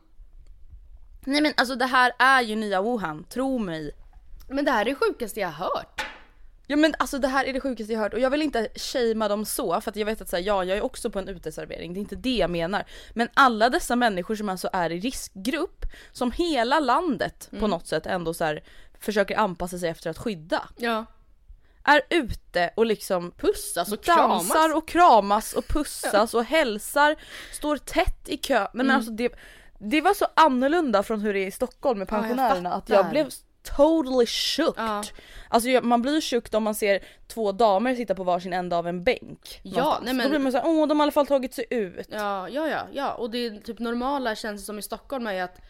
Nej 1.25 1.41
men 1.43 1.53
alltså 1.57 1.75
det 1.75 1.87
här 1.87 2.13
är 2.19 2.43
ju 2.43 2.57
nya 2.57 2.83
Wuhan, 2.83 3.25
tro 3.25 3.59
mig. 3.59 3.91
Men 4.49 4.65
det 4.65 4.71
här 4.71 4.81
är 4.81 4.85
det 4.85 4.95
sjukaste 4.95 5.41
jag 5.41 5.49
har 5.49 5.65
hört. 5.67 6.01
Ja 6.67 6.77
men 6.77 6.95
alltså 6.99 7.19
det 7.19 7.29
här 7.29 7.45
är 7.45 7.53
det 7.53 7.61
sjukaste 7.61 7.93
jag 7.93 8.01
hört 8.01 8.13
och 8.15 8.21
jag 8.21 8.31
vill 8.31 8.43
inte 8.43 8.69
shamea 8.77 9.29
dem 9.29 9.45
så 9.45 9.81
för 9.81 9.91
att 9.91 9.97
jag 9.97 10.07
vet 10.07 10.21
att 10.21 10.29
så 10.29 10.37
här, 10.37 10.43
ja 10.43 10.65
jag 10.65 10.79
är 10.79 10.83
också 10.85 11.11
på 11.11 11.19
en 11.19 11.29
uteservering, 11.29 11.95
det 11.95 11.99
är 11.99 12.01
inte 12.01 12.17
det 12.17 12.37
jag 12.37 12.51
menar. 12.51 12.85
Men 13.15 13.29
alla 13.35 13.71
dessa 13.71 13.97
människor 13.97 14.35
som 14.37 14.49
alltså 14.49 14.69
är 14.73 14.93
i 14.93 15.01
riskgrupp, 15.01 15.85
som 16.13 16.33
hela 16.33 16.81
landet 16.81 17.49
Mm. 17.53 17.61
på 17.61 17.67
något 17.67 17.87
sätt 17.87 18.07
ändå 18.07 18.35
så 18.35 18.45
här, 18.45 18.63
försöker 19.01 19.37
anpassa 19.39 19.79
sig 19.79 19.89
efter 19.89 20.11
att 20.11 20.19
skydda. 20.19 20.69
Ja. 20.77 21.05
Är 21.85 22.01
ute 22.11 22.71
och 22.77 22.87
liksom 22.87 23.31
Pussas 23.31 23.93
och 23.93 24.05
kramas. 24.05 24.49
dansar 24.49 24.77
och 24.77 24.89
kramas 24.89 25.53
och 25.53 25.67
pussas 25.69 26.35
och 26.35 26.45
hälsar, 26.45 27.17
står 27.53 27.77
tätt 27.77 28.29
i 28.29 28.37
kö. 28.37 28.59
Nej 28.61 28.69
men 28.73 28.87
Mm. 28.87 28.97
alltså 28.97 29.11
det, 29.13 29.33
det 29.85 30.01
var 30.01 30.15
så 30.15 30.27
annorlunda 30.37 31.03
från 31.03 31.21
hur 31.21 31.35
det 31.35 31.41
är 31.41 31.47
i 31.47 31.51
Stockholm 31.51 31.99
med 31.99 32.09
Ja, 32.11 32.17
jag 32.17 32.23
pensionärerna 32.23 32.73
att 32.73 32.89
jag 32.89 33.11
blev 33.11 33.29
totally 33.77 34.27
shooked. 34.27 34.85
Ja. 34.85 35.03
Alltså 35.49 35.69
man 35.83 36.03
blir 36.03 36.15
ju 36.15 36.21
shooked 36.21 36.55
om 36.55 36.63
man 36.63 36.75
ser 36.75 37.05
två 37.27 37.53
damer 37.53 37.95
sitta 37.95 38.15
på 38.15 38.25
varsin 38.25 38.53
ända 38.53 38.77
av 38.77 38.87
en 38.89 39.05
bänk. 39.05 39.61
Ja, 39.63 39.99
nej, 40.03 40.15
men- 40.15 40.25
Då 40.25 40.31
blir 40.31 40.39
man 40.39 40.53
såhär, 40.53 40.67
åh 40.69 40.87
de 40.89 41.01
har 41.01 41.05
i 41.05 41.07
alla 41.07 41.13
fall 41.13 41.27
tagit 41.27 41.55
sig 41.55 41.67
ut. 41.71 42.07
Ja, 42.11 42.49
ja, 42.49 42.69
ja, 42.69 42.87
ja. 42.93 43.13
Och 43.15 43.31
det 43.31 43.39
är 43.39 43.61
typ 43.61 43.79
normala 43.79 44.35
känns 44.35 44.67
som 44.67 44.79
i 44.79 44.83
Stockholm 44.83 45.27
är 45.27 45.43
att, 45.43 45.61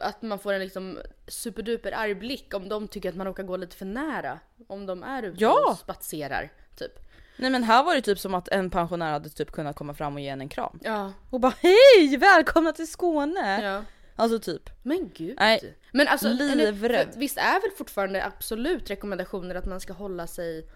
att 0.00 0.22
man 0.22 0.38
får 0.38 0.52
en 0.52 0.60
liksom 0.60 0.98
superduper 1.28 1.92
arg 1.92 2.14
blick 2.14 2.54
om 2.54 2.68
de 2.68 2.88
tycker 2.88 3.08
att 3.08 3.16
man 3.16 3.26
råkar 3.26 3.42
gå 3.42 3.56
lite 3.56 3.76
för 3.76 3.84
nära. 3.86 4.38
Om 4.66 4.86
de 4.86 5.02
är 5.02 5.22
ute 5.22 5.36
Ja. 5.42 5.70
och 5.70 5.78
spatserar, 5.78 6.52
typ. 6.78 6.92
Nej 7.38 7.50
men 7.50 7.64
här 7.64 7.84
var 7.84 7.94
det 7.94 8.00
typ 8.00 8.18
som 8.18 8.34
att 8.34 8.48
en 8.48 8.70
pensionär 8.70 9.12
hade 9.12 9.28
typ 9.28 9.52
kunnat 9.52 9.76
komma 9.76 9.94
fram 9.94 10.14
och 10.14 10.20
ge 10.20 10.28
en 10.28 10.40
en 10.40 10.48
kram. 10.48 10.78
Ja. 10.82 11.12
Och 11.30 11.40
bara 11.40 11.54
hej 11.60 12.16
välkomna 12.16 12.72
till 12.72 12.90
Skåne! 12.90 13.60
ja. 13.62 13.84
Alltså 14.16 14.38
typ. 14.38 14.70
Men 14.82 15.10
gud. 15.14 15.36
Nej, 15.38 15.76
Men 15.92 16.08
alltså, 16.08 16.28
livrädd. 16.28 17.08
visst 17.16 17.38
är 17.38 17.60
väl 17.60 17.70
fortfarande 17.78 18.24
absolut 18.24 18.90
rekommendationer 18.90 19.54
att 19.54 19.66
man 19.66 19.80
ska 19.80 19.92
hålla 19.92 20.26
sig, 20.26 20.68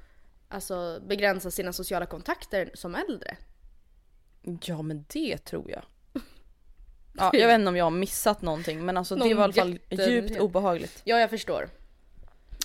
alltså 0.48 1.00
begränsa 1.06 1.50
sina 1.50 1.72
sociala 1.72 2.06
kontakter 2.06 2.70
som 2.74 2.94
äldre? 2.94 3.36
Ja 4.64 4.82
men 4.82 5.04
det 5.12 5.38
tror 5.38 5.70
jag. 5.70 5.82
Ja, 7.16 7.30
jag 7.32 7.46
vet 7.46 7.54
inte 7.54 7.68
om 7.68 7.76
jag 7.76 7.84
har 7.84 7.90
missat 7.90 8.42
någonting 8.42 8.84
men 8.84 8.96
alltså 8.96 9.14
det 9.14 9.18
Någon 9.18 9.36
var 9.36 9.42
i 9.42 9.44
alla 9.44 9.52
fall 9.52 9.78
djupt 9.90 10.40
obehagligt. 10.40 11.00
Ja, 11.04 11.18
jag 11.18 11.30
förstår. 11.30 11.68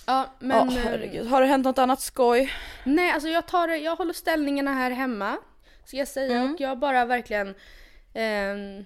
Ja, 0.08 0.26
men... 0.38 0.68
eh, 0.68 0.74
herregud. 0.74 1.26
Har 1.26 1.40
det 1.40 1.46
hänt 1.46 1.64
något 1.64 1.78
annat 1.78 2.00
skoj? 2.00 2.52
Nej, 2.84 3.10
alltså 3.10 3.28
jag 3.28 3.46
tar 3.46 3.68
jag 3.68 3.96
håller 3.96 4.12
ställningarna 4.12 4.72
här 4.74 4.90
hemma. 4.90 5.36
Ska 5.84 5.96
jag 5.96 6.08
säga. 6.08 6.36
Mm. 6.36 6.54
Och 6.54 6.60
jag 6.60 6.78
bara 6.78 7.04
verkligen 7.04 7.54
ehm, 8.14 8.84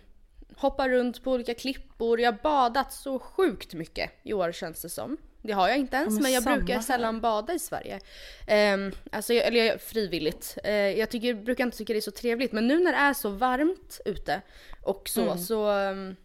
hoppar 0.57 0.89
runt 0.89 1.25
på 1.25 1.33
olika 1.33 1.55
klippor. 1.55 2.21
Jag 2.21 2.33
har 2.33 2.39
badat 2.43 2.93
så 2.93 3.19
sjukt 3.19 3.75
mycket 3.75 4.11
i 4.23 4.33
år 4.33 4.53
känns 4.53 4.83
det 4.83 4.89
som. 4.89 5.17
Det 5.43 5.53
har 5.53 5.69
jag 5.69 5.79
inte 5.79 5.97
ens, 5.97 6.15
men 6.15 6.23
men, 6.23 6.33
jag 6.33 6.45
brukar 6.45 6.75
här. 6.75 6.81
sällan 6.81 7.21
bada 7.21 7.53
i 7.55 7.59
Sverige. 7.59 8.01
Um, 8.75 8.93
alltså, 9.13 9.35
jag, 9.35 9.47
eller 9.47 9.65
jag, 9.65 9.81
frivilligt. 9.81 10.59
Eh, 10.65 10.73
jag 10.75 11.11
tycker, 11.11 11.35
brukar 11.35 11.65
inte 11.65 11.77
tycka 11.77 11.93
det 11.93 11.99
är 11.99 12.01
så 12.01 12.11
trevligt, 12.11 12.53
men 12.53 12.69
nu 12.69 12.79
när 12.79 12.93
det 12.93 12.99
är 12.99 13.15
så 13.15 13.29
varmt 13.29 14.01
ute 14.05 14.41
och 14.83 15.09
så, 15.09 15.23
Mm. 15.23 15.39
så 15.39 15.71
ehm, 15.71 16.17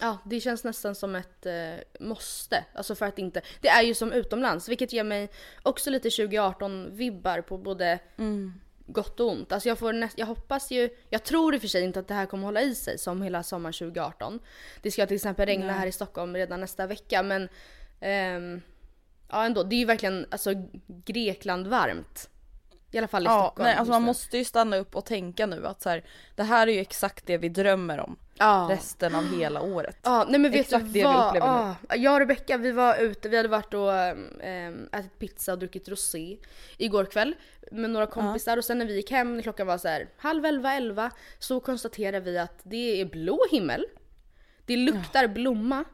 Ja, 0.00 0.18
det 0.24 0.40
känns 0.40 0.64
nästan 0.64 0.94
som 0.94 1.14
ett 1.14 1.46
eh, 1.46 1.74
måste. 2.00 2.64
Alltså 2.74 2.94
för 2.94 3.06
att 3.06 3.18
inte... 3.18 3.42
Det 3.60 3.68
är 3.68 3.82
ju 3.82 3.94
som 3.94 4.12
utomlands, 4.12 4.68
vilket 4.68 4.92
ger 4.92 5.04
mig 5.04 5.28
också 5.62 5.90
lite 5.90 6.08
2018-vibbar 6.08 7.42
på 7.42 7.58
både 7.58 7.98
gott 8.86 9.20
och 9.20 9.30
ont. 9.30 9.52
Alltså 9.52 9.68
jag, 9.68 9.78
får 9.78 9.92
näst, 9.92 10.18
jag 10.18 10.26
hoppas 10.26 10.70
ju... 10.70 10.90
Jag 11.10 11.24
tror 11.24 11.54
i 11.54 11.56
och 11.56 11.60
för 11.60 11.68
sig 11.68 11.82
inte 11.84 12.00
att 12.00 12.08
det 12.08 12.14
här 12.14 12.26
kommer 12.26 12.44
hålla 12.44 12.62
i 12.62 12.74
sig 12.74 12.98
som 12.98 13.22
hela 13.22 13.42
sommaren 13.42 13.72
2018. 13.72 14.40
Det 14.82 14.90
ska 14.90 15.06
till 15.06 15.16
exempel 15.16 15.46
regna 15.46 15.72
här 15.72 15.86
i 15.86 15.92
Stockholm 15.92 16.34
redan 16.36 16.60
nästa 16.60 16.86
vecka, 16.86 17.22
men... 17.22 17.48
ehm, 18.00 18.60
ja 19.28 19.44
ändå, 19.44 19.62
det 19.62 19.74
är 19.76 19.78
ju 19.78 19.84
verkligen 19.84 20.26
alltså, 20.30 20.50
Grekland 20.86 21.66
varmt. 21.66 22.30
I 22.90 22.98
alla 22.98 23.08
fall 23.08 23.22
i 23.22 23.26
Ja, 23.26 23.40
Stockholm. 23.42 23.64
nej, 23.66 23.76
alltså 23.76 23.92
man 23.92 24.02
måste 24.02 24.38
ju 24.38 24.44
stanna 24.44 24.76
upp 24.76 24.96
och 24.96 25.04
tänka 25.04 25.46
nu 25.46 25.66
att 25.66 25.82
så 25.82 25.88
här, 25.88 26.04
det 26.36 26.42
här 26.42 26.66
är 26.66 26.72
ju 26.72 26.80
exakt 26.80 27.26
det 27.26 27.38
vi 27.38 27.48
drömmer 27.48 28.00
om 28.00 28.16
Ja. 28.34 28.66
resten 28.70 29.14
av 29.14 29.38
hela 29.38 29.62
året. 29.62 29.96
Ja, 30.02 30.26
nej 30.28 30.40
men 30.40 30.50
vet 30.50 30.60
Exakt 30.60 30.84
du 30.84 30.88
det 30.92 30.98
vi 30.98 31.02
vad? 31.02 31.26
upplever 31.28 31.46
nu. 31.46 31.74
Ah, 31.88 31.94
jag 31.96 32.12
och 32.14 32.18
Rebecca 32.20 32.56
vi 32.56 32.72
var 32.72 32.96
ute, 32.98 33.28
vi 33.28 33.36
hade 33.36 33.48
varit 33.48 33.74
och 33.74 33.92
ähm, 34.44 34.88
ätit 34.92 35.18
pizza 35.18 35.52
och 35.52 35.58
druckit 35.58 35.88
rosé 35.88 36.36
igår 36.76 37.04
kväll 37.04 37.34
med 37.72 37.90
några 37.90 38.06
kompisar 38.06 38.56
och 38.56 38.64
sen 38.64 38.78
när 38.78 38.86
vi 38.86 38.94
gick 38.96 39.10
hem, 39.10 39.34
när 39.36 39.42
klockan 39.42 39.66
var 39.66 39.78
så 39.78 39.88
här 39.88 40.08
halv 40.18 40.44
elva, 40.44 40.72
elva 40.74 41.10
så 41.38 41.60
konstaterade 41.60 42.20
vi 42.20 42.38
att 42.38 42.60
det 42.62 43.00
är 43.00 43.04
blå 43.04 43.38
himmel, 43.50 43.86
det 44.66 44.76
luktar 44.76 45.26
blomma 45.26 45.84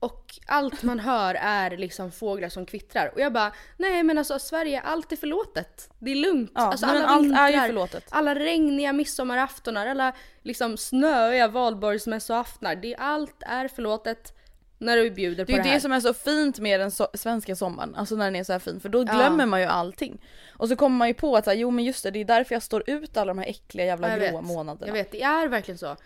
och 0.00 0.38
allt 0.46 0.82
man 0.82 0.98
hör 1.00 1.34
är 1.34 1.76
liksom 1.76 2.12
fåglar 2.12 2.48
som 2.48 2.66
kvittrar. 2.66 3.10
Och 3.14 3.20
jag 3.20 3.32
bara, 3.32 3.52
nej 3.76 4.02
men 4.02 4.18
alltså 4.18 4.38
Sverige, 4.38 4.80
allt 4.80 5.12
är 5.12 5.16
förlåtet. 5.16 5.90
Det 5.98 6.10
är 6.10 6.14
lugnt. 6.16 6.52
Ja, 6.54 6.60
alltså, 6.60 6.86
alla 6.86 7.06
allt 7.06 7.22
är 7.36 7.46
ju 7.46 7.52
vintrar, 7.52 7.66
förlåtet. 7.66 8.04
alla 8.10 8.34
regniga 8.34 8.92
midsommaraftonar, 8.92 9.86
alla 9.86 10.12
liksom 10.42 10.76
snöiga 10.76 11.48
valborgsmässoaftnar. 11.48 12.74
Det, 12.76 12.96
allt 12.96 13.42
är 13.46 13.68
förlåtet 13.68 14.36
när 14.78 14.96
du 14.96 15.10
bjuder 15.10 15.44
Det 15.44 15.52
på 15.52 15.58
är 15.58 15.62
det 15.62 15.62
ju 15.62 15.68
här. 15.68 15.74
det 15.74 15.80
som 15.80 15.92
är 15.92 16.00
så 16.00 16.14
fint 16.14 16.58
med 16.58 16.80
den 16.80 16.90
so 16.90 17.06
svenska 17.14 17.56
sommaren, 17.56 17.94
alltså 17.94 18.14
när 18.16 18.24
den 18.24 18.36
är 18.36 18.44
så 18.44 18.52
här 18.52 18.58
fin 18.60 18.80
för 18.80 18.88
då 18.88 19.04
glömmer 19.04 19.46
man 19.46 19.60
ju 19.60 19.66
allting. 19.66 20.22
Och 20.56 20.68
så 20.68 20.76
kommer 20.76 20.96
man 20.96 21.08
ju 21.08 21.14
på 21.14 21.36
att 21.36 21.44
så 21.44 21.50
här, 21.50 21.56
jo 21.58 21.70
men 21.70 21.84
just 21.84 22.02
det, 22.02 22.10
det 22.10 22.18
är 22.20 22.24
därför 22.24 22.54
jag 22.54 22.62
står 22.62 22.90
ut 22.90 23.16
alla 23.16 23.30
de 23.34 23.38
här 23.38 23.46
äckliga 23.46 23.86
jävla 23.86 24.08
Ja, 24.08 24.16
jag 24.16 24.30
gråa 24.30 24.40
vet. 24.40 24.48
månaderna. 24.50 24.86
Jag 24.86 24.92
vet, 24.94 25.12
det 25.12 25.22
är 25.22 25.48
verkligen 25.48 25.78
så. 25.78 25.96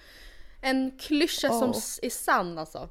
En 0.63 0.99
klyscha 0.99 1.49
som 1.49 1.71
Oh. 1.71 1.77
s- 1.77 2.01
är 2.03 2.11
sann 2.11 2.59
alltså. 2.59 2.89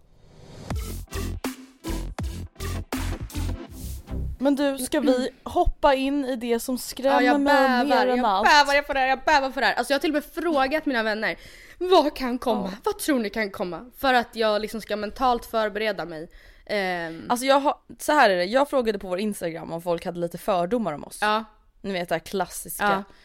Men 4.40 4.56
du, 4.56 4.78
ska 4.78 5.00
vi 5.00 5.30
hoppa 5.44 5.94
in 5.94 6.26
i 6.26 6.36
det 6.36 6.60
som 6.60 6.76
Ja, 6.76 6.80
skrämmer 6.80 7.22
jag 7.22 7.42
mig 7.42 7.54
bävar, 7.54 7.86
mer 7.86 8.08
än 8.08 8.18
jag 8.18 8.26
allt? 8.26 8.48
bävar 8.48 8.74
jag 8.74 8.86
för 8.86 8.94
det 8.94 9.00
här, 9.00 9.08
jag 9.08 9.20
bävar 9.26 9.52
för 9.52 9.62
det 9.62 9.68
här. 9.68 9.74
Alltså 9.74 9.94
jag 9.94 9.96
har 9.96 10.02
till 10.02 10.10
och 10.10 10.14
med 10.14 10.24
frågat 10.44 10.86
mina 10.86 11.04
vänner, 11.04 11.36
vad 11.78 12.16
kan 12.16 12.38
komma? 12.40 12.74
Vad 12.84 13.00
tror 13.00 13.20
ni 13.20 13.30
kan 13.30 13.52
komma? 13.52 13.92
För 13.98 14.14
att 14.14 14.36
jag 14.36 14.62
liksom 14.62 14.82
ska 14.82 14.96
mentalt 14.96 15.46
förbereda 15.46 16.06
mig. 16.06 16.30
Ehm, 16.66 17.26
Alltså 17.30 17.46
jag 17.46 17.60
har, 17.60 17.76
så 18.00 18.12
här 18.14 18.30
är 18.30 18.36
det, 18.38 18.44
jag 18.46 18.70
frågade 18.70 19.00
på 19.00 19.08
vår 19.08 19.20
instagram 19.20 19.72
om 19.72 19.82
folk 19.82 20.06
hade 20.06 20.20
lite 20.20 20.38
fördomar 20.38 20.94
om 20.94 21.04
oss. 21.04 21.18
ja, 21.22 21.44
Ni 21.82 21.92
vet 21.94 22.10
det 22.10 22.16
här 22.16 22.20
klassiska. 22.20 22.84
Ja. 23.08 23.16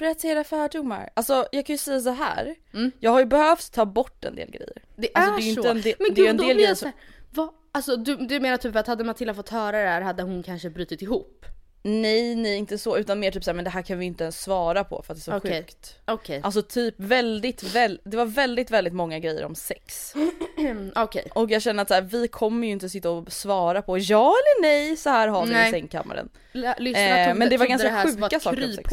Berätta 0.00 0.28
era 0.28 0.44
fördomar. 0.44 1.10
Alltså 1.14 1.46
jag 1.52 1.66
kan 1.66 1.74
ju 1.74 1.78
säga 1.78 2.00
så 2.00 2.10
här. 2.10 2.54
Mm. 2.74 2.90
jag 3.00 3.10
har 3.10 3.18
ju 3.20 3.26
behövt 3.26 3.72
ta 3.72 3.86
bort 3.86 4.24
en 4.24 4.34
del 4.34 4.50
grejer. 4.50 4.82
det 4.96 5.08
Alltså, 5.14 5.32
är 5.32 5.36
det 5.36 5.50
är 5.50 5.54
så. 5.54 5.62
del- 5.82 5.94
Men 5.98 6.14
gud, 6.14 6.26
en 6.28 6.36
då 6.36 6.42
del 6.42 6.46
blir 6.46 6.54
grejer 6.54 6.68
jag 6.68 6.76
som- 6.78 6.90
så 6.92 6.96
här, 6.98 7.06
vad? 7.30 7.48
Alltså 7.72 7.96
du, 7.96 8.16
du 8.16 8.40
menar 8.40 8.56
typ 8.56 8.76
att 8.76 8.86
hade 8.86 9.04
Matilda 9.04 9.34
fått 9.34 9.48
höra 9.48 9.82
det 9.82 9.88
här 9.88 10.00
hade 10.00 10.22
hon 10.22 10.42
kanske 10.42 10.70
brutit 10.70 11.02
ihop? 11.02 11.46
Nej 11.82 12.34
nej 12.34 12.56
inte 12.56 12.78
så 12.78 12.98
utan 12.98 13.20
mer 13.20 13.30
typ 13.30 13.44
såhär 13.44 13.54
men 13.56 13.64
det 13.64 13.70
här 13.70 13.82
kan 13.82 13.98
vi 13.98 14.04
inte 14.06 14.24
ens 14.24 14.40
svara 14.42 14.84
på 14.84 15.02
för 15.02 15.12
att 15.12 15.18
det 15.18 15.20
är 15.20 15.32
så 15.32 15.36
Okej. 15.36 15.52
sjukt. 15.62 15.98
Okej, 16.04 16.40
Alltså 16.44 16.62
typ 16.62 16.94
väldigt, 16.98 17.62
väl, 17.62 18.00
det 18.04 18.16
var 18.16 18.24
väldigt 18.24 18.70
väldigt 18.70 18.92
många 18.94 19.18
grejer 19.18 19.44
om 19.44 19.54
sex. 19.54 20.14
okej. 20.94 21.30
Och 21.34 21.50
jag 21.50 21.62
känner 21.62 21.82
att 21.82 21.88
så 21.88 21.94
här, 21.94 22.02
vi 22.02 22.28
kommer 22.28 22.66
ju 22.66 22.72
inte 22.72 22.88
sitta 22.88 23.10
och 23.10 23.32
svara 23.32 23.82
på 23.82 23.98
ja 23.98 24.26
eller 24.34 24.62
nej 24.62 24.96
så 24.96 25.10
här 25.10 25.28
har 25.28 25.46
vi 25.46 25.52
Nej. 25.52 25.68
i 25.68 25.70
sängkammaren. 25.70 26.28
L- 26.52 26.74
Lyssnarna 26.78 27.18
Eh, 27.18 27.34
men 27.34 27.48
det 27.48 27.56
var 27.56 27.66
ganska 27.66 27.88
det 27.88 27.94
här 27.94 28.06
sjuka 28.06 28.40
saker 28.40 28.64
om 28.64 28.72
sex. 28.72 28.90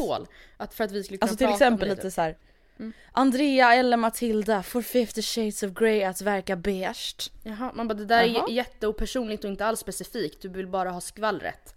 Att 0.56 0.74
för 0.74 0.84
att 0.84 0.92
vi 0.92 1.04
skulle 1.04 1.18
kunna 1.18 1.30
Alltså 1.30 1.36
till 1.46 1.52
exempel 1.52 1.88
lite 1.88 2.02
typ. 2.02 2.12
så 2.12 2.20
här. 2.20 2.36
Andrea 3.12 3.74
eller 3.74 3.96
Matilda 3.96 4.62
får 4.62 4.82
50 4.82 5.22
shades 5.22 5.62
of 5.62 5.70
grey 5.74 6.02
att 6.02 6.20
verka 6.20 6.56
beige. 6.56 7.30
Jaha, 7.42 7.72
man 7.74 7.88
bara 7.88 7.94
det 7.94 8.04
där 8.04 8.24
Jaha. 8.24 8.44
är 8.48 8.52
jätteopersonligt 8.52 9.44
och 9.44 9.50
inte 9.50 9.66
alls 9.66 9.80
specifikt. 9.80 10.42
Du 10.42 10.48
vill 10.48 10.66
bara 10.68 10.90
ha 10.90 11.00
skvallret. 11.00 11.74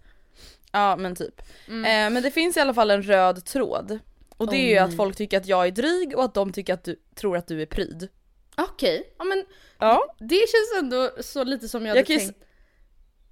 Ja 0.72 0.96
men 0.96 1.16
typ. 1.16 1.42
Mm. 1.68 1.84
Eh, 1.84 2.14
men 2.14 2.22
det 2.22 2.30
finns 2.30 2.56
i 2.56 2.60
alla 2.60 2.74
fall 2.74 2.90
en 2.90 3.02
röd 3.02 3.44
tråd. 3.44 3.98
Och 4.36 4.46
det 4.50 4.56
Åh, 4.56 4.64
är 4.64 4.68
ju 4.70 4.78
att 4.78 4.96
folk 4.96 5.16
tycker 5.16 5.36
att 5.40 5.46
jag 5.46 5.66
är 5.66 5.70
dryg 5.70 6.16
och 6.16 6.24
att 6.24 6.34
de 6.34 6.52
tycker 6.52 6.74
att 6.74 6.84
du 6.84 6.96
tror 7.14 7.36
att 7.36 7.46
du 7.46 7.62
är 7.62 7.66
pryd. 7.66 8.08
Okej, 8.56 9.14
ja 9.18 9.24
men 9.24 9.44
Ja. 9.78 10.14
det 10.18 10.34
känns 10.38 10.78
ändå 10.82 11.10
så 11.20 11.44
lite 11.44 11.68
som 11.68 11.82
jag 11.86 11.88
hade 11.88 12.00
Jag 12.00 12.10
ju, 12.10 12.18
tänkt. 12.18 12.38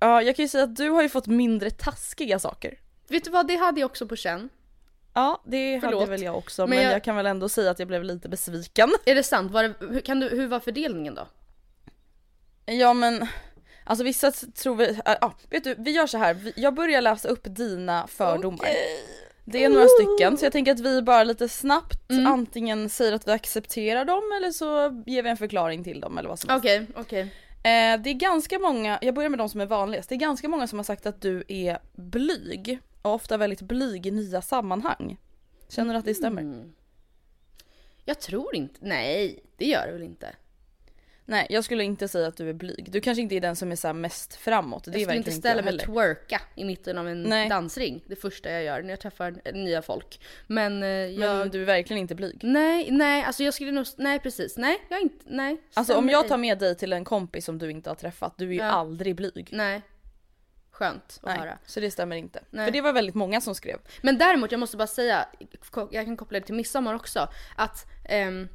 ja, 0.01 0.23
jag 0.23 0.37
kan 0.37 0.45
ju 0.45 0.49
säga 0.49 0.65
att 0.65 0.77
du 0.77 0.89
har 0.91 1.03
ju 1.03 1.09
fått 1.09 1.27
mindre 1.27 1.71
taskiga 1.71 2.39
saker. 2.39 2.79
Vet 3.09 3.25
du 3.25 3.31
vad, 3.31 3.47
det 3.49 3.57
hade 3.57 3.81
jag 3.81 3.91
också 3.91 4.07
på 4.07 4.17
känn. 4.17 4.49
Ja 5.15 5.43
det 5.47 5.81
Förlåt. 5.81 6.01
hade 6.01 6.11
väl 6.11 6.23
jag 6.23 6.37
också 6.39 6.63
Men 6.63 6.71
men, 6.77 6.85
jag- 6.85 6.93
jag... 6.95 7.05
kan 7.05 7.17
väl 7.17 7.27
ändå 7.27 7.49
säga 7.49 7.71
att 7.71 7.79
jag 7.79 7.89
blev 7.89 8.05
lite 8.05 8.29
besviken. 8.29 8.91
Är 9.07 9.15
det 9.15 9.23
sant? 9.23 9.53
Var 9.53 9.75
det, 9.93 10.01
kan 10.01 10.21
du, 10.21 10.29
hur 10.29 10.47
var 10.47 10.61
fördelningen 10.61 11.15
då? 11.15 11.29
Ja 12.67 12.93
men 12.95 13.27
Alltså 13.91 14.05
vissa 14.05 14.31
tror 14.33 14.77
vi, 14.77 14.89
äh, 14.89 15.17
ja 15.21 15.33
vet 15.51 15.65
du 15.65 15.75
vi 15.79 15.91
gör 15.91 16.07
så 16.07 16.19
här. 16.19 16.53
Jag 16.57 16.75
börjar 16.75 17.01
läsa 17.01 17.29
upp 17.29 17.41
dina 17.57 18.07
fördomar. 18.07 18.69
Det 19.45 19.65
är 19.65 19.69
några 19.69 19.87
stycken 19.89 20.39
så 20.39 20.45
jag 20.45 20.53
tänker 20.53 20.73
att 20.73 20.81
vi 20.81 21.03
bara 21.03 21.25
lite 21.25 21.49
snabbt 21.49 22.11
Mm. 22.11 22.27
antingen 22.27 22.89
säger 22.89 23.13
att 23.13 23.29
vi 23.29 23.33
accepterar 23.33 24.05
dem 24.05 24.23
eller 24.37 24.51
så 24.51 24.67
ger 25.07 25.23
vi 25.23 25.31
en 25.31 25.37
förklaring 25.37 25.85
till 25.85 26.01
dem 26.01 26.19
eller 26.19 26.29
vad 26.29 26.39
som 26.39 26.51
helst. 26.51 26.65
Okej, 26.65 26.87
okej. 26.95 27.21
Eh, 27.63 28.01
det 28.03 28.11
är 28.11 28.15
ganska 28.15 28.59
många, 28.59 28.99
jag 29.03 29.15
börjar 29.15 29.31
med 29.31 29.39
de 29.39 29.49
som 29.49 29.61
är 29.61 29.67
vanligast, 29.67 30.09
det 30.09 30.15
är 30.15 30.17
ganska 30.17 30.49
många 30.49 30.67
som 30.67 30.79
har 30.79 30.85
sagt 30.85 31.07
att 31.07 31.21
du 31.23 31.45
är 31.49 31.79
blyg 31.93 32.79
och 33.03 33.15
ofta 33.15 33.37
väldigt 33.37 33.63
blyg 33.63 34.07
i 34.07 34.11
nya 34.11 34.43
sammanhang. 34.43 35.17
Känner 35.69 35.95
du 35.95 35.99
att 35.99 36.05
det 36.05 36.15
stämmer? 36.15 36.43
Mm. 36.43 36.73
Jag 38.05 38.21
tror 38.21 38.55
inte, 38.55 38.75
nej 38.81 39.45
det 39.57 39.65
gör 39.67 39.87
det 39.87 39.93
väl 39.93 40.03
inte. 40.03 40.35
Nej 41.31 41.47
jag 41.51 41.65
skulle 41.65 41.85
inte 41.85 42.09
säga 42.09 42.27
att 42.29 42.37
du 42.37 42.49
är 42.49 42.53
blyg. 42.53 42.89
Du 42.93 43.01
kanske 43.01 43.23
inte 43.23 43.35
är 43.35 43.41
den 43.41 43.57
som 43.57 43.73
är 43.73 43.77
så 43.77 43.93
mest 43.93 44.35
framåt. 44.35 44.85
Det 44.85 44.91
Jag 44.91 45.01
skulle 45.01 45.17
inte 45.17 45.31
ställa 45.31 45.63
mig 45.63 45.75
och 45.75 45.81
twerka 45.81 46.41
i 46.55 46.65
mitten 46.65 46.99
av 46.99 47.09
en 47.09 47.23
Nej. 47.23 47.49
dansring. 47.49 48.05
Det 48.07 48.17
första 48.17 48.51
jag 48.51 48.63
gör 48.65 48.83
när 48.83 48.91
jag 48.91 49.01
träffar 49.01 49.53
nya 49.53 49.83
folk. 49.83 50.21
Men 50.47 50.83
eh, 50.83 50.89
jag... 50.89 51.39
Men 51.39 51.51
du 51.51 51.63
är 51.63 51.67
verkligen 51.67 52.01
inte 52.01 52.15
blyg. 52.15 52.39
Nej, 52.43 52.91
nej, 52.91 53.25
alltså 53.25 53.43
jag 53.43 53.55
skulle 53.55 53.73
nog, 53.73 53.87
nej 53.97 54.19
precis, 54.19 54.57
nej, 54.57 54.79
jag 54.89 54.99
är 54.99 55.03
inte, 55.03 55.25
nej. 55.29 55.61
Alltså 55.75 55.95
om 55.95 56.09
jag 56.09 56.29
tar 56.29 56.39
med 56.39 56.59
dig 56.59 56.77
till 56.77 56.93
en 56.93 57.05
kompis 57.05 57.45
som 57.45 57.59
du 57.59 57.71
inte 57.71 57.91
har 57.91 57.95
träffat, 57.95 58.35
du 58.39 58.49
är 58.49 58.53
ju 58.53 58.59
Ja. 58.59 58.65
aldrig 58.65 59.17
blyg. 59.17 59.49
Nej. 59.53 59.83
Skönt 60.71 61.19
att 61.23 61.27
Nej, 61.27 61.39
höra. 61.39 61.59
så 61.67 61.81
det 61.81 61.91
stämmer 61.91 62.17
inte. 62.17 62.41
Nej. 62.51 62.65
För 62.67 62.73
det 62.73 62.81
var 62.81 62.93
väldigt 62.93 63.15
många 63.15 63.41
som 63.41 63.55
skrev. 63.55 63.79
Men 64.03 64.19
däremot, 64.19 64.53
jag 64.53 64.59
måste 64.61 64.77
bara 64.77 64.87
säga, 64.87 65.27
jag 65.91 66.05
kan 66.05 66.17
koppla 66.17 66.41
det 66.41 66.47
till 66.47 66.55
midsommar 66.55 66.95
också, 66.95 67.29
att 67.57 67.87
ehm, 68.05 68.49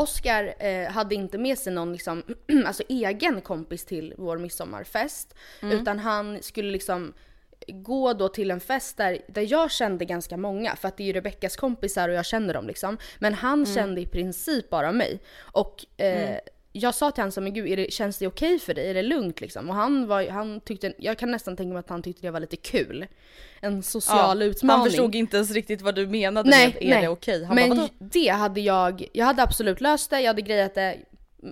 Oscar 0.00 0.54
eh, 0.58 0.90
hade 0.90 1.14
inte 1.14 1.38
med 1.38 1.58
sig 1.58 1.72
någon 1.72 1.92
liksom, 1.92 2.22
alltså 2.66 2.82
egen 2.88 3.40
kompis 3.40 3.84
till 3.84 4.14
vår 4.18 4.38
midsommarfest. 4.38 5.34
Utan 5.62 5.98
han 5.98 6.42
skulle 6.42 6.70
liksom 6.70 7.12
gå 7.68 8.12
då 8.12 8.28
till 8.28 8.50
en 8.50 8.60
fest 8.60 8.96
där, 8.96 9.18
där 9.28 9.52
jag 9.52 9.70
kände 9.70 10.04
ganska 10.04 10.36
många, 10.36 10.76
för 10.76 10.88
att 10.88 10.96
det 10.96 11.02
är 11.02 11.06
ju 11.06 11.12
Rebeckas 11.12 11.56
kompisar 11.56 12.08
och 12.08 12.14
jag 12.14 12.26
känner 12.26 12.54
dem 12.54 12.66
liksom. 12.66 12.98
Men 13.18 13.34
han 13.34 13.66
kände 13.66 14.00
i 14.00 14.06
princip 14.06 14.70
bara 14.70 14.92
mig. 14.92 15.20
Och 15.38 16.00
eh, 16.00 16.38
jag 16.72 16.94
sa 16.94 17.10
till 17.10 17.22
honom 17.22 17.32
så 17.32 17.40
men 17.40 17.54
gud, 17.54 17.68
är 17.68 17.76
det, 17.76 17.92
känns 17.92 18.18
det 18.18 18.26
okej 18.26 18.58
för 18.58 18.74
dig? 18.74 18.90
Är 18.90 18.94
det 18.94 19.02
lugnt 19.02 19.40
liksom? 19.40 19.68
Och 19.68 19.74
han 19.74 20.06
var 20.06 20.28
han 20.28 20.60
tyckte, 20.60 20.92
jag 20.98 21.18
kan 21.18 21.30
nästan 21.30 21.56
tänka 21.56 21.72
mig 21.72 21.80
att 21.80 21.88
han 21.88 22.02
tyckte 22.02 22.22
det 22.22 22.30
var 22.30 22.40
lite 22.40 22.56
kul. 22.56 23.06
En 23.60 23.82
social 23.82 24.42
utmaning. 24.42 24.80
Han 24.80 24.90
förstod 24.90 25.14
inte 25.14 25.36
ens 25.36 25.50
riktigt 25.50 25.82
vad 25.82 25.94
du 25.94 26.06
menade 26.06 26.50
Nej, 26.50 26.66
med 26.66 26.82
är 26.82 26.90
nej. 26.90 27.02
det 27.02 27.08
okej? 27.08 27.44
Han 27.44 27.56
Men 27.56 27.76
bara, 27.76 27.88
det 27.98 28.28
hade 28.28 28.60
jag, 28.60 29.06
jag 29.12 29.26
hade 29.26 29.42
absolut 29.42 29.80
löst 29.80 30.10
det, 30.10 30.20
jag 30.20 30.28
hade 30.28 30.42
grejat 30.42 30.74
det, 30.74 30.98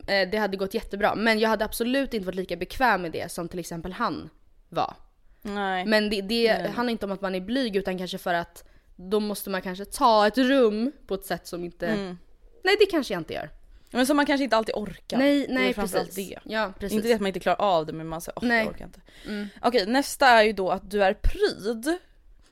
eh, 0.07 0.31
det 0.31 0.39
hade 0.39 0.57
gått 0.57 0.75
jättebra. 0.75 1.15
Men 1.15 1.39
jag 1.39 1.49
hade 1.49 1.65
absolut 1.65 2.15
inte 2.15 2.27
varit 2.27 2.37
lika 2.37 2.57
bekväm 2.57 3.03
med 3.03 3.13
det 3.13 3.33
som 3.33 3.49
till 3.49 3.59
exempel 3.59 3.93
han 3.93 4.31
var. 4.69 4.95
Nej. 5.43 5.87
Men 5.87 6.11
det, 6.11 6.21
det 6.21 6.71
handlar 6.75 6.93
inte 6.93 7.07
om 7.07 7.13
att 7.13 7.21
man 7.21 7.35
är 7.35 7.41
blyg 7.41 7.77
utan 7.77 7.99
kanske 7.99 8.19
för 8.19 8.35
att 8.35 8.65
då 8.97 9.21
måste 9.21 9.51
man 9.51 9.63
kanske 9.63 9.85
ta 9.85 10.27
ett 10.27 10.39
rum 10.39 10.93
på 11.07 11.15
ett 11.15 11.25
sätt 11.25 11.47
som 11.47 11.65
inte... 11.65 11.87
Mm. 11.87 12.19
Nej 12.65 12.77
det 12.81 12.87
kanske 12.87 13.15
jag 13.15 13.21
inte 13.21 13.35
gör. 13.35 13.51
Men 13.91 14.07
som 14.07 14.17
man 14.17 14.27
kanske 14.27 14.45
inte 14.45 14.57
alltid 14.57 14.75
orkar. 14.75 15.19
Nej, 15.19 15.39
Det 15.39 15.45
är 15.45 15.55
nej 15.55 15.75
precis. 15.75 16.15
Det. 16.15 16.39
Ja 16.45 16.73
precis. 16.79 16.97
Inte 16.97 17.09
det 17.09 17.15
att 17.15 17.21
man 17.21 17.27
inte 17.27 17.41
klarar 17.41 17.61
av 17.61 17.87
det 17.87 17.93
men 17.93 18.09
man 18.09 18.21
säger 18.21 18.39
åh 18.39 18.49
Nej. 18.49 18.59
jag 18.59 18.69
orkar 18.69 18.85
inte. 18.85 19.01
Mm. 19.27 19.49
Okej 19.63 19.87
nästa 19.87 20.27
är 20.27 20.43
ju 20.43 20.53
då 20.53 20.71
att 20.71 20.91
du 20.91 21.05
är 21.05 21.15
pryd. 21.15 21.99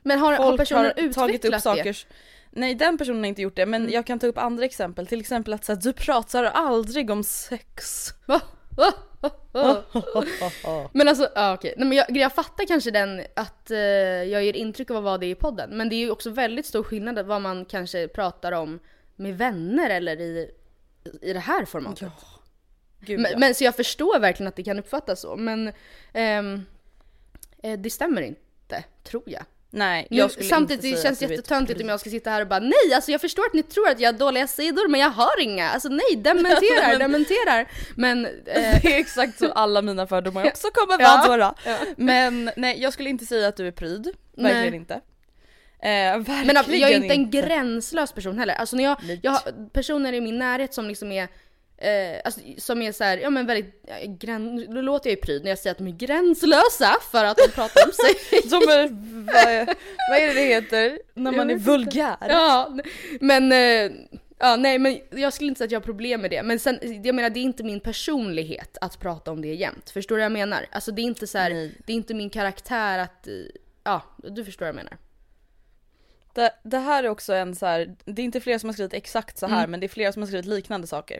Men 0.01 0.19
har, 0.19 0.33
har 0.33 0.57
personen 0.57 0.83
har 0.83 0.89
utvecklat 0.89 1.13
tagit 1.15 1.45
upp 1.45 1.51
det? 1.51 1.61
saker. 1.61 1.97
Nej 2.51 2.75
den 2.75 2.97
personen 2.97 3.19
har 3.19 3.27
inte 3.27 3.41
gjort 3.41 3.55
det 3.55 3.65
men 3.65 3.91
jag 3.91 4.05
kan 4.05 4.19
ta 4.19 4.27
upp 4.27 4.37
andra 4.37 4.65
exempel. 4.65 5.07
Till 5.07 5.19
exempel 5.19 5.53
att 5.53 5.65
så 5.65 5.73
här, 5.73 5.81
du 5.81 5.93
pratar 5.93 6.43
aldrig 6.43 7.09
om 7.09 7.23
sex. 7.23 8.09
Va? 8.25 8.41
Va? 8.77 8.93
Men 10.93 11.07
alltså, 11.07 11.29
ja 11.35 11.53
okej. 11.53 11.73
Nej, 11.77 11.87
men 11.87 11.97
jag, 11.97 12.17
jag 12.17 12.33
fattar 12.33 12.67
kanske 12.67 12.91
den 12.91 13.21
att 13.35 13.71
eh, 13.71 13.77
jag 13.77 14.43
ger 14.43 14.53
intryck 14.55 14.91
av 14.91 14.97
att 14.97 15.03
vara 15.03 15.17
det 15.17 15.25
i 15.25 15.35
podden. 15.35 15.77
Men 15.77 15.89
det 15.89 15.95
är 15.95 15.97
ju 15.97 16.11
också 16.11 16.29
väldigt 16.29 16.65
stor 16.65 16.83
skillnad 16.83 17.25
vad 17.25 17.41
man 17.41 17.65
kanske 17.65 18.07
pratar 18.07 18.51
om 18.51 18.79
med 19.15 19.37
vänner 19.37 19.89
eller 19.89 20.21
i, 20.21 20.51
i 21.21 21.33
det 21.33 21.39
här 21.39 21.65
formatet. 21.65 22.11
Gud, 22.99 23.19
men, 23.19 23.31
ja. 23.31 23.37
men 23.37 23.55
så 23.55 23.63
jag 23.63 23.75
förstår 23.75 24.19
verkligen 24.19 24.47
att 24.47 24.55
det 24.55 24.63
kan 24.63 24.79
uppfattas 24.79 25.21
så. 25.21 25.35
Men 25.35 25.71
ehm, 26.13 26.65
eh, 27.63 27.79
det 27.79 27.89
stämmer 27.89 28.21
inte, 28.21 28.83
tror 29.03 29.23
jag. 29.25 29.43
Nej, 29.69 30.07
Nu, 30.09 30.17
jag 30.17 30.31
skulle 30.31 30.47
samtidigt 30.47 30.83
inte 30.83 30.97
det 30.97 31.01
säga 31.01 31.09
känns 31.09 31.19
du 31.19 31.25
är 31.25 31.29
ett 31.29 31.37
jättetöntigt 31.37 31.81
om 31.81 31.89
jag 31.89 31.99
ska 31.99 32.09
sitta 32.09 32.29
här 32.29 32.41
och 32.41 32.47
bara 32.47 32.59
nej 32.59 32.93
alltså 32.95 33.11
jag 33.11 33.21
förstår 33.21 33.45
att 33.45 33.53
ni 33.53 33.63
tror 33.63 33.89
att 33.89 33.99
jag 33.99 34.13
har 34.13 34.19
dåliga 34.19 34.47
sidor 34.47 34.87
men 34.87 34.99
jag 34.99 35.09
har 35.09 35.41
inga. 35.41 35.69
Alltså 35.69 35.89
nej, 35.89 36.15
dementerar, 36.17 36.99
dementerar. 36.99 37.71
Men 37.95 38.25
eh, 38.45 38.81
Det 38.81 38.93
är 38.95 38.99
exakt 38.99 39.39
så 39.39 39.51
alla 39.51 39.81
mina 39.81 40.07
fördomar 40.07 40.45
också 40.47 40.67
kommer 40.73 41.03
Ja. 41.03 41.23
vara 41.27 41.37
Dora. 41.37 41.55
Men 41.97 42.51
nej, 42.55 42.81
jag 42.81 42.93
skulle 42.93 43.09
inte 43.09 43.25
säga 43.25 43.47
att 43.47 43.57
du 43.57 43.67
är 43.67 43.71
pryd. 43.71 44.07
Verkligen 44.35 44.65
Nej. 44.65 44.75
inte. 44.75 45.01
Eh, 45.79 45.89
Men 46.45 46.55
jag 46.79 46.91
är 46.91 46.95
inte 46.95 47.13
en 47.13 47.31
gränslös 47.31 48.11
person 48.11 48.39
heller. 48.39 48.53
Alltså 48.53 48.75
när 48.75 48.83
jag, 48.83 48.97
jag 49.21 49.31
har 49.31 49.69
personer 49.69 50.13
i 50.13 50.21
min 50.21 50.37
närhet 50.37 50.73
som 50.73 50.87
liksom 50.87 51.11
är 51.11 51.27
Eh, 51.79 52.21
alltså, 52.25 52.41
som 52.57 52.81
är 52.81 52.91
så 52.91 53.03
här, 53.03 53.17
ja 53.17 53.29
men 53.29 53.45
väldigt, 53.45 53.83
ja, 53.87 53.95
grän, 54.19 54.55
nu 54.55 54.81
låter 54.81 55.09
jag 55.09 55.15
ju 55.15 55.21
pryd 55.21 55.43
när 55.43 55.49
jag 55.49 55.59
säger 55.59 55.71
att 55.71 55.77
de 55.77 55.87
är 55.87 55.91
gränslösa 55.91 56.95
för 57.11 57.25
att 57.25 57.37
de 57.37 57.47
pratar 57.51 57.85
om 57.85 57.91
sig. 57.91 58.41
De 58.49 58.55
är, 58.55 58.89
vad, 59.25 59.53
är, 59.53 59.65
vad 60.09 60.19
är 60.19 60.27
det 60.27 60.33
det 60.33 60.45
heter 60.45 60.99
när 61.13 61.31
man 61.31 61.49
är 61.49 61.55
vulgär? 61.55 62.17
Ja, 62.29 62.77
men, 63.21 63.51
eh, 63.51 63.91
ja 64.39 64.55
nej 64.55 64.79
men 64.79 64.99
jag 65.11 65.33
skulle 65.33 65.47
inte 65.47 65.57
säga 65.57 65.65
att 65.65 65.71
jag 65.71 65.79
har 65.79 65.85
problem 65.85 66.21
med 66.21 66.31
det. 66.31 66.43
Men 66.43 66.59
sen, 66.59 66.79
jag 67.03 67.15
menar 67.15 67.29
det 67.29 67.39
är 67.39 67.43
inte 67.43 67.63
min 67.63 67.79
personlighet 67.79 68.77
att 68.81 68.99
prata 68.99 69.31
om 69.31 69.41
det 69.41 69.53
jämt. 69.53 69.89
Förstår 69.89 70.15
du 70.15 70.19
vad 70.19 70.25
jag 70.25 70.31
menar? 70.31 70.65
Alltså 70.71 70.91
det 70.91 71.01
är 71.01 71.03
inte 71.03 71.27
så 71.27 71.37
här, 71.37 71.49
det 71.85 71.93
är 71.93 71.97
inte 71.97 72.13
min 72.13 72.29
karaktär 72.29 72.99
att, 72.99 73.27
eh, 73.27 73.33
ja 73.83 74.01
du 74.17 74.45
förstår 74.45 74.65
vad 74.65 74.69
jag 74.69 74.75
menar. 74.75 74.97
Det, 76.37 76.51
det 76.63 76.77
här 76.77 77.03
är 77.03 77.09
också 77.09 77.33
en 77.33 77.55
så 77.55 77.65
här, 77.65 77.95
det 78.05 78.21
är 78.21 78.23
inte 78.25 78.39
fler 78.41 78.57
som 78.57 78.69
har 78.69 78.73
skrivit 78.73 78.93
exakt 78.93 79.37
så 79.37 79.47
här 79.47 79.57
Mm. 79.57 79.71
men 79.71 79.79
det 79.79 79.85
är 79.85 79.87
flera 79.87 80.13
som 80.13 80.21
har 80.21 80.27
skrivit 80.27 80.45
liknande 80.45 80.87
saker. 80.87 81.19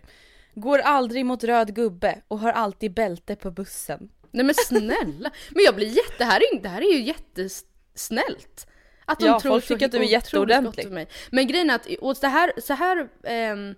Går 0.55 0.79
aldrig 0.79 1.25
mot 1.25 1.43
röd 1.43 1.75
gubbe 1.75 2.21
och 2.27 2.39
har 2.39 2.51
alltid 2.51 2.93
bälte 2.93 3.35
på 3.35 3.51
bussen. 3.51 4.09
Nej 4.31 4.45
men 4.45 4.55
snälla! 4.55 5.31
Men 5.55 5.63
jag 5.65 5.75
blir 5.75 5.87
jätte, 5.87 6.23
här 6.23 6.39
är, 6.39 6.61
det 6.61 6.69
här 6.69 6.81
är 6.81 6.93
ju 6.93 7.01
jättesnällt. 7.01 8.67
Att 9.05 9.19
de 9.19 9.25
Ja, 9.25 9.39
tror 9.39 9.51
folk 9.51 9.67
tycker 9.67 9.85
att 9.85 9.91
du 9.91 9.97
är 9.97 10.03
jätteordentlig. 10.03 10.91
mig. 10.91 11.07
Men 11.31 11.47
grejen 11.47 11.69
är 11.69 11.75
att, 11.75 11.87
och 12.01 12.17
så 12.17 12.27
här, 12.27 12.51
så 12.61 12.73
här 12.73 13.07
ehm, 13.23 13.75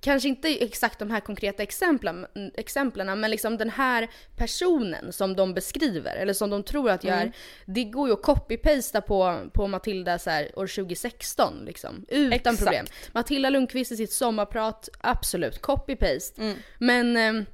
kanske 0.00 0.28
inte 0.28 0.48
exakt 0.64 0.98
de 0.98 1.10
här 1.10 1.20
konkreta 1.20 1.62
exemplen, 1.62 2.26
exemplen 2.54 3.20
men 3.20 3.30
liksom 3.30 3.56
den 3.56 3.70
här 3.70 4.10
personen 4.36 5.12
som 5.12 5.36
de 5.36 5.54
beskriver, 5.54 6.16
eller 6.16 6.32
som 6.32 6.50
de 6.50 6.62
tror 6.62 6.90
att 6.90 7.04
jag 7.04 7.16
Mm. 7.16 7.28
är, 7.28 7.32
det 7.66 7.84
går 7.84 8.08
ju 8.08 8.14
att 8.14 8.22
copy-pasta 8.22 9.00
på, 9.00 9.50
på 9.52 9.66
Matilda 9.66 10.18
så 10.18 10.30
här, 10.30 10.58
år 10.58 10.66
2016 10.66 11.64
liksom. 11.66 12.04
Utan 12.08 12.32
Exakt. 12.32 12.58
problem. 12.58 12.86
Matilda 13.12 13.50
Lundqvist 13.50 13.92
i 13.92 13.96
sitt 13.96 14.12
sommarprat, 14.12 14.88
absolut, 15.00 15.60
copy-paste. 15.60 16.40
Mm. 16.40 16.56
Men 16.78 17.16
ehm, 17.16 17.46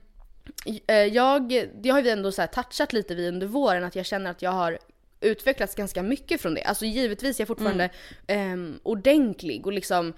Eh, 0.86 0.96
jag, 0.96 1.68
det 1.74 1.88
har 1.88 2.02
vi 2.02 2.10
ändå 2.10 2.32
så 2.32 2.42
här 2.42 2.46
touchat 2.48 2.92
lite 2.92 3.14
vid 3.14 3.28
under 3.28 3.46
våren 3.46 3.84
att 3.84 3.96
jag 3.96 4.06
känner 4.06 4.30
att 4.30 4.42
jag 4.42 4.50
har 4.50 4.78
utvecklats 5.20 5.74
ganska 5.74 6.02
mycket 6.02 6.40
från 6.40 6.54
det. 6.54 6.64
Alltså 6.64 6.84
givetvis 6.84 7.38
är 7.38 7.40
jag 7.40 7.48
fortfarande 7.48 7.90
ehm, 8.26 8.80
ordentlig 8.82 9.66
och 9.66 9.72
liksom 9.72 10.12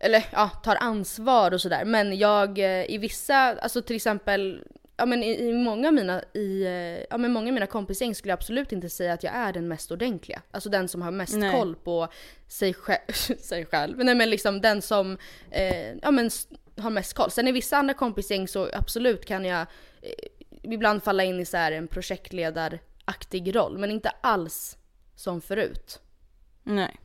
eller 0.00 0.24
ja, 0.32 0.48
tar 0.48 0.76
ansvar 0.80 1.54
och 1.54 1.60
sådär. 1.60 1.84
Men 1.84 2.18
jag 2.18 2.58
eh, 2.58 2.90
i 2.90 2.98
vissa, 2.98 3.36
alltså 3.36 3.82
till 3.82 3.96
exempel, 3.96 4.64
ja 4.96 5.06
men 5.06 5.22
i, 5.22 5.48
i 5.48 5.52
många 5.52 5.88
av 5.88 5.94
mina, 5.94 6.22
i, 6.34 6.62
eh, 6.62 7.04
ja 7.10 7.18
men 7.18 7.32
många 7.32 7.52
mina 7.52 7.66
kompisgäng 7.66 8.14
skulle 8.14 8.30
jag 8.30 8.36
absolut 8.36 8.72
inte 8.72 8.88
säga 8.88 9.12
att 9.12 9.22
jag 9.22 9.34
är 9.34 9.52
den 9.52 9.68
mest 9.68 9.90
ordentliga. 9.92 10.42
Alltså 10.50 10.68
den 10.68 10.88
som 10.88 11.02
har 11.02 11.10
mest 11.10 11.36
Nej. 11.36 11.52
koll 11.52 11.74
på 11.76 12.08
sig, 12.48 12.74
själv, 12.74 13.12
sig 13.38 13.66
själv. 13.66 14.04
Nej 14.04 14.14
men 14.14 14.30
liksom 14.30 14.60
den 14.60 14.82
som, 14.82 15.18
eh, 15.50 15.94
ja 16.02 16.10
men 16.10 16.30
har 16.76 16.90
mest 16.90 17.14
koll. 17.14 17.30
Sen 17.30 17.48
i 17.48 17.52
vissa 17.52 17.76
andra 17.76 17.94
kompisgäng 17.94 18.48
så 18.48 18.68
absolut 18.72 19.24
kan 19.24 19.44
jag 19.44 19.60
eh, 20.02 20.12
ibland 20.62 21.02
falla 21.02 21.24
in 21.24 21.40
i 21.40 21.44
så 21.44 21.56
här 21.56 21.72
en 21.72 21.88
projektledaraktig 21.88 23.56
roll. 23.56 23.78
Men 23.78 23.90
inte 23.90 24.10
alls 24.20 24.76
som 25.14 25.40
förut. 25.40 26.00
Nej. 26.62 26.96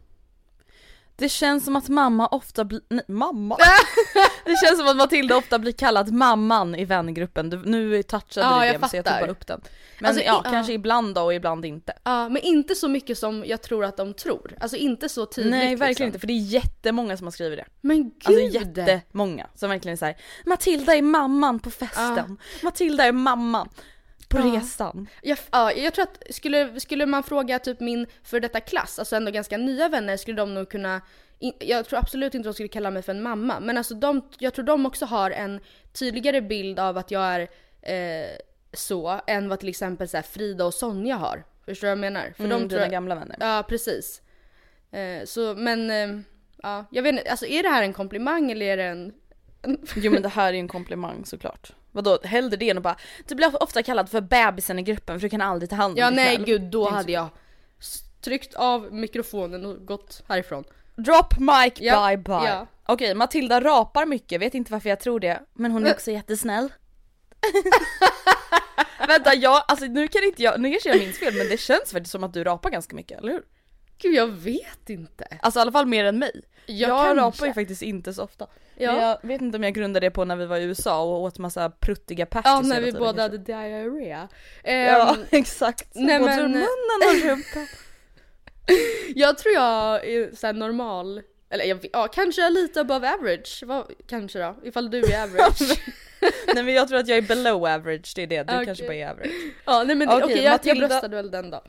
Det 1.16 1.30
känns 1.30 1.66
som 1.66 1.76
att 1.76 1.90
mamma 1.90 2.28
ofta 2.28 2.66
blir, 2.66 2.82
nej 2.90 3.04
mamma! 3.08 3.58
det 4.46 4.56
känns 4.66 4.78
som 4.80 4.88
att 4.88 4.98
Matilda 4.98 5.38
ofta 5.38 5.60
blir 5.60 5.72
kallad 5.72 6.12
mamman 6.12 6.76
i 6.76 6.86
vängruppen, 6.86 7.50
du, 7.50 7.58
nu 7.66 8.04
touchade 8.04 8.48
Ja, 8.48 8.66
jag 8.66 8.82
det 8.82 8.88
så 8.90 8.96
jag 8.96 9.06
tog 9.06 9.14
bara 9.20 9.32
upp 9.32 9.48
den. 9.48 9.62
Men 10.00 10.08
Alltså, 10.10 10.24
ja, 10.24 10.44
i- 10.48 10.50
kanske 10.50 10.72
ja. 10.72 10.76
ibland 10.76 11.16
då 11.16 11.22
och 11.22 11.34
ibland 11.34 11.66
inte. 11.66 11.94
Ja, 12.04 12.30
men 12.30 12.42
inte 12.42 12.76
så 12.76 12.88
mycket 12.88 13.18
som 13.18 13.44
jag 13.48 13.62
tror 13.62 13.86
att 13.86 13.98
de 13.98 14.14
tror. 14.14 14.56
Alltså 14.60 14.78
inte 14.78 15.10
så 15.10 15.26
tydligt 15.26 15.52
Nej 15.52 15.76
verkligen 15.76 15.88
liksom. 15.90 16.06
inte 16.06 16.20
för 16.20 16.28
det 16.28 16.34
är 16.34 16.38
jättemånga 16.54 17.18
som 17.18 17.28
har 17.28 17.32
skrivit 17.32 17.60
det. 17.60 17.66
Men 17.82 18.04
gud! 18.04 18.14
Alltså 18.26 18.60
jättemånga 18.90 19.48
som 19.56 19.70
verkligen 19.70 19.98
säger 19.98 20.18
Matilda 20.46 20.96
är 20.96 21.02
mamman 21.02 21.60
på 21.60 21.72
festen, 21.72 22.38
Matilda 22.64 23.06
är 23.06 23.12
mamman 23.12 23.70
på 24.34 24.48
Ja. 24.48 24.60
resan. 24.62 25.08
Jag, 25.22 25.38
ja, 25.52 25.72
jag 25.72 25.94
tror 25.94 26.04
att 26.04 26.24
skulle, 26.30 26.80
skulle 26.80 27.06
man 27.06 27.24
fråga 27.24 27.60
typ 27.60 27.80
min 27.80 28.08
för 28.24 28.40
detta 28.40 28.60
klass, 28.60 29.00
alltså 29.00 29.16
ändå 29.16 29.32
ganska 29.32 29.58
nya 29.58 29.90
vänner, 29.90 30.18
skulle 30.18 30.38
de 30.38 30.54
nog 30.54 30.70
kunna 30.70 31.02
jag 31.60 31.86
tror 31.86 32.00
absolut 32.00 32.36
inte 32.36 32.50
de 32.50 32.54
skulle 32.54 32.70
kalla 32.70 32.92
mig 32.92 33.02
för 33.02 33.12
en 33.12 33.22
mamma, 33.24 33.60
men 33.60 33.78
alltså 33.78 33.94
de, 33.94 34.22
jag 34.40 34.54
tror 34.54 34.66
de 34.66 34.86
också 34.86 35.06
har 35.06 35.32
en 35.32 35.60
tydligare 35.94 36.42
bild 36.42 36.80
av 36.80 36.98
att 36.98 37.12
jag 37.12 37.24
är 37.24 37.42
eh, 37.82 38.30
så, 38.74 39.22
än 39.28 39.50
vad 39.50 39.60
till 39.60 39.70
exempel 39.70 40.08
så 40.08 40.18
här 40.18 40.22
Frida 40.22 40.66
och 40.66 40.74
Sonja 40.74 41.16
har. 41.16 41.44
Förstår 41.66 41.88
du 41.88 41.90
vad 41.90 42.06
jag 42.06 42.14
menar? 42.14 42.34
För 42.38 42.44
Mm, 42.44 42.60
de 42.60 42.68
dina 42.68 42.82
jag, 42.82 42.92
gamla 42.92 43.16
vänner. 43.16 43.38
Ja, 43.40 43.64
precis. 43.70 44.22
Eh, 44.92 45.26
så, 45.26 45.56
men, 45.56 45.90
eh, 45.90 46.20
ja, 46.64 46.86
jag 46.92 47.04
vet 47.04 47.14
inte, 47.16 47.32
alltså 47.32 47.46
är 47.46 47.64
det 47.64 47.70
här 47.70 47.84
en 47.84 47.94
komplimang 47.94 48.52
eller 48.52 48.66
är 48.66 48.78
det 48.78 48.84
en... 48.84 49.14
Jo 49.96 50.12
men 50.12 50.22
det 50.22 50.30
här 50.30 50.48
är 50.50 50.54
ju 50.54 50.60
en 50.60 50.68
komplimang 50.68 51.26
såklart. 51.26 51.72
Vadå, 51.92 52.20
hellre 52.24 52.58
det 52.58 52.70
än 52.70 52.78
att 52.78 52.84
bara 52.84 52.96
Du 53.28 53.36
blir 53.36 53.64
ofta 53.64 53.84
kallad 53.84 54.10
för 54.10 54.22
bebisen 54.22 54.80
i 54.80 54.82
gruppen 54.82 55.20
för 55.20 55.26
du 55.26 55.30
kan 55.30 55.42
aldrig 55.42 55.70
ta 55.70 55.76
hand 55.76 55.92
om 55.94 55.98
Ja 56.00 56.08
dig 56.08 56.16
nej 56.16 56.36
själv." 56.36 56.46
gud, 56.46 56.62
då 56.62 56.86
Det 56.86 56.92
är 56.92 56.96
hade 56.96 57.12
jag 57.12 57.28
tryckt 58.22 58.54
av 58.54 58.94
mikrofonen 58.94 59.66
och 59.66 59.86
gått 59.86 60.24
härifrån. 60.28 60.64
Drop 60.96 61.40
mic 61.40 61.74
Ja, 61.78 62.08
bye 62.08 62.18
bye. 62.18 62.34
ja. 62.34 62.68
Okej 62.86 63.16
Matilda 63.16 63.62
rapar 63.62 64.06
mycket, 64.06 64.42
vet 64.42 64.54
inte 64.54 64.72
varför 64.72 64.90
jag 64.90 65.00
tror 65.00 65.20
det. 65.20 65.42
Men 65.54 65.72
hon 65.72 65.86
är 65.86 65.94
också 65.94 66.12
jättesnäll. 66.12 66.74
Vänta 69.08 69.34
jag, 69.36 69.64
alltså 69.68 69.86
nu 69.86 70.08
kan 70.08 70.24
inte 70.24 70.44
jag, 70.44 70.60
nu 70.62 70.72
kanske 70.72 70.90
jag 70.90 70.98
minns 71.00 71.20
fel 71.20 71.34
men 71.34 71.50
det 71.50 71.58
känns 71.60 71.92
faktiskt 71.92 72.12
som 72.12 72.24
att 72.24 72.34
du 72.34 72.44
rapar 72.44 72.70
ganska 72.70 72.96
mycket, 72.96 73.20
eller 73.20 73.32
hur? 73.32 73.44
Gud 74.04 74.16
jag 74.16 74.28
vet 74.28 74.90
inte. 74.90 75.28
Alltså 75.42 75.60
i 75.60 75.62
alla 75.62 75.72
fall 75.72 75.86
mer 75.86 76.06
än 76.06 76.20
mig. 76.20 76.42
Ja, 76.66 76.74
jag 76.88 76.90
kanske. 77.06 77.22
rapar 77.26 77.46
ju 77.48 77.54
faktiskt 77.54 77.82
inte 77.82 78.14
så 78.14 78.24
ofta. 78.24 78.48
Ja. 78.78 78.92
Men 78.92 79.02
jag 79.04 79.18
vet 79.22 79.42
inte 79.42 79.58
om 79.58 79.64
jag 79.64 79.74
grundade 79.74 80.06
det 80.08 80.12
på 80.12 80.26
när 80.26 80.36
vi 80.36 80.46
var 80.46 80.58
i 80.58 80.64
USA 80.64 81.02
och 81.04 81.22
åt 81.22 81.38
massa 81.38 81.70
pruttiga 81.70 82.26
patches 82.26 82.46
Ja 82.46 82.62
när 82.62 82.80
vi 82.80 82.86
tiden, 82.86 83.00
båda 83.00 83.22
hade 83.22 83.38
diarré. 83.38 84.08
Ja 84.10 84.28
Ehm, 84.64 85.18
exakt. 85.32 85.88
nej, 85.94 86.20
men- 86.20 86.42
munnen 86.42 86.68
och 87.08 87.30
rumpan. 87.30 87.68
Jag 89.16 89.38
tror 89.38 89.54
jag 89.54 90.06
är 90.08 90.36
såhär 90.36 90.54
normal, 90.54 91.22
eller 91.50 91.66
jag, 91.66 91.86
ja 91.94 92.08
kanske 92.08 92.50
lite 92.50 92.82
above 92.82 93.10
average. 93.14 93.64
Vad, 93.66 93.92
kanske 94.08 94.40
då, 94.40 94.56
ifall 94.64 94.90
du 94.92 95.00
är 95.00 95.24
average. 95.24 95.80
Nej 96.56 96.64
men 96.64 96.74
jag 96.74 96.88
tror 96.88 97.00
att 97.00 97.08
jag 97.08 97.18
är 97.18 97.22
below 97.22 97.66
average, 97.66 98.14
det 98.16 98.24
är 98.24 98.28
det. 98.28 98.44
Du 98.44 98.54
Okej. 98.54 98.66
kanske 98.66 98.84
bara 98.88 98.96
är 98.96 99.10
average. 99.10 99.32
ja 99.66 99.84
nej 99.84 99.96
men 99.96 100.10
Okej, 100.10 100.24
okej 100.24 100.36
jag, 100.38 100.46
jag 100.46 100.52
Matilda- 100.60 100.88
bröstade 100.88 101.16
väl 101.16 101.32
den 101.32 101.50
då. 101.50 101.64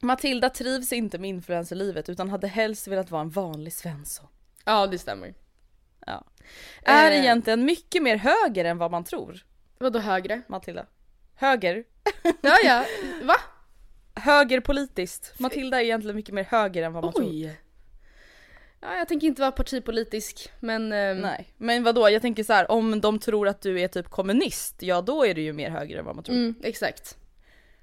Matilda 0.00 0.50
trivs 0.50 0.92
inte 0.92 1.18
med 1.18 1.30
influencerlivet 1.30 2.08
utan 2.08 2.30
hade 2.30 2.46
helst 2.46 2.86
velat 2.88 3.10
vara 3.10 3.22
en 3.22 3.30
vanlig 3.30 3.72
svensson. 3.72 4.26
Ja 4.64 4.86
det 4.86 4.98
stämmer. 4.98 5.34
Ja. 6.06 6.24
Är 6.82 7.10
Eh. 7.10 7.18
egentligen 7.20 7.64
mycket 7.64 8.02
mer 8.02 8.16
höger 8.16 8.64
än 8.64 8.78
vad 8.78 8.90
man 8.90 9.04
tror, 9.04 9.44
Vadå 9.78 9.98
högre? 9.98 10.42
Matilda. 10.48 10.86
Höger. 11.34 11.84
Ja 12.40 12.56
ja, 12.64 12.84
va? 13.22 13.34
Höger 14.14 14.60
politiskt. 14.60 15.34
Matilda 15.40 15.80
är 15.80 15.84
egentligen 15.84 16.16
mycket 16.16 16.34
mer 16.34 16.44
höger 16.44 16.82
än 16.82 16.92
vad 16.92 17.04
man 17.04 17.12
tror. 17.12 17.26
Oj. 17.30 17.60
Ja 18.80 18.96
jag 18.96 19.08
tänker 19.08 19.26
inte 19.26 19.40
vara 19.40 19.52
partipolitisk 19.52 20.50
men... 20.60 20.92
ehm, 20.92 21.18
Nej, 21.18 21.52
men 21.56 21.84
vadå 21.84 22.10
jag 22.10 22.22
tänker 22.22 22.44
så 22.44 22.52
här, 22.52 22.70
om 22.70 23.00
de 23.00 23.18
tror 23.18 23.48
att 23.48 23.60
du 23.62 23.80
är 23.80 23.88
typ 23.88 24.08
kommunist, 24.08 24.82
ja 24.82 25.00
då 25.00 25.26
är 25.26 25.34
du 25.34 25.40
ju 25.42 25.52
mer 25.52 25.70
höger 25.70 25.98
än 25.98 26.04
vad 26.04 26.14
man 26.14 26.24
tror. 26.24 26.36
Mm, 26.36 26.54
exakt. 26.62 27.16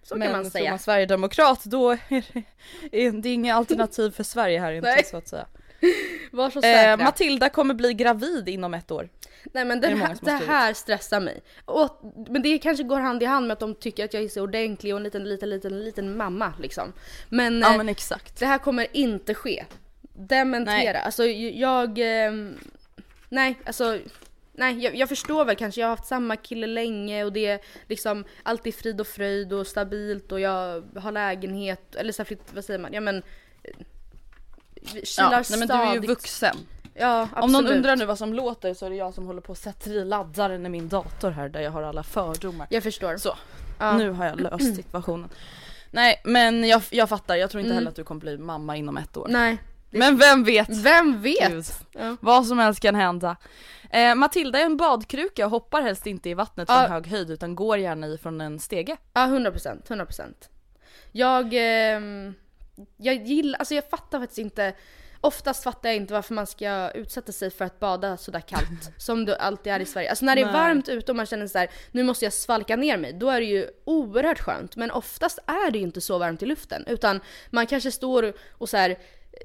Så 0.03 0.15
men 0.15 0.27
kan 0.27 0.41
man 0.41 0.51
säga. 0.51 0.69
man 0.69 0.79
sverigedemokrat 0.79 1.63
då 1.63 1.91
är 1.91 1.99
det, 2.09 2.43
är 2.91 3.11
det 3.11 3.29
inga 3.29 3.55
alternativ 3.55 4.11
för 4.11 4.23
Sverige 4.23 4.59
här 4.59 4.71
inte 4.71 4.87
Nej. 4.89 5.05
så 5.05 5.17
att 5.17 5.27
säga. 5.27 5.45
Var 6.31 6.49
så 6.49 6.61
säkra. 6.61 6.91
Eh, 6.91 6.97
Matilda 6.97 7.49
kommer 7.49 7.73
bli 7.73 7.93
gravid 7.93 8.49
inom 8.49 8.73
ett 8.73 8.91
år. 8.91 9.09
Nej 9.53 9.65
men 9.65 9.81
det 9.81 9.89
många 9.89 10.07
här, 10.07 10.17
det 10.21 10.31
här 10.31 10.73
stressar 10.73 11.19
mig. 11.19 11.41
Och, 11.65 12.01
men 12.29 12.41
det 12.41 12.57
kanske 12.57 12.83
går 12.83 12.99
hand 12.99 13.23
i 13.23 13.25
hand 13.25 13.47
med 13.47 13.53
att 13.53 13.59
de 13.59 13.75
tycker 13.75 14.05
att 14.05 14.13
jag 14.13 14.23
är 14.23 14.29
så 14.29 14.41
ordentlig 14.41 14.93
och 14.93 14.97
en 14.97 15.03
liten, 15.03 15.23
liten, 15.23 15.49
liten, 15.49 15.83
liten 15.83 16.17
mamma 16.17 16.53
liksom. 16.61 16.93
Men, 17.29 17.59
Ja 17.59 17.71
eh, 17.71 17.77
men 17.77 17.89
exakt. 17.89 18.39
det 18.39 18.45
här 18.45 18.57
kommer 18.57 18.87
inte 18.91 19.33
ske. 19.33 19.65
Dementera. 20.13 20.93
Nej. 20.93 21.01
Alltså 21.05 21.25
jag... 21.25 21.97
ehm, 21.97 22.57
nej, 23.29 23.59
alltså 23.65 23.99
nej 24.53 24.83
jag, 24.83 24.95
jag 24.95 25.09
förstår 25.09 25.45
väl 25.45 25.55
kanske, 25.55 25.81
jag 25.81 25.87
har 25.87 25.95
haft 25.95 26.05
samma 26.07 26.35
kille 26.35 26.67
länge 26.67 27.23
och 27.23 27.33
det 27.33 27.45
är 27.45 27.59
liksom 27.89 28.25
alltid 28.43 28.75
frid 28.75 29.01
och 29.01 29.07
fröjd 29.07 29.53
och 29.53 29.67
stabilt 29.67 30.31
och 30.31 30.39
jag 30.39 30.83
har 30.95 31.11
lägenhet, 31.11 31.95
eller 31.95 32.11
så 32.13 32.23
här, 32.23 32.37
vad 32.53 32.65
säger 32.65 32.79
man, 32.79 32.93
ja 32.93 33.01
men 33.01 33.23
kilar 35.03 35.31
Ja, 35.31 35.43
nej 35.49 35.59
men 35.59 35.67
du 35.67 35.73
är 35.73 35.93
ju 35.93 35.99
vuxen. 35.99 36.55
Ja 36.93 37.21
absolut. 37.21 37.43
Om 37.43 37.51
någon 37.51 37.67
undrar 37.77 37.95
nu 37.95 38.05
vad 38.05 38.17
som 38.17 38.33
låter 38.33 38.73
så 38.73 38.85
är 38.85 38.89
det 38.89 38.95
jag 38.95 39.13
som 39.13 39.25
håller 39.25 39.41
på 39.41 39.51
att 39.51 39.57
sätta 39.57 39.89
i 39.89 40.05
laddaren 40.05 40.65
i 40.65 40.69
min 40.69 40.89
dator 40.89 41.31
här 41.31 41.49
där 41.49 41.61
jag 41.61 41.71
har 41.71 41.83
alla 41.83 42.03
fördomar. 42.03 42.67
Jag 42.69 42.83
förstår. 42.83 43.17
Så, 43.17 43.37
Ja. 43.79 43.97
nu 43.97 44.09
har 44.11 44.25
jag 44.25 44.39
löst 44.41 44.75
situationen. 44.83 45.29
Nej 45.91 46.21
men 46.23 46.63
jag, 46.67 46.81
jag 46.89 47.09
fattar, 47.09 47.35
jag 47.35 47.49
tror 47.49 47.59
inte 47.61 47.67
Mm. 47.71 47.75
heller 47.77 47.89
att 47.89 47.95
du 47.95 48.03
kommer 48.03 48.21
bli 48.21 48.37
mamma 48.37 48.77
inom 48.77 48.97
ett 48.97 49.17
år. 49.17 49.27
Nej. 49.29 49.57
Men 49.99 50.17
vem 50.17 50.43
vet? 50.43 50.69
Vem 50.69 51.21
vet? 51.21 51.86
Ja. 51.91 52.17
Vad 52.21 52.45
som 52.45 52.60
helst 52.60 52.79
kan 52.79 52.95
hända. 52.95 53.36
Eh, 53.89 54.15
Matilda 54.15 54.60
är 54.60 54.65
en 54.65 54.77
badkruka 54.77 55.45
och 55.45 55.51
hoppar 55.51 55.82
helst 55.82 56.08
inte 56.08 56.29
i 56.29 56.34
vattnet 56.34 56.69
från 56.69 56.82
Ja. 56.82 56.88
hög 56.88 57.08
höjd 57.08 57.29
utan 57.32 57.56
går 57.56 57.77
gärna 57.77 58.08
i 58.08 58.17
från 58.17 58.41
en 58.41 58.60
stege. 58.60 58.97
Ja 59.13 59.21
100%, 59.27 59.88
100%. 59.88 60.49
Jag, 61.12 61.49
ehm, 61.53 62.34
jag 62.97 63.15
gillar, 63.27 63.60
alltså 63.60 63.75
jag 63.75 63.89
fattar 63.89 64.19
faktiskt 64.19 64.39
inte 64.39 64.73
Oftast 65.25 65.63
fattar 65.63 65.89
jag 65.89 65.95
inte 65.95 66.13
varför 66.13 66.34
man 66.34 66.47
ska 66.47 66.91
utsätta 66.91 67.32
sig 67.32 67.51
för 67.51 67.65
att 67.65 67.79
bada 67.79 68.17
sådär 68.17 68.39
kallt 68.39 68.91
som 68.97 69.25
det 69.25 69.36
alltid 69.36 69.73
är 69.73 69.79
i 69.79 69.86
Sverige. 69.86 70.10
Alltså 70.10 70.25
när 70.25 70.36
det 70.36 70.41
är 70.41 70.45
Nej. 70.45 70.53
varmt 70.53 70.89
ute 70.89 71.12
och 71.12 71.15
man 71.15 71.25
känner 71.25 71.47
så 71.47 71.58
här, 71.58 71.69
nu 71.91 72.03
måste 72.03 72.25
jag 72.25 72.34
svalka 72.34 72.75
ner 72.75 72.97
mig, 72.97 73.13
då 73.13 73.29
är 73.29 73.39
det 73.39 73.45
ju 73.45 73.67
oerhört 73.86 74.39
skönt. 74.39 74.75
Men 74.75 74.91
oftast 74.91 75.39
är 75.47 75.71
det 75.71 75.77
ju 75.77 75.84
inte 75.84 76.01
så 76.01 76.17
varmt 76.17 76.43
i 76.43 76.45
luften, 76.45 76.84
utan 76.88 77.19
man 77.49 77.67
kanske 77.67 77.91
står 77.91 78.34
och 78.51 78.69
så 78.69 78.77
här, 78.77 78.97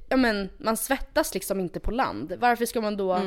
ja 0.08 0.16
men 0.16 0.48
man 0.58 0.76
svettas 0.76 1.34
liksom 1.34 1.60
inte 1.60 1.80
på 1.80 1.90
land. 1.90 2.32
Varför 2.38 2.66
ska 2.66 2.80
man 2.80 2.96
då, 2.96 3.20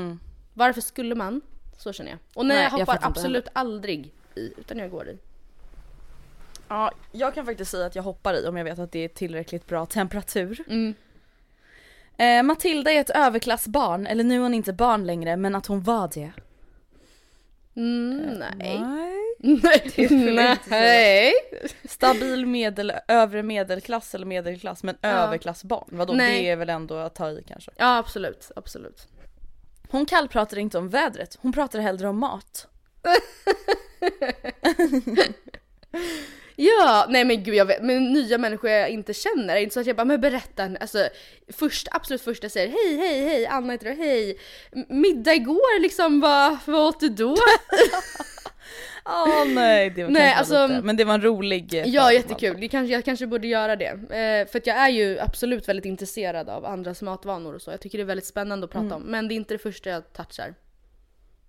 varför 0.53 0.81
skulle 0.81 1.15
man? 1.15 1.41
Så 1.77 1.93
känner 1.93 2.11
jag. 2.11 2.19
Och 2.33 2.45
nej, 2.45 2.57
Nej, 2.57 2.63
jag 2.63 2.71
jag 2.71 2.79
hoppar 2.79 2.93
inte 2.93 3.05
absolut 3.05 3.47
aldrig 3.53 4.13
i, 4.35 4.53
utan 4.57 4.77
jag 4.77 4.91
går 4.91 5.07
i. 5.09 5.17
Ja, 6.67 6.91
jag 7.11 7.33
kan 7.33 7.45
faktiskt 7.45 7.71
säga 7.71 7.85
att 7.85 7.95
jag 7.95 8.03
hoppar 8.03 8.33
i 8.33 8.47
om 8.47 8.57
jag 8.57 8.63
vet 8.63 8.79
att 8.79 8.91
det 8.91 8.99
är 8.99 9.07
tillräckligt 9.07 9.67
bra 9.67 9.85
temperatur. 9.85 10.63
Mm. 10.67 10.93
Eh, 12.17 12.43
Matilda 12.43 12.91
är 12.91 13.01
ett 13.01 13.09
överklassbarn, 13.09 14.07
eller 14.07 14.23
nu 14.23 14.35
är 14.35 14.39
hon 14.39 14.53
inte 14.53 14.73
barn 14.73 15.05
längre 15.05 15.37
men 15.37 15.55
att 15.55 15.65
hon 15.65 15.81
var 15.81 16.09
det. 16.13 16.31
Mm, 17.75 18.17
nej. 18.17 18.79
Nej. 18.79 19.20
Nej. 19.43 19.91
jag 19.95 20.57
Nej. 20.67 21.33
Stabil 21.89 22.45
medel, 22.45 22.93
övre 23.07 23.43
medelklass 23.43 24.15
eller 24.15 24.25
medelklass 24.25 24.83
men 24.83 24.97
överklassbarn. 25.01 25.87
Vadå 25.91 26.13
Nej. 26.13 26.43
det 26.43 26.49
är 26.49 26.55
väl 26.55 26.69
ändå 26.69 26.95
att 26.95 27.15
ta 27.15 27.29
i 27.29 27.43
kanske. 27.47 27.71
Ja 27.77 27.97
absolut, 27.97 28.51
absolut. 28.55 29.07
Hon 29.89 30.05
kallpratar 30.05 30.57
inte 30.57 30.77
om 30.77 30.89
vädret, 30.89 31.37
hon 31.41 31.53
pratar 31.53 31.79
hellre 31.79 32.07
om 32.07 32.19
mat. 32.19 32.67
Ja, 36.55 37.05
nej 37.09 37.25
men 37.25 37.43
gud 37.43 37.55
jag 37.55 37.65
vet, 37.65 37.83
men 37.83 38.13
nya 38.13 38.37
människor 38.37 38.69
jag 38.69 38.89
inte 38.89 39.13
känner, 39.13 39.55
är 39.55 39.59
inte 39.59 39.73
så 39.73 39.79
att 39.79 39.87
jag 39.87 39.95
bara 39.95 40.05
men 40.05 40.21
berätta, 40.21 40.69
alltså 40.79 41.09
först, 41.53 41.87
absolut 41.91 42.21
första 42.21 42.49
säger 42.49 42.67
hej 42.67 42.97
hej 42.97 43.25
hej 43.25 43.45
Anna 43.45 43.73
heter 43.73 43.85
du, 43.85 43.93
hej 43.93 44.39
middag 44.89 45.33
igår 45.33 45.81
liksom, 45.81 46.19
vad, 46.19 46.57
vad 46.65 46.87
åt 46.87 46.99
du 46.99 47.09
då? 47.09 47.35
Ja 49.05 49.45
nej 49.47 49.89
det 49.89 50.03
var 50.03 50.11
Nej, 50.11 50.33
alltså- 50.33 50.67
lite, 50.67 50.81
men 50.81 50.95
det 50.95 51.03
var 51.03 51.13
en 51.13 51.21
rolig 51.21 51.73
eh, 51.73 51.87
ja 51.87 52.13
jättekul, 52.13 52.59
det 52.59 52.67
kanske, 52.67 52.93
jag 52.93 53.05
kanske 53.05 53.27
borde 53.27 53.47
göra 53.47 53.75
det. 53.75 53.85
Eh, 53.89 54.51
för 54.51 54.61
jag 54.65 54.77
är 54.77 54.89
ju 54.89 55.19
absolut 55.19 55.67
väldigt 55.67 55.85
intresserad 55.85 56.49
av 56.49 56.65
andras 56.65 57.01
matvanor 57.01 57.53
och 57.55 57.61
så, 57.61 57.71
jag 57.71 57.81
tycker 57.81 57.97
det 57.97 58.03
är 58.03 58.05
väldigt 58.05 58.25
spännande 58.25 58.65
att 58.65 58.71
prata 58.71 58.85
Mm. 58.85 58.97
om. 58.97 59.03
Men 59.03 59.27
det 59.27 59.33
är 59.33 59.35
inte 59.35 59.53
det 59.53 59.57
första 59.59 59.89
jag 59.89 60.13
touchar. 60.13 60.55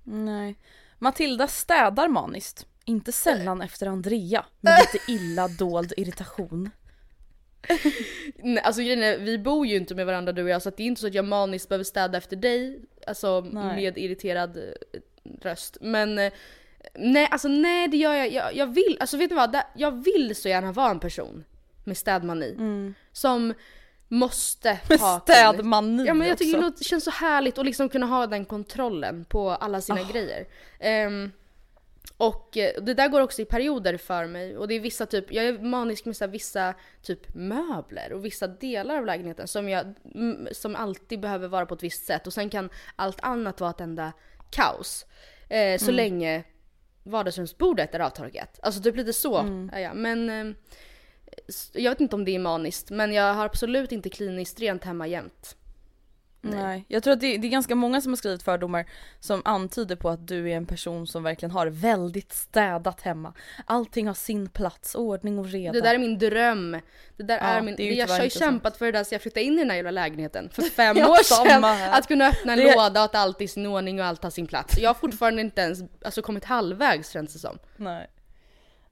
Nej. 0.04 0.56
Matilda 0.98 1.48
städar 1.48 2.08
maniskt. 2.08 2.66
Inte 2.84 3.12
sällan 3.12 3.60
efter 3.62 3.86
Andrea 3.86 4.44
med 4.60 4.78
lite 4.80 5.04
illa 5.12 5.48
dold 5.48 5.92
irritation. 5.96 6.70
Nej, 8.36 8.62
alltså 8.64 8.82
grejen 8.82 9.02
är, 9.02 9.18
vi 9.18 9.38
bor 9.38 9.66
ju 9.66 9.76
inte 9.76 9.94
med 9.94 10.06
varandra 10.06 10.32
du 10.32 10.42
och 10.42 10.48
jag 10.48 10.62
så 10.62 10.70
det 10.70 10.82
är 10.82 10.86
inte 10.86 11.00
så 11.00 11.06
att 11.06 11.14
jag 11.14 11.24
maniskt 11.24 11.68
behöver 11.68 11.84
städa 11.84 12.18
efter 12.18 12.36
dig, 12.36 12.80
alltså 13.06 13.40
Nej. 13.40 13.76
med 13.76 13.98
irriterad 13.98 14.56
eh, 14.56 14.62
röst. 15.42 15.76
Men 15.80 16.18
eh, 16.18 16.32
nej, 16.94 17.28
alltså 17.30 17.48
nej 17.48 17.88
det 17.88 17.96
gör 17.96 18.14
jag, 18.14 18.32
jag, 18.32 18.54
jag 18.56 18.66
vill, 18.66 18.96
alltså 19.00 19.16
vet 19.16 19.28
du 19.30 19.34
vad? 19.36 19.56
Jag 19.74 20.04
vill 20.04 20.36
så 20.36 20.48
gärna 20.48 20.72
vara 20.72 20.90
en 20.90 21.00
person 21.00 21.44
med 21.84 21.96
städmani. 21.98 22.56
Som 23.12 23.54
måste 24.08 24.68
Mm. 24.70 24.80
Med 24.88 25.00
ha 25.00 25.20
städmani 25.20 26.04
Ja 26.06 26.14
men 26.14 26.28
jag 26.28 26.38
tycker 26.38 26.58
också. 26.58 26.70
det 26.78 26.84
känns 26.84 27.04
så 27.04 27.10
härligt 27.10 27.58
att 27.58 27.66
liksom 27.66 27.88
kunna 27.88 28.06
ha 28.06 28.26
den 28.26 28.44
kontrollen 28.44 29.24
på 29.24 29.50
alla 29.50 29.80
sina 29.80 30.00
Ah. 30.00 30.12
grejer. 30.12 30.46
Ehm, 30.80 31.32
och 32.16 32.56
eh, 32.56 32.82
det 32.82 32.94
där 32.94 33.08
går 33.08 33.20
också 33.20 33.42
i 33.42 33.44
perioder 33.44 33.96
för 33.96 34.26
mig. 34.26 34.56
Och 34.56 34.68
det 34.68 34.74
är 34.74 34.80
vissa 34.80 35.06
typ, 35.06 35.32
jag 35.32 35.44
är 35.44 35.58
manisk 35.58 36.04
med 36.04 36.16
så 36.16 36.26
vissa 36.26 36.74
typ 37.02 37.34
möbler 37.34 38.12
och 38.12 38.24
vissa 38.24 38.46
delar 38.46 38.96
av 38.98 39.06
lägenheten 39.06 39.48
som 39.48 39.68
jag, 39.68 39.94
mm, 40.14 40.48
som 40.52 40.76
alltid 40.76 41.20
behöver 41.20 41.48
vara 41.48 41.66
på 41.66 41.74
ett 41.74 41.82
visst 41.82 42.06
sätt. 42.06 42.26
Och 42.26 42.32
sen 42.32 42.50
kan 42.50 42.70
allt 42.96 43.18
annat 43.20 43.60
vara 43.60 43.70
ett 43.70 43.80
enda 43.80 44.12
kaos. 44.50 45.06
Eh, 45.48 45.78
så 45.78 45.90
länge 45.90 46.44
vardagsrumsbordet 47.02 47.94
är 47.94 48.00
avtorkat. 48.00 48.58
Alltså 48.62 48.82
typ 48.82 48.96
lite 48.96 49.12
så 49.12 49.38
är 49.72 49.78
jag. 49.80 49.96
Men 49.96 50.30
eh, 50.30 50.54
s- 51.48 51.70
jag 51.74 51.90
vet 51.90 52.00
inte 52.00 52.16
om 52.16 52.24
det 52.24 52.34
är 52.34 52.38
maniskt 52.38 52.90
men 52.90 53.12
jag 53.12 53.34
har 53.34 53.44
absolut 53.44 53.92
inte 53.92 54.10
kliniskt 54.10 54.60
rent 54.60 54.84
hemma 54.84 55.06
jämt. 55.06 55.56
Nej. 56.44 56.84
Jag 56.88 57.02
tror 57.02 57.12
att 57.14 57.20
det, 57.20 57.36
det 57.38 57.46
är 57.46 57.50
ganska 57.50 57.74
många 57.74 58.00
som 58.00 58.12
har 58.12 58.16
skrivit 58.16 58.42
fördomar 58.42 58.84
som 59.20 59.42
antyder 59.44 59.96
på 59.96 60.08
att 60.10 60.28
du 60.28 60.50
är 60.50 60.56
en 60.56 60.66
person 60.66 61.06
som 61.06 61.22
verkligen 61.22 61.50
har 61.50 61.66
väldigt 61.66 62.32
städat 62.32 63.00
hemma. 63.00 63.32
Allting 63.66 64.06
har 64.06 64.14
sin 64.14 64.48
plats, 64.48 64.94
ordning 64.94 65.38
och 65.38 65.46
reda. 65.48 65.72
Det 65.72 65.80
där 65.80 65.94
är 65.94 65.98
min 65.98 66.18
dröm. 66.18 66.80
Det 67.16 67.22
där 67.22 67.36
Ja, 67.38 67.42
är 67.44 67.62
min, 67.62 67.76
det 67.76 67.82
är 67.82 67.94
jag 67.96 68.06
har 68.08 68.28
kämpat 68.28 68.76
för 68.76 68.84
det 68.86 68.92
där 68.92 69.04
så 69.04 69.14
jag 69.14 69.22
flyttade 69.22 69.44
in 69.44 69.52
i 69.54 69.56
den 69.58 69.70
här 69.70 69.76
jävla 69.76 69.90
lägenheten 69.90 70.48
för 70.52 70.62
fem 70.76 70.96
år 70.96 71.22
sedan. 71.44 71.64
Att 71.92 72.08
kunna 72.08 72.28
öppna 72.28 72.52
en 72.52 72.58
Det- 72.58 72.74
låda 72.74 73.00
och 73.00 73.04
att 73.04 73.14
allt 73.14 73.40
är 73.40 73.44
i 73.44 73.48
sin 73.48 73.66
ordning 73.66 74.00
och 74.00 74.06
allt 74.06 74.22
har 74.22 74.30
sin 74.30 74.46
plats. 74.46 74.78
Jag 74.78 74.88
har 74.90 74.94
fortfarande 74.94 75.40
inte 75.42 75.60
ens 75.60 75.78
alltså, 76.04 76.22
kommit 76.22 76.44
halvvägs 76.44 77.10
känns 77.10 77.32
det 77.32 77.38
som. 77.38 77.58
Nej. 77.76 78.06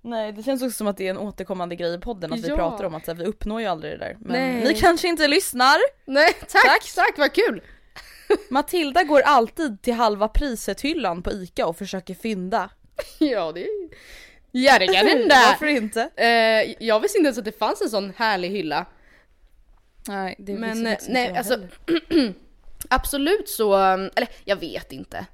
Nej 0.03 0.33
det 0.33 0.43
känns 0.43 0.63
också 0.63 0.77
som 0.77 0.87
att 0.87 0.97
det 0.97 1.07
är 1.07 1.11
en 1.11 1.19
återkommande 1.19 1.77
grej 1.77 1.95
i 1.95 1.99
podden 1.99 2.33
att 2.33 2.39
vi 2.41 2.49
Ja. 2.49 2.57
pratar 2.57 2.85
om 2.85 2.95
att 2.95 3.05
så 3.05 3.11
här, 3.11 3.19
vi 3.19 3.25
uppnår 3.25 3.61
ju 3.61 3.67
aldrig 3.67 3.93
det 3.93 3.99
där. 3.99 4.17
Men 4.21 4.33
Nej. 4.57 4.65
ni 4.65 4.81
kanske 4.81 5.09
inte 5.09 5.29
lyssnar? 5.29 5.77
Nej 6.05 6.33
tack, 6.41 6.65
tack, 6.65 6.93
tack 6.95 7.19
vad 7.19 7.33
kul! 7.33 7.63
Matilda 8.51 9.03
går 9.03 9.21
alltid 9.21 9.83
till 9.83 9.95
halva 9.95 10.29
priset 10.29 10.81
hyllan 10.81 11.23
på 11.23 11.33
ICA 11.33 11.67
och 11.67 11.77
försöker 11.77 12.15
fynda. 12.15 12.71
Ja 13.19 13.53
det 13.53 13.65
är 13.65 13.69
Järga 14.53 15.03
den 15.03 15.29
där! 15.29 15.49
Varför 15.49 15.67
inte? 15.67 16.11
Eh, 16.17 16.75
jag 16.87 17.01
visste 17.01 17.19
inte 17.19 17.27
ens 17.27 17.39
att 17.39 17.45
det 17.45 17.59
fanns 17.59 17.83
en 17.83 17.91
sån 17.91 18.13
härlig 18.17 18.51
hylla. 18.51 18.87
Nej 20.09 20.35
det 20.39 20.53
visste 20.53 20.67
eh, 20.89 20.91
inte 20.93 21.05
nej 21.09 21.27
jag 21.27 21.37
alltså 21.37 21.59
absolut 22.89 23.49
så, 23.49 23.75
eller 23.77 24.29
jag 24.45 24.57
vet 24.57 24.93
inte. 24.93 25.27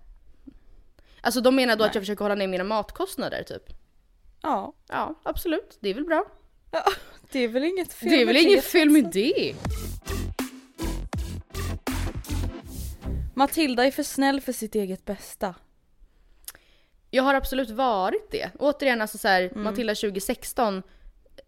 Alltså 1.20 1.40
de 1.40 1.56
menar 1.56 1.76
då 1.76 1.84
att 1.84 1.94
jag 1.94 2.02
försöker 2.02 2.24
hålla 2.24 2.34
ner 2.34 2.46
mina 2.46 2.64
matkostnader 2.64 3.42
typ. 3.42 3.62
Ja, 4.42 4.72
Ja 4.88 5.14
absolut, 5.22 5.78
det 5.80 5.88
är 5.90 5.94
väl 5.94 6.04
bra. 6.04 6.24
ja, 6.70 6.84
det 7.32 7.38
är 7.38 7.48
väl 7.48 7.64
inget 7.64 7.92
fel 7.92 8.08
Det 8.10 8.22
är 8.22 8.26
väl 8.26 8.36
inget 8.36 8.64
fel 8.64 8.90
med 8.90 9.04
det. 9.12 9.54
Matilda 13.34 13.84
är 13.86 13.90
för 13.90 14.02
snäll 14.02 14.40
för 14.40 14.52
sitt 14.52 14.74
eget 14.74 15.04
bästa. 15.04 15.54
Jag 17.10 17.22
har 17.22 17.34
absolut 17.34 17.70
varit 17.70 18.30
det. 18.30 18.50
Återigen 18.58 19.00
alltså 19.02 19.18
så 19.18 19.28
här, 19.28 19.42
Mm. 19.42 19.62
Matilda 19.64 19.94
2016 19.94 20.82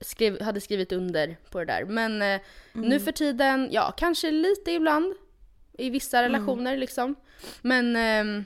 skrev, 0.00 0.42
hade 0.42 0.60
skrivit 0.60 0.92
under 0.92 1.36
på 1.50 1.58
det 1.58 1.64
där. 1.64 1.84
Men 1.84 2.22
eh, 2.22 2.40
Mm. 2.74 2.88
nu 2.88 3.00
för 3.00 3.12
tiden, 3.12 3.68
ja 3.72 3.94
kanske 3.96 4.30
lite 4.30 4.70
ibland. 4.72 5.14
I 5.78 5.90
vissa 5.90 6.18
Mm. 6.18 6.32
relationer 6.32 6.76
liksom. 6.76 7.14
Men, 7.62 7.96
ehm, 7.96 8.44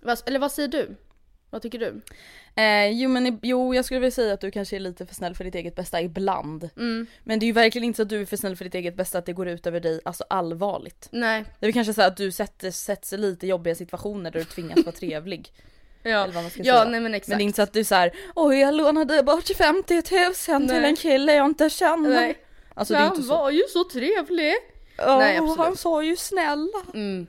vad, 0.00 0.22
eller 0.26 0.38
vad 0.38 0.52
säger 0.52 0.68
du? 0.68 0.96
Vad 1.52 1.62
tycker 1.62 1.78
du? 1.78 2.00
Eh, 2.62 2.90
jo 2.90 3.08
men 3.08 3.38
jo 3.42 3.74
jag 3.74 3.84
skulle 3.84 4.00
vilja 4.00 4.10
säga 4.10 4.34
att 4.34 4.40
du 4.40 4.50
kanske 4.50 4.76
är 4.76 4.80
lite 4.80 5.06
för 5.06 5.14
snäll 5.14 5.34
för 5.34 5.44
ditt 5.44 5.54
eget 5.54 5.74
bästa 5.74 6.00
ibland. 6.00 6.70
Mm. 6.76 7.06
Men 7.24 7.38
det 7.38 7.44
är 7.44 7.46
ju 7.46 7.52
verkligen 7.52 7.84
inte 7.84 7.96
så 7.96 8.02
att 8.02 8.08
du 8.08 8.20
är 8.20 8.26
för 8.26 8.36
snäll 8.36 8.56
för 8.56 8.64
ditt 8.64 8.74
eget 8.74 8.96
bästa 8.96 9.18
att 9.18 9.26
det 9.26 9.32
går 9.32 9.48
ut 9.48 9.66
över 9.66 9.80
dig, 9.80 10.00
alltså 10.04 10.24
allvarligt. 10.30 11.08
Nej. 11.10 11.44
Det 11.58 11.66
är 11.66 11.68
väl 11.68 11.72
kanske 11.72 11.94
så 11.94 12.02
att 12.02 12.16
du 12.16 12.32
sätter, 12.32 12.70
sätts 12.70 13.12
i 13.12 13.16
lite 13.16 13.46
jobbiga 13.46 13.74
situationer 13.74 14.30
där 14.30 14.38
du 14.40 14.44
tvingas 14.44 14.84
vara 14.84 14.96
trevlig. 14.96 15.52
Ja, 16.04 16.28
ja 16.34 16.50
säga. 16.50 16.84
nej 16.84 17.00
men 17.00 17.14
exakt. 17.14 17.28
Men 17.28 17.38
det 17.38 17.42
är 17.42 17.44
inte 17.44 17.56
så 17.56 17.62
att 17.62 17.72
du 17.72 17.84
såhär 17.84 18.12
oj 18.34 18.56
jag 18.58 18.74
lånade 18.74 19.22
bort 19.22 19.48
50 19.58 19.94
000 19.94 20.02
till 20.02 20.80
Nej. 20.80 20.84
en 20.84 20.96
kille 20.96 21.34
jag 21.34 21.46
inte 21.46 21.70
känner. 21.70 22.10
Nej. 22.10 22.38
Alltså 22.74 22.94
det 22.94 22.98
är 22.98 23.02
Han 23.04 23.12
inte 23.16 23.22
så. 23.28 23.34
var 23.36 23.50
ju 23.50 23.62
så 23.68 23.84
trevlig. 23.84 24.54
Ja, 24.96 25.18
Nej, 25.18 25.36
absolut. 25.36 25.58
han 25.58 25.76
sa 25.76 26.02
ju 26.02 26.16
snälla. 26.16 26.78
Mm. 26.94 27.26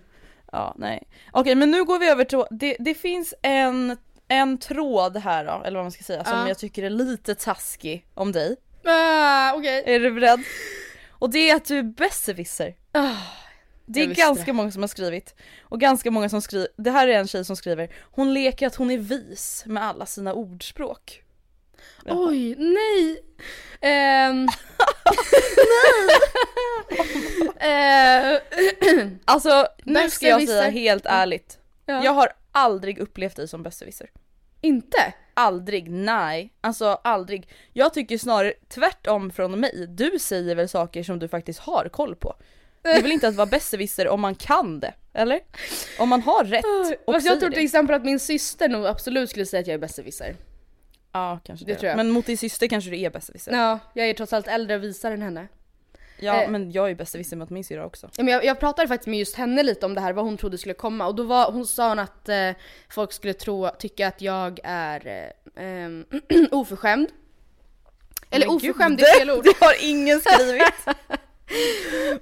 Ja, 0.51 0.75
nej. 0.77 1.03
Okej, 1.31 1.55
men 1.55 1.71
nu 1.71 1.83
går 1.83 1.99
vi 1.99 2.09
över 2.09 2.23
till, 2.23 2.43
det, 2.49 2.75
det 2.79 2.93
finns 2.93 3.33
en, 3.41 3.97
en 4.33 4.57
tråd 4.57 5.17
här 5.17 5.45
då, 5.45 5.61
eller 5.65 5.77
vad 5.77 5.83
man 5.85 5.91
ska 5.91 6.03
säga, 6.03 6.23
som 6.23 6.37
Ja. 6.39 6.47
jag 6.47 6.57
tycker 6.57 6.83
är 6.83 6.89
lite 6.89 7.35
taskig 7.35 8.05
om 8.13 8.31
dig. 8.31 8.55
Ah, 8.85 9.53
Okej. 9.53 9.83
Är 9.85 9.99
du 9.99 10.11
beredd? 10.11 10.39
Och 11.09 11.29
det 11.29 11.49
är 11.49 11.55
att 11.55 11.65
du 11.65 11.77
är 11.77 11.83
besserwisser. 11.83 12.75
Ah. 12.91 13.15
Det 13.85 14.01
är 14.01 14.05
ganska 14.07 14.45
det. 14.45 14.53
många 14.53 14.71
som 14.71 14.83
har 14.83 14.87
skrivit. 14.87 15.35
Och 15.61 15.79
ganska 15.79 16.11
många 16.11 16.29
som 16.29 16.41
skriver, 16.41 16.67
det 16.77 16.91
här 16.91 17.07
är 17.07 17.19
en 17.19 17.27
tjej 17.27 17.45
som 17.45 17.55
skriver, 17.55 17.89
hon 18.01 18.33
leker 18.33 18.67
att 18.67 18.75
hon 18.75 18.91
är 18.91 18.97
vis 18.97 19.63
med 19.65 19.83
alla 19.83 20.05
sina 20.05 20.33
ordspråk. 20.33 21.23
Jaha. 22.05 22.15
Oj, 22.29 22.55
nej! 22.57 23.23
Ehm. 23.81 24.47
Eh, 27.59 28.39
Alltså 29.25 29.67
nu 29.83 30.09
ska 30.09 30.27
jag 30.27 30.47
säga 30.47 30.69
helt 30.69 31.05
ärligt. 31.05 31.57
ja. 31.85 32.03
Jag 32.03 32.11
har 32.11 32.33
aldrig 32.51 32.99
upplevt 32.99 33.35
dig 33.35 33.47
som 33.47 33.63
besserwisser. 33.63 34.09
Inte? 34.63 35.13
Aldrig, 35.33 35.89
nej. 35.91 36.53
Alltså 36.61 36.85
aldrig. 37.03 37.47
Jag 37.73 37.93
tycker 37.93 38.17
snarare 38.17 38.53
tvärtom 38.67 39.31
från 39.31 39.59
mig. 39.59 39.87
Du 39.89 40.19
säger 40.19 40.55
väl 40.55 40.69
saker 40.69 41.03
som 41.03 41.19
du 41.19 41.27
faktiskt 41.27 41.59
har 41.59 41.89
koll 41.89 42.15
på. 42.15 42.35
Det 42.81 42.89
är 42.89 43.01
väl 43.01 43.11
inte 43.11 43.27
att 43.27 43.35
vara 43.35 43.45
besserwisser 43.45 44.07
om 44.07 44.21
man 44.21 44.35
kan 44.35 44.79
det, 44.79 44.93
eller? 45.13 45.39
Om 45.99 46.09
man 46.09 46.21
har 46.21 46.43
rätt 46.43 46.65
och 47.05 47.13
Fast 47.13 47.25
jag 47.25 47.39
tror 47.39 47.49
till 47.49 47.63
exempel 47.63 47.95
att 47.95 48.05
min 48.05 48.19
syster 48.19 48.69
nog 48.69 48.85
absolut 48.85 49.29
skulle 49.29 49.45
säga 49.45 49.61
att 49.61 49.67
jag 49.67 49.73
är 49.73 49.79
besserwisser. 49.79 50.35
Ja, 51.11 51.39
kanske 51.43 51.65
Det 51.65 51.73
det. 51.73 51.79
tror 51.79 51.89
jag. 51.89 51.97
Men 51.97 52.11
mot 52.11 52.25
din 52.25 52.37
syster 52.37 52.67
kanske 52.67 52.89
du 52.89 52.99
är 53.01 53.09
besserwisser. 53.09 53.51
Ja, 53.51 53.79
jag 53.93 54.09
är 54.09 54.13
trots 54.13 54.33
allt 54.33 54.47
äldre 54.47 54.75
och 54.75 54.83
visare 54.83 55.13
än 55.13 55.21
henne. 55.21 55.47
Ja, 56.23 56.41
Eh. 56.43 56.49
men 56.49 56.71
jag 56.71 56.89
är 56.89 56.95
besserwisser 56.95 57.37
mot 57.37 57.49
min 57.49 57.63
syrra 57.63 57.85
också. 57.85 58.09
Men 58.17 58.27
jag, 58.27 58.45
jag 58.45 58.59
pratade 58.59 58.87
faktiskt 58.87 59.07
med 59.07 59.19
just 59.19 59.35
henne 59.35 59.63
lite 59.63 59.85
om 59.85 59.93
det 59.93 60.01
här, 60.01 60.13
vad 60.13 60.25
hon 60.25 60.37
trodde 60.37 60.57
skulle 60.57 60.73
komma 60.73 61.07
och 61.07 61.15
då 61.15 61.23
var, 61.23 61.51
hon 61.51 61.67
sa 61.67 61.89
hon 61.89 61.99
att 61.99 62.29
eh, 62.29 62.49
folk 62.89 63.13
skulle 63.13 63.33
tro, 63.33 63.69
tycka 63.79 64.07
att 64.07 64.21
jag 64.21 64.59
är 64.63 65.07
eh, 65.55 65.63
ehm, 65.65 66.05
oförskämd. 66.51 67.07
Eller 68.29 68.47
Men 68.47 68.57
gud, 68.57 68.71
oförskämd 68.71 69.01
är 69.01 69.19
fel 69.19 69.31
ord. 69.31 69.43
Det 69.43 69.65
har 69.65 69.73
ingen 69.89 70.21
skrivit. 70.21 70.73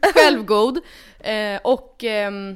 Självgod. 0.14 0.80
Eh, 1.20 1.60
och 1.64 2.04
ehm, 2.04 2.56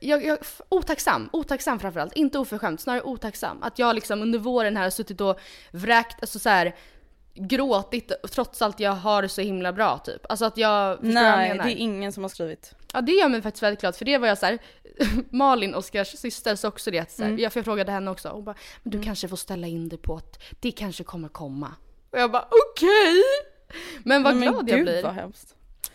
jag, 0.00 0.24
jag, 0.24 0.38
otacksam, 0.68 1.28
otacksam 1.32 1.80
framförallt. 1.80 2.12
Inte 2.12 2.38
oförskämd, 2.38 2.80
snarare 2.80 3.02
otacksam. 3.02 3.62
Att 3.62 3.78
jag 3.78 3.94
liksom 3.94 4.22
under 4.22 4.38
våren 4.38 4.76
här 4.76 4.82
har 4.82 4.90
suttit 4.90 5.20
och 5.20 5.38
vräkt, 5.70 6.16
alltså 6.20 6.38
så 6.38 6.48
här 6.48 6.74
gråtit 7.34 8.12
trots 8.30 8.62
allt 8.62 8.80
jag 8.80 8.92
har 8.92 9.22
det 9.22 9.28
så 9.28 9.40
himla 9.40 9.72
bra 9.72 9.98
typ. 9.98 10.26
Alltså 10.28 10.44
att 10.44 10.56
jag, 10.56 10.98
förstår 10.98 11.14
vad 11.14 11.22
jag 11.24 11.36
Nej, 11.38 11.48
menar? 11.48 11.64
det 11.64 11.70
är 11.72 11.76
ingen 11.76 12.12
som 12.12 12.24
har 12.24 12.28
skrivit. 12.28 12.74
Ja 12.92 13.00
det 13.00 13.12
gör 13.12 13.28
mig 13.28 13.42
faktiskt 13.42 13.62
väldigt 13.62 13.80
glad 13.80 13.96
för 13.96 14.04
det 14.04 14.18
var 14.18 14.28
jag 14.28 14.38
så 14.38 14.46
här, 14.46 14.58
Malin, 15.30 15.74
Oskars 15.74 16.08
syster, 16.18 16.56
sa 16.56 16.68
också 16.68 16.90
det 16.90 16.98
att 16.98 17.10
så 17.12 17.22
här, 17.22 17.28
Mm. 17.30 17.42
jag, 17.42 17.52
för 17.52 17.58
jag 17.60 17.64
frågade 17.64 17.92
henne 17.92 18.10
också, 18.10 18.28
hon 18.28 18.44
bara 18.44 18.56
men 18.82 18.90
du 18.90 19.02
kanske 19.02 19.28
får 19.28 19.36
ställa 19.36 19.66
in 19.66 19.88
dig 19.88 19.98
på 19.98 20.16
att 20.16 20.42
det 20.60 20.70
kanske 20.72 21.04
kommer 21.04 21.28
komma. 21.28 21.72
Och 22.10 22.18
jag 22.18 22.30
bara 22.32 22.48
okej! 22.72 23.22
Men 24.04 24.22
vad 24.22 24.36
Nej, 24.36 24.42
glad 24.48 24.54
men 24.56 24.66
jag 24.68 24.76
gud, 24.78 24.84
blir. 24.86 25.02
vad 25.02 25.12
hemskt. 25.14 25.54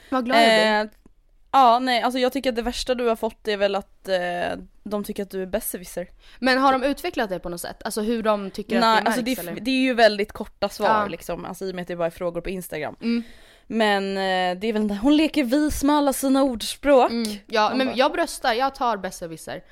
Vad 0.09 0.25
glad 0.25 0.37
jag 0.37 0.87
blir. 0.87 0.98
Ja, 1.51 1.79
nej, 1.79 2.01
alltså 2.01 2.19
jag 2.19 2.33
tycker 2.33 2.49
att 2.49 2.55
det 2.55 2.61
värsta 2.61 2.95
du 2.95 3.07
har 3.07 3.15
fått 3.15 3.47
är 3.47 3.57
väl 3.57 3.75
att 3.75 4.07
eh, 4.07 4.17
de 4.83 5.03
tycker 5.03 5.23
att 5.23 5.29
du 5.31 5.41
är 5.41 5.45
besserwisser. 5.45 6.07
Men 6.39 6.57
har 6.57 6.71
de 6.71 6.83
utvecklat 6.83 7.29
det 7.29 7.39
på 7.39 7.49
något 7.49 7.61
sätt? 7.61 7.81
Alltså 7.85 8.01
hur 8.01 8.23
de 8.23 8.51
tycker 8.51 8.79
Nej, 8.79 8.89
att 8.89 8.97
det 8.97 9.03
märks 9.03 9.07
alltså 9.07 9.43
det, 9.43 9.49
eller? 9.51 9.61
det 9.61 9.71
är 9.71 9.81
ju 9.81 9.93
väldigt 9.93 10.31
korta 10.31 10.69
svar 10.69 10.87
Ja. 11.01 11.07
liksom, 11.07 11.45
alltså 11.45 11.65
i 11.65 11.71
och 11.71 11.75
med 11.75 11.81
att 11.81 11.87
det 11.87 11.95
bara 11.95 12.05
är 12.07 12.11
frågor 12.11 12.41
på 12.41 12.49
Instagram. 12.49 12.95
Mm. 13.01 13.23
Men 13.67 14.03
eh, 14.17 14.59
det 14.61 14.67
är 14.67 14.73
väl 14.73 14.87
det, 14.87 14.95
hon 15.01 15.17
leker 15.17 15.43
vis 15.43 15.83
med 15.83 15.95
alla 15.95 16.13
sina 16.13 16.43
ordspråk. 16.43 17.11
Mm. 17.11 17.37
Ja 17.47 17.71
men 17.75 17.87
bara- 17.87 17.95
jag 17.97 18.11
bröstar, 18.11 18.53
jag 18.53 18.75
tar 18.75 18.97
besserwisser. 18.97 19.63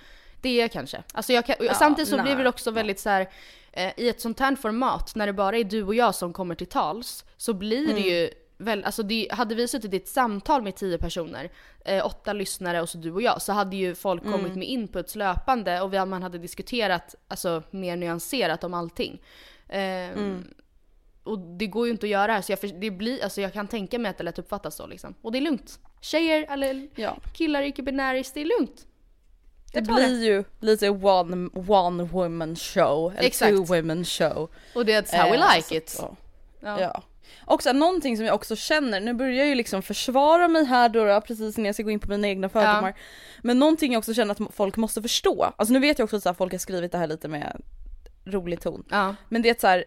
Det 0.42 0.68
kanske. 0.68 1.04
Alltså 1.14 1.34
jag 1.34 1.46
kan, 1.46 1.56
Ja, 1.60 1.74
samtidigt 1.74 2.10
så 2.10 2.16
nej. 2.16 2.26
blir 2.26 2.44
det 2.44 2.50
också 2.50 2.72
väldigt 2.72 3.00
så 3.00 3.10
här 3.10 3.30
eh, 3.74 3.92
i 3.98 4.10
ett 4.10 4.22
sånt 4.22 4.40
här 4.40 4.56
format 4.56 5.16
när 5.16 5.28
det 5.28 5.34
bara 5.34 5.58
är 5.58 5.64
du 5.64 5.84
och 5.84 5.96
jag 5.96 6.16
som 6.16 6.34
kommer 6.34 6.56
till 6.56 6.68
tals 6.68 7.26
så 7.38 7.54
blir 7.54 7.94
det 7.94 8.02
ju 8.02 8.30
väl, 8.58 8.84
alltså 8.84 9.04
det, 9.04 9.28
hade 9.32 9.56
vi 9.56 9.68
suttit 9.68 9.94
i 9.94 9.98
ett 9.98 10.08
samtal 10.08 10.62
med 10.62 10.76
tio 10.76 10.98
personer, 10.98 11.50
eh, 11.86 12.06
åtta 12.06 12.34
lyssnare 12.34 12.82
och 12.82 12.90
så 12.90 12.98
du 12.98 13.12
och 13.12 13.22
jag, 13.22 13.42
så 13.42 13.54
hade 13.54 13.76
ju 13.76 13.96
folk 13.96 14.24
kommit 14.24 14.56
med 14.56 14.68
inputs 14.68 15.16
löpande 15.16 15.82
och 15.82 15.94
vi, 15.94 16.06
man 16.06 16.24
hade 16.24 16.38
diskuterat 16.38 17.16
alltså, 17.28 17.64
mer 17.72 17.96
nyanserat 17.96 18.64
om 18.64 18.74
allting. 18.74 19.22
Eh, 19.70 20.10
Och 21.24 21.40
det 21.40 21.68
går 21.68 21.86
ju 21.88 21.92
inte 21.92 22.06
att 22.06 22.10
göra 22.10 22.32
här 22.34 22.42
så 22.42 22.52
jag, 22.52 22.80
det 22.82 22.92
blir, 22.92 23.24
alltså 23.24 23.42
jag 23.42 23.54
kan 23.54 23.68
tänka 23.68 24.00
mig 24.00 24.10
att 24.12 24.18
det 24.18 24.24
lätt 24.24 24.40
uppfattas 24.40 24.76
så 24.76 24.88
liksom. 24.88 25.14
Och 25.22 25.32
det 25.32 25.38
är 25.38 25.42
lugnt. 25.42 25.80
Tjejer 26.02 26.46
eller 26.50 26.88
Ja. 26.96 27.18
killar, 27.34 27.62
icke-binäris, 27.62 28.32
det 28.34 28.42
är 28.42 28.46
lugnt. 28.60 28.88
Det 29.74 29.82
blir 29.82 30.24
ju 30.26 30.44
lite 30.60 30.90
one, 30.90 31.50
one 31.68 32.04
woman 32.04 32.56
show, 32.56 33.12
eller 33.18 33.28
Exakt. 33.28 33.52
two 33.52 33.64
women 33.76 34.06
show. 34.06 34.50
Och 34.76 34.86
det 34.86 34.94
är 35.14 35.18
how 35.18 35.30
we 35.32 35.38
Eh, 35.38 35.56
like 35.56 35.68
så 35.68 35.76
it. 35.76 36.00
att, 36.00 36.16
Ja. 36.62 36.82
Ja. 36.82 37.04
Ja. 37.48 37.58
Sen 37.62 37.80
någonting 37.80 38.18
som 38.18 38.26
jag 38.26 38.36
också 38.36 38.56
känner, 38.56 39.00
nu 39.00 39.14
börjar 39.14 39.34
jag 39.34 39.48
ju 39.48 39.56
liksom 39.56 39.82
försvara 39.82 40.48
mig 40.48 40.66
här 40.66 40.90
då, 40.90 41.06
då 41.06 41.22
precis 41.22 41.58
när 41.58 41.66
jag 41.66 41.76
ska 41.76 41.84
gå 41.84 41.92
in 41.92 42.00
på 42.00 42.10
mina 42.10 42.28
egna 42.28 42.50
fördomar. 42.50 42.98
Men 43.42 43.60
någonting 43.60 43.92
jag 43.94 44.00
också 44.00 44.14
känner 44.14 44.32
att 44.32 44.56
folk 44.56 44.78
måste 44.78 45.02
förstå, 45.02 45.54
alltså 45.58 45.74
nu 45.74 45.80
vet 45.80 46.00
jag 46.00 46.04
också 46.14 46.30
att 46.30 46.38
folk 46.38 46.52
har 46.52 46.60
skrivit 46.60 46.92
det 46.92 46.98
här 46.98 47.08
lite 47.08 47.28
med 47.28 47.62
rolig 48.26 48.62
ton. 48.62 48.86
Ja. 48.90 49.16
Men 49.30 49.42
det 49.42 49.50
är 49.50 49.56
så 49.60 49.68
här, 49.68 49.78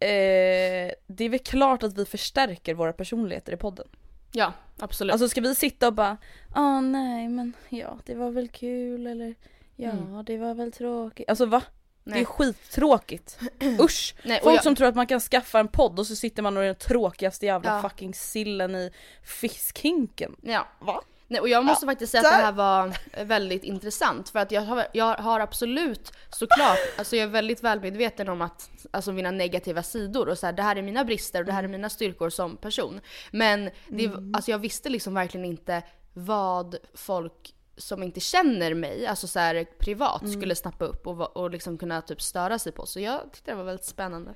eh, 0.00 0.92
det 1.06 1.24
är 1.24 1.28
väl 1.28 1.38
klart 1.38 1.82
att 1.82 1.98
vi 1.98 2.04
förstärker 2.04 2.74
våra 2.74 2.92
personligheter 2.92 3.52
i 3.52 3.56
podden. 3.56 3.86
ja, 4.32 4.52
absolut. 4.78 5.12
Alltså 5.12 5.28
ska 5.28 5.40
vi 5.40 5.54
sitta 5.54 5.86
och 5.86 5.94
bara, 5.94 6.16
ah 6.54 6.80
nej 6.80 7.28
men 7.28 7.52
ja 7.68 7.98
det 8.06 8.14
var 8.14 8.30
väl 8.30 8.48
kul 8.48 9.06
eller 9.06 9.34
ja 9.76 10.22
det 10.26 10.38
var 10.38 10.54
väl 10.54 10.72
tråkigt. 10.72 11.28
Alltså 11.30 11.46
va? 11.46 11.62
Det 12.08 12.12
är 12.12 12.16
Nej. 12.16 12.24
skittråkigt. 12.24 13.38
Usch! 13.80 14.14
Nej, 14.22 14.40
Folk 14.42 14.56
jag- 14.56 14.62
som 14.62 14.74
tror 14.76 14.88
att 14.88 14.94
man 14.94 15.06
kan 15.06 15.20
skaffa 15.20 15.58
en 15.60 15.68
podd 15.68 15.98
och 15.98 16.06
så 16.06 16.16
sitter 16.16 16.42
man 16.42 16.56
och 16.56 16.62
är 16.62 16.66
den 16.66 16.74
tråkigaste 16.76 17.46
jävla 17.46 17.74
Ja. 17.76 17.82
fucking 17.88 18.14
sillen 18.14 18.74
i 18.74 18.90
fiskhinken. 19.22 20.36
Ja. 20.42 20.66
Va? 20.78 21.02
Nej, 21.30 21.40
och 21.40 21.48
jag 21.48 21.64
måste 21.64 21.86
faktiskt 21.86 22.12
säga 22.12 22.20
att 22.28 22.38
det 22.38 22.44
här 22.44 22.52
var 22.52 22.92
eh, 23.12 23.24
väldigt 23.24 23.64
intressant 23.64 24.28
för 24.30 24.38
att 24.38 24.52
jag 24.52 24.62
har, 24.62 24.86
jag 24.92 25.14
har 25.16 25.40
absolut 25.40 26.12
såklart, 26.30 26.78
alltså 26.98 27.16
jag 27.16 27.22
är 27.22 27.28
väldigt 27.32 27.62
väl 27.64 27.80
medveten 27.80 28.28
om 28.28 28.42
att, 28.42 28.70
alltså 28.90 29.12
mina 29.12 29.30
negativa 29.30 29.82
sidor 29.82 30.28
och 30.28 30.38
så 30.38 30.46
här, 30.46 30.52
det 30.52 30.62
här 30.62 30.76
är 30.76 30.82
mina 30.82 31.04
brister 31.04 31.40
och 31.40 31.46
det 31.46 31.52
här 31.52 31.64
är 31.64 31.68
mina 31.68 31.88
styrkor 31.88 32.30
som 32.30 32.56
person. 32.56 33.00
Men 33.30 33.70
det, 33.88 34.10
alltså 34.34 34.50
jag 34.50 34.58
visste 34.58 34.88
liksom 34.88 35.14
verkligen 35.14 35.44
inte 35.44 35.82
vad 36.14 36.76
folk 36.94 37.54
som 37.78 38.02
inte 38.02 38.20
känner 38.20 38.74
mig, 38.74 39.06
alltså 39.06 39.26
så 39.26 39.38
här 39.38 39.64
privat, 39.78 40.30
skulle 40.32 40.54
snappa 40.54 40.84
upp 40.84 41.06
och, 41.06 41.36
och 41.36 41.50
liksom 41.50 41.78
kunna 41.78 42.02
typ 42.02 42.22
störa 42.22 42.58
sig 42.58 42.72
på. 42.72 42.86
Så 42.86 43.00
jag 43.00 43.32
tyckte 43.32 43.50
det 43.50 43.54
var 43.54 43.64
väldigt 43.64 43.86
spännande. 43.86 44.34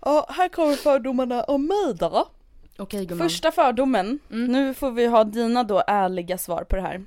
Ja, 0.00 0.26
här 0.30 0.48
kommer 0.48 0.76
fördomarna 0.76 1.44
om 1.44 1.66
mig 1.66 1.94
då. 1.94 2.28
Okej. 2.78 3.08
Första 3.08 3.52
fördomen, 3.52 4.18
Mm. 4.30 4.52
nu 4.52 4.74
får 4.74 4.90
vi 4.90 5.06
ha 5.06 5.24
dina 5.24 5.62
då 5.64 5.82
ärliga 5.86 6.38
svar 6.38 6.64
på 6.64 6.76
det 6.76 6.82
här. 6.82 7.04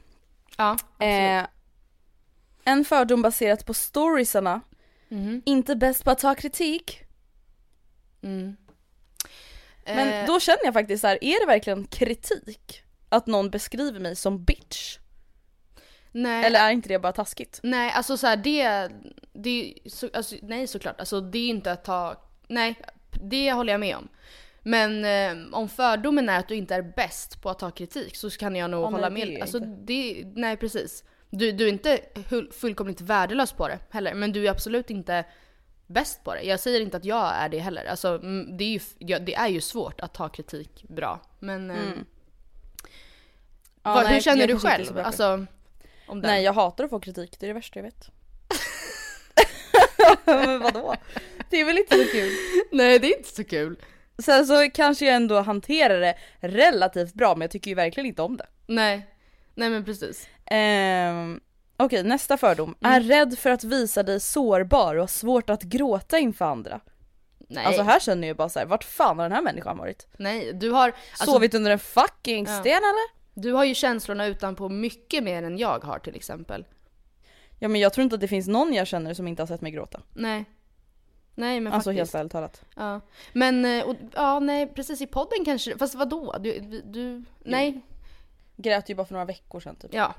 Ja. 0.58 0.78
Eh, 1.06 1.46
en 2.64 2.86
fördom 2.86 3.22
baserat 3.22 3.66
på 3.66 3.74
storiesarna, 3.74 4.62
Mhm. 5.10 5.42
inte 5.46 5.76
bäst 5.76 6.04
på 6.04 6.12
att 6.12 6.20
ta 6.20 6.36
kritik. 6.36 7.02
Mm. 8.22 8.56
Men 9.86 10.08
Eh, 10.08 10.26
då 10.28 10.40
känner 10.40 10.66
jag 10.66 10.74
faktiskt 10.74 11.02
så 11.02 11.08
här, 11.08 11.24
är 11.24 11.40
det 11.40 11.46
verkligen 11.46 11.88
kritik? 11.88 12.84
Att 13.10 13.28
någon 13.28 13.50
beskriver 13.50 14.00
mig 14.00 14.16
som 14.16 14.44
bitch? 14.44 14.98
nej. 16.12 16.46
Eller 16.46 16.60
är 16.60 16.72
inte 16.72 16.90
det 16.90 17.00
bara 17.00 17.14
taskigt? 17.14 17.60
Nej, 17.64 17.92
alltså 17.92 18.18
så 18.18 18.28
här, 18.28 18.38
det, 18.38 18.90
det 19.34 19.74
så, 19.86 20.10
alltså, 20.14 20.36
nej 20.42 20.68
såklart, 20.68 21.00
alltså 21.00 21.22
det 21.22 21.38
är 21.40 21.50
inte 21.50 21.72
att 21.72 21.84
ta, 21.84 22.16
nej, 22.48 22.76
det 23.22 23.52
håller 23.52 23.74
jag 23.74 23.80
med 23.80 23.96
om. 23.96 24.08
Men 24.62 25.06
eh, 25.06 25.54
om 25.54 25.70
fördomen 25.70 26.30
är 26.30 26.40
att 26.40 26.48
du 26.48 26.56
inte 26.56 26.76
är 26.76 26.82
bäst 26.82 27.42
på 27.42 27.50
att 27.50 27.60
ta 27.60 27.72
kritik 27.72 28.16
så 28.16 28.30
kan 28.30 28.56
jag 28.56 28.70
nog 28.72 28.84
Ja, 28.84 28.90
hålla 28.90 29.10
med. 29.10 29.42
Alltså 29.42 29.60
det, 29.60 30.24
nej 30.36 30.58
precis. 30.58 31.04
Du, 31.30 31.52
du 31.52 31.66
är 31.66 31.70
inte 31.70 32.00
fullkomligt 32.52 33.02
värdelös 33.02 33.52
på 33.52 33.68
det 33.68 33.80
heller, 33.90 34.14
men 34.14 34.32
du 34.32 34.48
är 34.48 34.52
absolut 34.52 34.90
inte 34.90 35.26
bäst 35.88 36.24
på 36.24 36.34
det. 36.34 36.42
Jag 36.42 36.60
säger 36.60 36.82
inte 36.82 36.98
att 36.98 37.06
jag 37.06 37.36
är 37.36 37.50
det 37.50 37.60
heller. 37.60 37.86
Alltså 37.86 38.08
mm, 38.08 38.58
det 38.58 38.64
är 38.64 38.82
ju, 39.00 39.20
det 39.20 39.36
är 39.36 39.48
ju 39.48 39.62
svårt 39.62 40.02
att 40.02 40.14
ta 40.14 40.30
kritik 40.30 40.86
bra. 40.90 41.22
Men 41.40 41.72
eh, 41.72 41.78
Mm. 41.78 42.06
Ja, 43.88 43.94
vad, 43.94 44.04
nej, 44.04 44.14
hur 44.14 44.22
känner 44.22 44.48
du 44.48 44.60
själv? 44.60 44.98
Alltså, 45.00 45.46
om. 46.08 46.20
Nej 46.20 46.44
jag 46.44 46.54
hatar 46.54 46.84
att 46.84 46.90
få 46.90 47.00
kritik, 47.00 47.36
det 47.40 47.46
är 47.46 47.48
det 47.48 47.54
värsta 47.54 47.80
jag 47.80 47.84
vet. 47.84 48.10
Men 50.26 50.60
vadå? 50.60 50.96
Det 51.50 51.62
är 51.62 51.66
väl 51.66 51.78
inte 51.78 51.98
så 52.06 52.12
kul? 52.12 52.32
nej 52.72 53.00
det 53.00 53.08
är 53.14 53.18
inte 53.18 53.30
så 53.36 53.44
kul. 53.44 53.80
Sen 54.20 54.46
så 54.46 54.70
kanske 54.74 55.06
jag 55.06 55.16
ändå 55.16 55.42
hanterar 55.42 56.00
det 56.00 56.16
relativt 56.40 57.14
bra 57.14 57.36
men 57.36 57.42
jag 57.42 57.52
tycker 57.52 57.72
ju 57.72 57.76
verkligen 57.76 58.08
inte 58.08 58.22
om 58.22 58.38
det. 58.38 58.46
Nej, 58.68 59.08
nej 59.56 59.70
men 59.70 59.86
precis. 59.86 60.28
Ehm, 60.46 61.40
Okej 61.78 62.04
nästa 62.04 62.38
fördom, 62.38 62.76
Mm. 62.84 62.94
är 62.96 63.02
rädd 63.02 63.38
för 63.40 63.50
att 63.50 63.64
visa 63.64 64.04
dig 64.04 64.20
sårbar 64.20 64.96
och 64.96 65.02
har 65.02 65.08
svårt 65.08 65.50
att 65.50 65.64
gråta 65.64 66.18
inför 66.20 66.46
andra. 66.46 66.80
Nej. 67.50 67.66
Alltså 67.66 67.82
här 67.82 68.00
känner 68.00 68.28
jag 68.28 68.38
bara 68.38 68.50
så 68.50 68.60
här, 68.60 68.66
vart 68.66 68.84
fan 68.84 69.18
har 69.20 69.26
den 69.26 69.32
här 69.32 69.42
människan 69.42 69.78
varit? 69.78 70.08
Nej, 70.18 70.54
du 70.54 70.70
har, 70.72 70.88
alltså, 71.12 71.26
Sovit 71.32 71.54
under 71.54 71.72
en 71.72 71.80
fucking 71.80 72.46
Ja. 72.46 72.60
sten 72.60 72.72
eller? 72.78 73.17
Du 73.42 73.52
har 73.54 73.64
ju 73.66 73.76
känslorna 73.76 74.26
utanpå 74.26 74.70
mycket 74.70 75.24
mer 75.24 75.44
än 75.44 75.58
jag 75.58 75.84
har 75.84 76.00
till 76.00 76.16
exempel. 76.16 76.66
Ja 77.60 77.68
men 77.68 77.82
jag 77.82 77.94
tror 77.94 78.04
inte 78.04 78.16
att 78.16 78.22
det 78.22 78.28
finns 78.28 78.48
någon 78.48 78.74
jag 78.74 78.88
känner 78.88 79.14
som 79.14 79.28
inte 79.28 79.42
har 79.42 79.48
sett 79.48 79.62
mig 79.62 79.72
gråta. 79.72 80.02
Nej. 80.14 80.46
Nej 81.36 81.60
men 81.60 81.74
Alltså 81.74 81.92
helt 81.92 82.00
faktiskt. 82.00 82.16
ärligt 82.16 82.32
talat. 82.32 82.66
Ja. 82.76 83.02
Men, 83.34 83.66
eh, 83.66 83.86
och, 83.86 83.96
ja 84.16 84.40
nej 84.40 84.68
precis 84.68 85.02
i 85.02 85.08
podden 85.08 85.46
kanske, 85.46 85.78
fast 85.78 85.96
vadå? 85.96 86.36
Du, 86.40 86.82
du 86.86 87.24
nej. 87.44 87.82
Grät 88.56 88.90
ju 88.90 88.96
bara 88.96 89.06
för 89.08 89.14
några 89.14 89.26
veckor 89.26 89.60
sedan 89.60 89.76
typ. 89.76 89.94
Ja. 89.94 90.14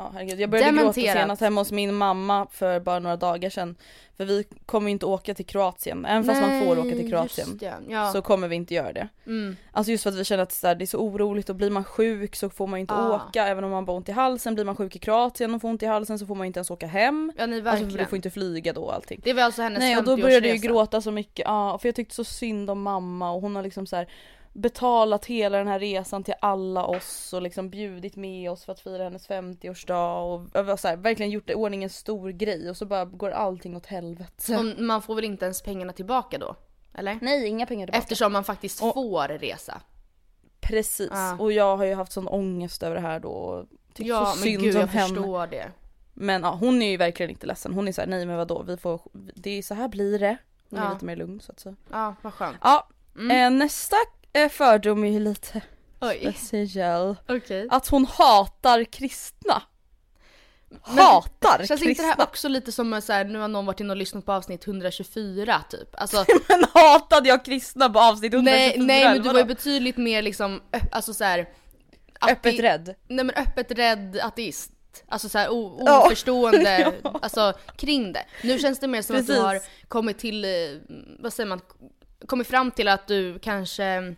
Ja 0.00 0.10
herregud. 0.14 0.40
Jag 0.40 0.50
började 0.50 0.70
gråta 0.70 0.80
Dementerat. 0.82 1.16
senast 1.16 1.40
hemma 1.42 1.60
hos 1.60 1.72
min 1.72 1.94
mamma 1.94 2.46
för 2.50 2.80
bara 2.80 2.98
några 2.98 3.16
dagar 3.16 3.50
sedan. 3.50 3.76
För 4.16 4.24
vi 4.24 4.44
kommer 4.66 4.88
ju 4.88 4.92
inte 4.92 5.06
åka 5.06 5.34
till 5.34 5.46
Kroatien, 5.46 6.04
även 6.06 6.24
fast 6.24 6.40
man 6.40 6.60
får 6.60 6.78
åka 6.78 6.90
till 6.90 7.10
Kroatien. 7.10 7.58
Ja. 7.88 8.12
Så 8.12 8.22
kommer 8.22 8.48
vi 8.48 8.56
inte 8.56 8.74
göra 8.74 8.92
det. 8.92 9.08
Mm. 9.26 9.56
Alltså 9.72 9.90
just 9.92 10.02
för 10.02 10.10
att 10.10 10.16
vi 10.16 10.24
känner 10.24 10.42
att 10.42 10.60
det 10.62 10.84
är 10.84 10.86
så 10.86 10.98
oroligt 10.98 11.48
och 11.50 11.56
blir 11.56 11.70
man 11.70 11.84
sjuk 11.84 12.36
så 12.36 12.50
får 12.50 12.66
man 12.66 12.78
ju 12.78 12.80
inte 12.80 12.94
Ah. 12.94 13.14
åka 13.14 13.46
även 13.46 13.64
om 13.64 13.70
man 13.70 13.88
har 13.88 13.94
ont 13.94 14.08
i 14.08 14.12
halsen. 14.12 14.54
Blir 14.54 14.64
man 14.64 14.76
sjuk 14.76 14.96
i 14.96 14.98
Kroatien 14.98 15.54
och 15.54 15.60
får 15.60 15.68
ont 15.68 15.82
i 15.82 15.86
halsen 15.86 16.18
så 16.18 16.26
får 16.26 16.34
man 16.34 16.44
ju 16.44 16.46
inte 16.46 16.58
ens 16.58 16.70
åka 16.70 16.86
hem. 16.86 17.32
ja, 17.36 17.46
ni 17.46 17.56
Alltså 17.56 17.64
verkligen. 17.64 17.90
för 17.90 17.98
du 17.98 18.04
får 18.06 18.16
inte 18.16 18.30
flyga 18.30 18.72
då 18.72 18.82
och 18.82 18.94
allting. 18.94 19.20
Det 19.24 19.32
var 19.32 19.42
alltså 19.42 19.62
hennes 19.62 19.78
Nej 19.78 19.96
och 19.98 20.04
då 20.04 20.16
50-årsresa. 20.16 20.22
började 20.22 20.48
jag 20.48 20.56
ju 20.56 20.62
gråta 20.62 21.00
så 21.00 21.10
mycket, 21.10 21.44
ja 21.46 21.78
för 21.78 21.88
jag 21.88 21.94
tyckte 21.94 22.14
så 22.14 22.24
synd 22.24 22.70
om 22.70 22.82
mamma 22.82 23.30
och 23.30 23.40
hon 23.40 23.56
har 23.56 23.62
liksom 23.62 23.86
så 23.86 23.96
här 23.96 24.08
betalat 24.52 25.24
hela 25.26 25.58
den 25.58 25.68
här 25.68 25.78
resan 25.78 26.24
till 26.24 26.34
alla 26.40 26.84
oss 26.84 27.32
och 27.32 27.42
liksom 27.42 27.70
bjudit 27.70 28.16
med 28.16 28.50
oss 28.50 28.64
för 28.64 28.72
att 28.72 28.80
fira 28.80 29.04
hennes 29.04 29.28
50-årsdag 29.28 30.22
och 30.72 30.78
så 30.80 30.88
här, 30.88 30.96
verkligen 30.96 31.30
gjort 31.30 31.46
det 31.46 31.54
ordning 31.54 31.84
en 31.84 31.90
stor 31.90 32.30
grej 32.30 32.70
och 32.70 32.76
så 32.76 32.86
bara 32.86 33.04
går 33.04 33.30
allting 33.30 33.76
åt 33.76 33.86
helvete. 33.86 34.56
Och 34.58 34.82
man 34.82 35.02
får 35.02 35.14
väl 35.14 35.24
inte 35.24 35.44
ens 35.44 35.62
pengarna 35.62 35.92
tillbaka 35.92 36.38
då? 36.38 36.56
Eller? 36.94 37.18
Nej 37.22 37.46
inga 37.48 37.66
pengar 37.66 37.86
tillbaka. 37.86 37.98
Eftersom 38.02 38.32
man 38.32 38.44
faktiskt 38.44 38.82
Och- 38.82 38.94
får 38.94 39.28
resa. 39.28 39.80
Precis 40.60 41.10
Ja. 41.12 41.36
och 41.38 41.52
jag 41.52 41.76
har 41.76 41.84
ju 41.84 41.94
haft 41.94 42.12
sån 42.12 42.28
ångest 42.28 42.82
över 42.82 42.94
det 42.96 43.02
här 43.02 43.20
då 43.20 43.28
och 43.30 43.66
tyckt 43.94 44.08
Ja 44.08 44.24
så 44.26 44.36
men 44.38 44.44
synd 44.44 44.62
gud 44.62 44.74
om 44.74 44.80
jag 44.80 44.86
henne. 44.88 45.14
förstår 45.14 45.46
det. 45.46 45.70
Men 46.14 46.42
ja, 46.42 46.56
hon 46.60 46.82
är 46.82 46.90
ju 46.90 46.96
verkligen 46.96 47.30
inte 47.30 47.46
ledsen. 47.46 47.74
Hon 47.74 47.88
är 47.88 47.92
såhär, 47.92 48.08
nej 48.08 48.26
men 48.26 48.36
vadå, 48.36 48.62
vi 48.62 48.76
får, 48.76 49.00
det 49.12 49.58
är 49.58 49.62
så 49.62 49.74
här 49.74 49.88
blir 49.88 50.18
det. 50.18 50.36
Hon 50.70 50.78
är 50.78 50.84
Ja. 50.84 50.92
lite 50.92 51.04
mer 51.04 51.16
lugn 51.16 51.40
så 51.40 51.52
att 51.52 51.60
säga. 51.60 51.76
Ja 51.90 52.14
vad 52.22 52.34
skönt. 52.34 52.56
Ja, 52.62 52.88
Mm. 53.18 53.54
eh, 53.54 53.58
nästa 53.58 53.96
eh, 54.32 54.48
fördom 54.48 55.04
är 55.04 55.08
ju 55.10 55.20
lite 55.20 55.60
Oj. 56.00 56.34
speciell. 56.38 57.16
Okej. 57.28 57.68
Att 57.70 57.88
hon 57.88 58.06
hatar 58.06 58.84
kristna. 58.84 59.62
Hatar 60.82 61.58
Känns 61.58 61.68
kristna. 61.68 61.90
inte 61.90 62.02
det 62.02 62.06
här 62.08 62.22
också 62.22 62.48
lite 62.48 62.72
som 62.72 62.92
att 62.92 63.04
så 63.04 63.12
här, 63.12 63.24
nu 63.24 63.38
har 63.38 63.48
någon 63.48 63.66
varit 63.66 63.80
inne 63.80 63.90
och 63.90 63.96
lyssnat 63.96 64.26
på 64.26 64.32
avsnitt 64.32 64.66
124 64.66 65.62
typ? 65.70 65.88
Alltså, 66.00 66.24
Men 66.48 66.64
hatade 66.74 67.28
jag 67.28 67.44
kristna 67.44 67.90
på 67.90 68.00
avsnitt 68.00 68.34
124? 68.34 68.60
nej, 68.76 68.86
nej 68.86 69.04
men 69.14 69.22
du 69.22 69.32
var 69.32 69.38
ju 69.38 69.44
betydligt 69.44 69.96
mer 69.96 70.22
liksom, 70.22 70.60
alltså 70.92 71.14
så 71.14 71.24
här, 71.24 71.48
Öppet 72.30 72.60
rädd. 72.60 72.94
Nej 73.08 73.24
men 73.24 73.34
öppet 73.36 73.70
rädd 73.70 74.18
ateist. 74.22 74.72
Alltså 75.08 75.28
såhär 75.28 75.48
oförstående, 75.50 76.92
Ja. 77.04 77.18
alltså 77.22 77.52
kring 77.76 78.12
det. 78.12 78.24
Nu 78.42 78.58
känns 78.58 78.78
det 78.78 78.88
mer 78.88 79.02
som 79.02 79.16
att 79.16 79.20
Precis. 79.26 79.36
du 79.36 79.42
har 79.42 79.60
kommit 79.88 80.18
till, 80.18 80.44
eh, 80.44 80.50
vad 81.18 81.32
säger 81.32 81.48
man, 81.48 81.60
kommit 82.30 82.46
fram 82.48 82.70
till 82.70 82.88
att 82.88 83.06
du 83.06 83.38
kanske 83.38 84.14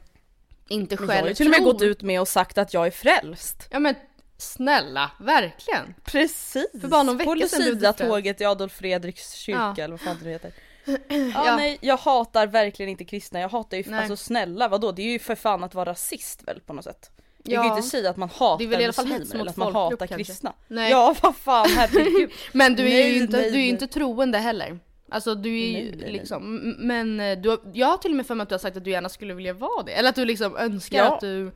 inte 0.68 0.96
själv 0.96 1.10
jag 1.10 1.20
har 1.22 1.28
ju 1.28 1.34
till 1.34 1.46
och 1.46 1.50
med 1.50 1.58
tror. 1.60 1.72
gått 1.72 1.82
ut 1.82 2.02
med 2.02 2.20
och 2.20 2.28
sagt 2.28 2.58
att 2.58 2.74
jag 2.74 2.86
är 2.86 2.90
frälst. 2.90 3.68
Ja 3.70 3.78
men 3.78 3.94
snälla, 4.38 5.10
verkligen. 5.20 5.94
Precis! 6.04 6.66
För 6.80 6.88
bara 6.88 7.02
någon 7.02 7.16
vecka 7.16 7.30
På 7.30 7.48
sedan 7.48 7.60
du 7.60 7.72
Lucia-tåget 7.74 8.40
i 8.40 8.44
Adolf 8.44 8.72
Fredriks 8.72 9.32
kyrka 9.32 9.74
Ja. 9.76 9.84
eller 9.84 9.90
vad 9.90 10.00
fan 10.00 10.16
det 10.22 10.30
heter. 10.30 10.52
Ja, 10.84 11.46
Ja. 11.46 11.56
nej 11.56 11.78
jag 11.80 11.96
hatar 11.96 12.46
verkligen 12.46 12.90
inte 12.90 13.04
kristna, 13.04 13.40
jag 13.40 13.48
hatar 13.48 13.76
ju, 13.76 13.84
Nej. 13.86 13.98
alltså 14.00 14.16
snälla 14.16 14.68
vadå 14.68 14.92
det 14.92 15.02
är 15.02 15.12
ju 15.12 15.18
för 15.18 15.34
fan 15.34 15.64
att 15.64 15.74
vara 15.74 15.90
rasist 15.90 16.42
väl 16.48 16.60
på 16.60 16.72
något 16.72 16.84
sätt. 16.84 17.10
Jag 17.44 17.52
Ja. 17.58 17.62
kan 17.62 17.70
ju 17.72 17.76
inte 17.76 17.88
säga 17.90 18.10
att 18.10 18.16
man 18.16 18.28
hatar 18.28 18.58
Det 18.58 18.64
är 18.64 18.68
väl 18.68 18.80
i 18.80 18.84
alla 18.84 18.92
fall 18.92 19.06
muslimer 19.06 19.40
eller 19.40 19.50
att 19.50 19.56
man 19.56 19.74
hatar 19.74 19.96
kanske. 20.06 20.14
kristna. 20.24 20.52
Nej. 20.68 20.90
Ja 20.90 21.14
vad 21.22 21.36
fan 21.36 21.68
herregud. 21.76 22.30
Men 22.52 22.76
du 22.76 22.82
är 22.82 22.88
Nej, 22.88 23.12
ju 23.12 23.16
inte, 23.22 23.36
nej, 23.36 23.50
du 23.50 23.58
är 23.62 23.66
inte 23.66 23.86
troende 23.86 24.38
heller. 24.38 24.78
Alltså 25.12 25.34
du 25.34 25.48
är 25.60 25.80
ju 25.80 25.92
liksom, 25.96 26.56
men 26.78 27.20
eh, 27.20 27.38
du 27.38 27.48
har, 27.48 27.58
jag 27.72 27.86
har 27.86 27.96
till 27.96 28.10
och 28.10 28.16
med 28.16 28.26
för 28.26 28.34
mig 28.34 28.42
att 28.42 28.48
du 28.48 28.54
har 28.54 28.58
sagt 28.60 28.76
att 28.76 28.84
du 28.84 28.90
gärna 28.90 29.08
skulle 29.08 29.34
vilja 29.34 29.52
vara 29.52 29.82
det. 29.82 29.92
Eller 29.92 30.08
att 30.08 30.14
du 30.14 30.24
liksom 30.24 30.56
önskar 30.56 30.98
Ja. 30.98 31.14
att 31.14 31.20
du, 31.20 31.52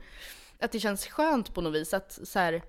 att 0.59 0.71
det 0.71 0.79
känns 0.79 1.07
skönt 1.07 1.53
på 1.53 1.61
något 1.61 1.73
vis 1.75 1.93
att 1.93 2.19
så 2.23 2.39
här. 2.39 2.61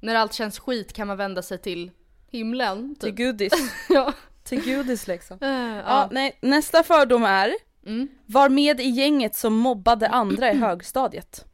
När 0.00 0.14
allt 0.14 0.32
känns 0.32 0.58
skit 0.58 0.92
kan 0.92 1.06
man 1.06 1.16
vända 1.16 1.42
sig 1.42 1.58
till 1.58 1.90
himlen. 2.30 2.94
Till 2.96 3.08
Typ. 3.08 3.16
gudis. 3.16 3.52
ja. 3.88 4.12
Till 4.44 4.64
gudis 4.64 5.06
liksom. 5.06 5.38
Eh, 5.42 5.48
Ja, 5.48 5.82
ja. 5.86 6.08
nej, 6.12 6.38
nästa 6.42 6.82
fördom 6.82 7.22
är 7.24 7.54
Mm. 7.86 8.08
Var 8.26 8.48
med 8.48 8.80
i 8.80 8.88
gänget 8.88 9.34
som 9.34 9.54
mobbade 9.54 10.08
andra 10.08 10.52
i 10.52 10.56
högstadiet. 10.58 11.44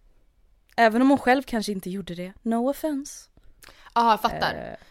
Även 0.76 1.02
om 1.02 1.08
hon 1.10 1.18
själv 1.18 1.42
kanske 1.42 1.72
inte 1.72 1.90
gjorde 1.90 2.14
det. 2.14 2.32
No 2.42 2.70
offense. 2.70 3.28
Ja, 3.94 4.10
jag 4.10 4.20
fattar. 4.20 4.54
Eh, 4.54 4.86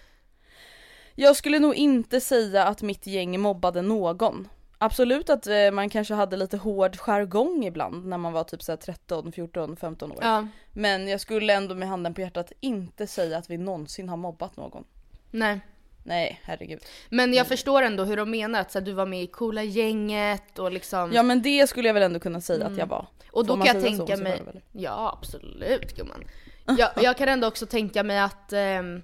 Jag 1.15 1.35
skulle 1.35 1.59
nog 1.59 1.75
inte 1.75 2.21
säga 2.21 2.65
att 2.65 2.81
mitt 2.81 3.07
gäng 3.07 3.39
mobbade 3.39 3.81
någon. 3.81 4.47
Absolut 4.77 5.29
att 5.29 5.47
eh, 5.47 5.71
man 5.71 5.89
kanske 5.89 6.13
hade 6.13 6.37
lite 6.37 6.57
hård 6.57 6.97
jargong 6.97 7.65
ibland 7.65 8.05
när 8.05 8.17
man 8.17 8.33
var 8.33 8.43
typ 8.43 8.63
så 8.63 8.71
här 8.71 8.77
13, 8.77 9.31
14, 9.31 9.75
15 9.75 10.11
år. 10.11 10.17
Ja, 10.21 10.47
Men 10.73 11.07
jag 11.07 11.21
skulle 11.21 11.53
ändå 11.53 11.75
med 11.75 11.87
handen 11.87 12.13
på 12.13 12.21
hjärtat 12.21 12.51
inte 12.59 13.07
säga 13.07 13.37
att 13.37 13.49
vi 13.49 13.57
någonsin 13.57 14.09
har 14.09 14.17
mobbat 14.17 14.57
någon. 14.57 14.83
nej. 15.31 15.59
Nej, 16.03 16.41
herregud. 16.43 16.79
Men 17.09 17.33
jag 17.33 17.47
förstår 17.47 17.81
ändå 17.81 18.03
hur 18.03 18.17
de 18.17 18.31
menar 18.31 18.61
att 18.61 18.71
så 18.71 18.79
här, 18.79 18.85
du 18.85 18.91
var 18.91 19.05
med 19.05 19.23
i 19.23 19.27
coola 19.27 19.63
gänget 19.63 20.59
och 20.59 20.71
liksom. 20.71 21.11
Ja 21.13 21.23
men 21.23 21.41
det 21.41 21.69
skulle 21.69 21.89
jag 21.89 21.93
väl 21.93 22.03
ändå 22.03 22.19
kunna 22.19 22.41
säga 22.41 22.67
att 22.67 22.77
jag 22.77 22.87
var. 22.87 23.07
och 23.31 23.45
då 23.45 23.57
kan 23.57 23.65
jag 23.65 23.75
så 23.75 23.81
tänka 23.81 24.23
mig. 24.23 24.31
eller? 24.31 24.61
Ja 24.71 25.17
absolut 25.19 25.95
gumman. 25.97 26.23
Jag, 26.65 26.89
jag 26.95 27.17
kan 27.17 27.29
ändå 27.29 27.47
också 27.47 27.65
tänka 27.65 28.03
mig 28.03 28.19
att 28.19 28.53
ehm, 28.53 29.01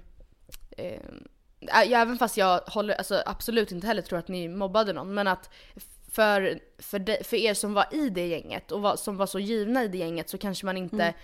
ehm, 0.76 1.28
även 1.70 2.18
fast 2.18 2.36
jag 2.36 2.60
håller, 2.60 2.94
alltså 2.94 3.22
absolut 3.26 3.72
inte 3.72 3.86
heller 3.86 4.02
tror 4.02 4.18
att 4.18 4.28
ni 4.28 4.48
mobbade 4.48 4.92
någon, 4.92 5.14
men 5.14 5.28
att 5.28 5.50
för, 6.12 6.60
för, 6.78 6.98
de, 6.98 7.24
för 7.24 7.36
er 7.36 7.54
som 7.54 7.74
var 7.74 7.86
i 7.92 8.10
det 8.10 8.26
gänget 8.26 8.72
och 8.72 8.82
var, 8.82 8.96
som 8.96 9.16
var 9.16 9.26
så 9.26 9.38
givna 9.38 9.84
i 9.84 9.88
det 9.88 9.98
gänget 9.98 10.28
så 10.28 10.38
kanske 10.38 10.66
man 10.66 10.76
inte, 10.76 11.02
Mm. 11.02 11.14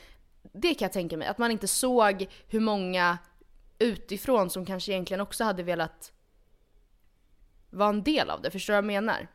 det 0.53 0.75
kan 0.75 0.87
jag 0.87 0.93
tänka 0.93 1.17
mig, 1.17 1.29
att 1.29 1.39
man 1.39 1.51
inte 1.51 1.69
såg 1.69 2.27
hur 2.49 2.61
många 2.61 3.19
utifrån 3.79 4.51
som 4.51 4.67
kanske 4.67 4.93
egentligen 4.93 5.21
också 5.21 5.45
hade 5.45 5.63
velat 5.63 6.13
vara 7.71 7.89
en 7.89 8.03
del 8.03 8.31
av 8.31 8.43
det, 8.43 8.51
förstår 8.51 8.73
du 8.73 8.75
vad 8.75 8.79
jag 8.95 9.03
menar? 9.03 9.29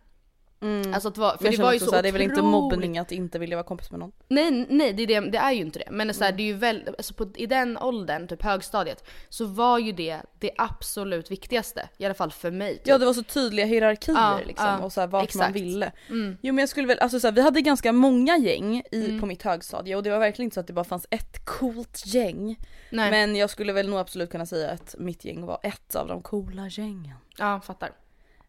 Alltså 0.93 1.07
att 1.09 1.17
vara, 1.17 1.37
för 1.37 1.45
Jag 1.45 1.53
det 1.53 1.63
var 1.63 1.73
ju 1.73 1.79
så 1.79 1.85
så 1.85 1.95
här, 1.95 2.03
det 2.03 2.09
är 2.09 2.13
väl 2.13 2.21
inte 2.21 2.41
mobbning 2.41 2.97
att 2.97 3.11
inte 3.11 3.39
vilja 3.39 3.55
vara 3.57 3.63
kompis 3.67 3.91
med 3.91 3.99
någon. 3.99 4.11
Nej, 4.27 4.65
nej 4.69 4.93
det, 4.93 5.03
är 5.03 5.07
det, 5.21 5.29
det 5.31 5.37
är 5.37 5.51
ju 5.51 5.61
inte 5.61 5.79
det. 5.79 5.87
Men 5.91 6.13
så 6.13 6.23
här, 6.23 6.29
Mm. 6.31 6.37
det 6.37 6.43
är 6.43 6.47
ju 6.47 6.53
väl, 6.53 6.89
alltså 6.97 7.13
på, 7.13 7.31
i 7.35 7.45
den 7.45 7.77
åldern, 7.77 8.27
typ 8.27 8.43
högstadiet, 8.43 9.03
så 9.29 9.45
var 9.45 9.79
ju 9.79 9.91
det 9.91 10.21
det 10.39 10.51
absolut 10.57 11.31
viktigaste. 11.31 11.89
I 11.97 12.05
alla 12.05 12.13
fall 12.13 12.31
för 12.31 12.51
mig. 12.51 12.77
Typ. 12.77 12.87
Ja 12.87 12.97
det 12.97 13.05
var 13.05 13.13
så 13.13 13.23
tydliga 13.23 13.65
hierarkier 13.65 14.15
Ja, 14.15 14.39
liksom 14.47 14.65
ja, 14.67 14.79
och 14.79 14.93
så 14.93 14.99
här, 15.01 15.07
vart 15.07 15.35
man 15.35 15.43
exakt. 15.45 15.55
ville. 15.55 15.91
Mm. 16.09 16.37
Jo 16.41 16.53
men 16.53 16.61
jag 16.61 16.69
skulle 16.69 16.87
väl, 16.87 16.99
alltså 16.99 17.19
så 17.19 17.27
här, 17.27 17.31
vi 17.31 17.41
hade 17.41 17.61
ganska 17.61 17.93
många 17.93 18.37
gäng 18.37 18.83
i, 18.91 19.19
på 19.19 19.25
mitt 19.25 19.43
högstadie 19.43 19.95
och 19.95 20.03
det 20.03 20.09
var 20.09 20.19
verkligen 20.19 20.45
inte 20.47 20.53
så 20.53 20.59
att 20.59 20.67
det 20.67 20.73
bara 20.73 20.85
fanns 20.85 21.07
ett 21.09 21.45
coolt 21.45 22.03
gäng. 22.05 22.59
Nej. 22.91 23.11
Men 23.11 23.35
jag 23.35 23.49
skulle 23.49 23.73
väl 23.73 23.89
nog 23.89 23.99
absolut 23.99 24.31
kunna 24.31 24.45
säga 24.45 24.71
att 24.71 24.95
mitt 24.97 25.25
gäng 25.25 25.45
var 25.45 25.59
ett 25.63 25.95
av 25.95 26.07
de 26.07 26.21
coola 26.21 26.67
gängen. 26.67 27.15
Ja, 27.37 27.61
fattar. 27.61 27.91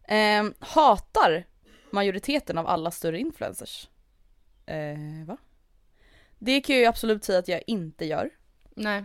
Ehm, 0.07 0.53
hatar 0.59 1.45
majoriteten 1.91 2.57
av 2.57 2.67
alla 2.67 2.91
större 2.91 3.19
influencers. 3.19 3.89
Eh, 4.65 5.25
va? 5.25 5.37
Det 6.39 6.61
kan 6.61 6.75
jag 6.75 6.81
ju 6.81 6.87
absolut 6.87 7.23
säga 7.23 7.39
att 7.39 7.47
jag 7.47 7.61
inte 7.67 8.05
gör. 8.05 8.29
Nej. 8.75 9.03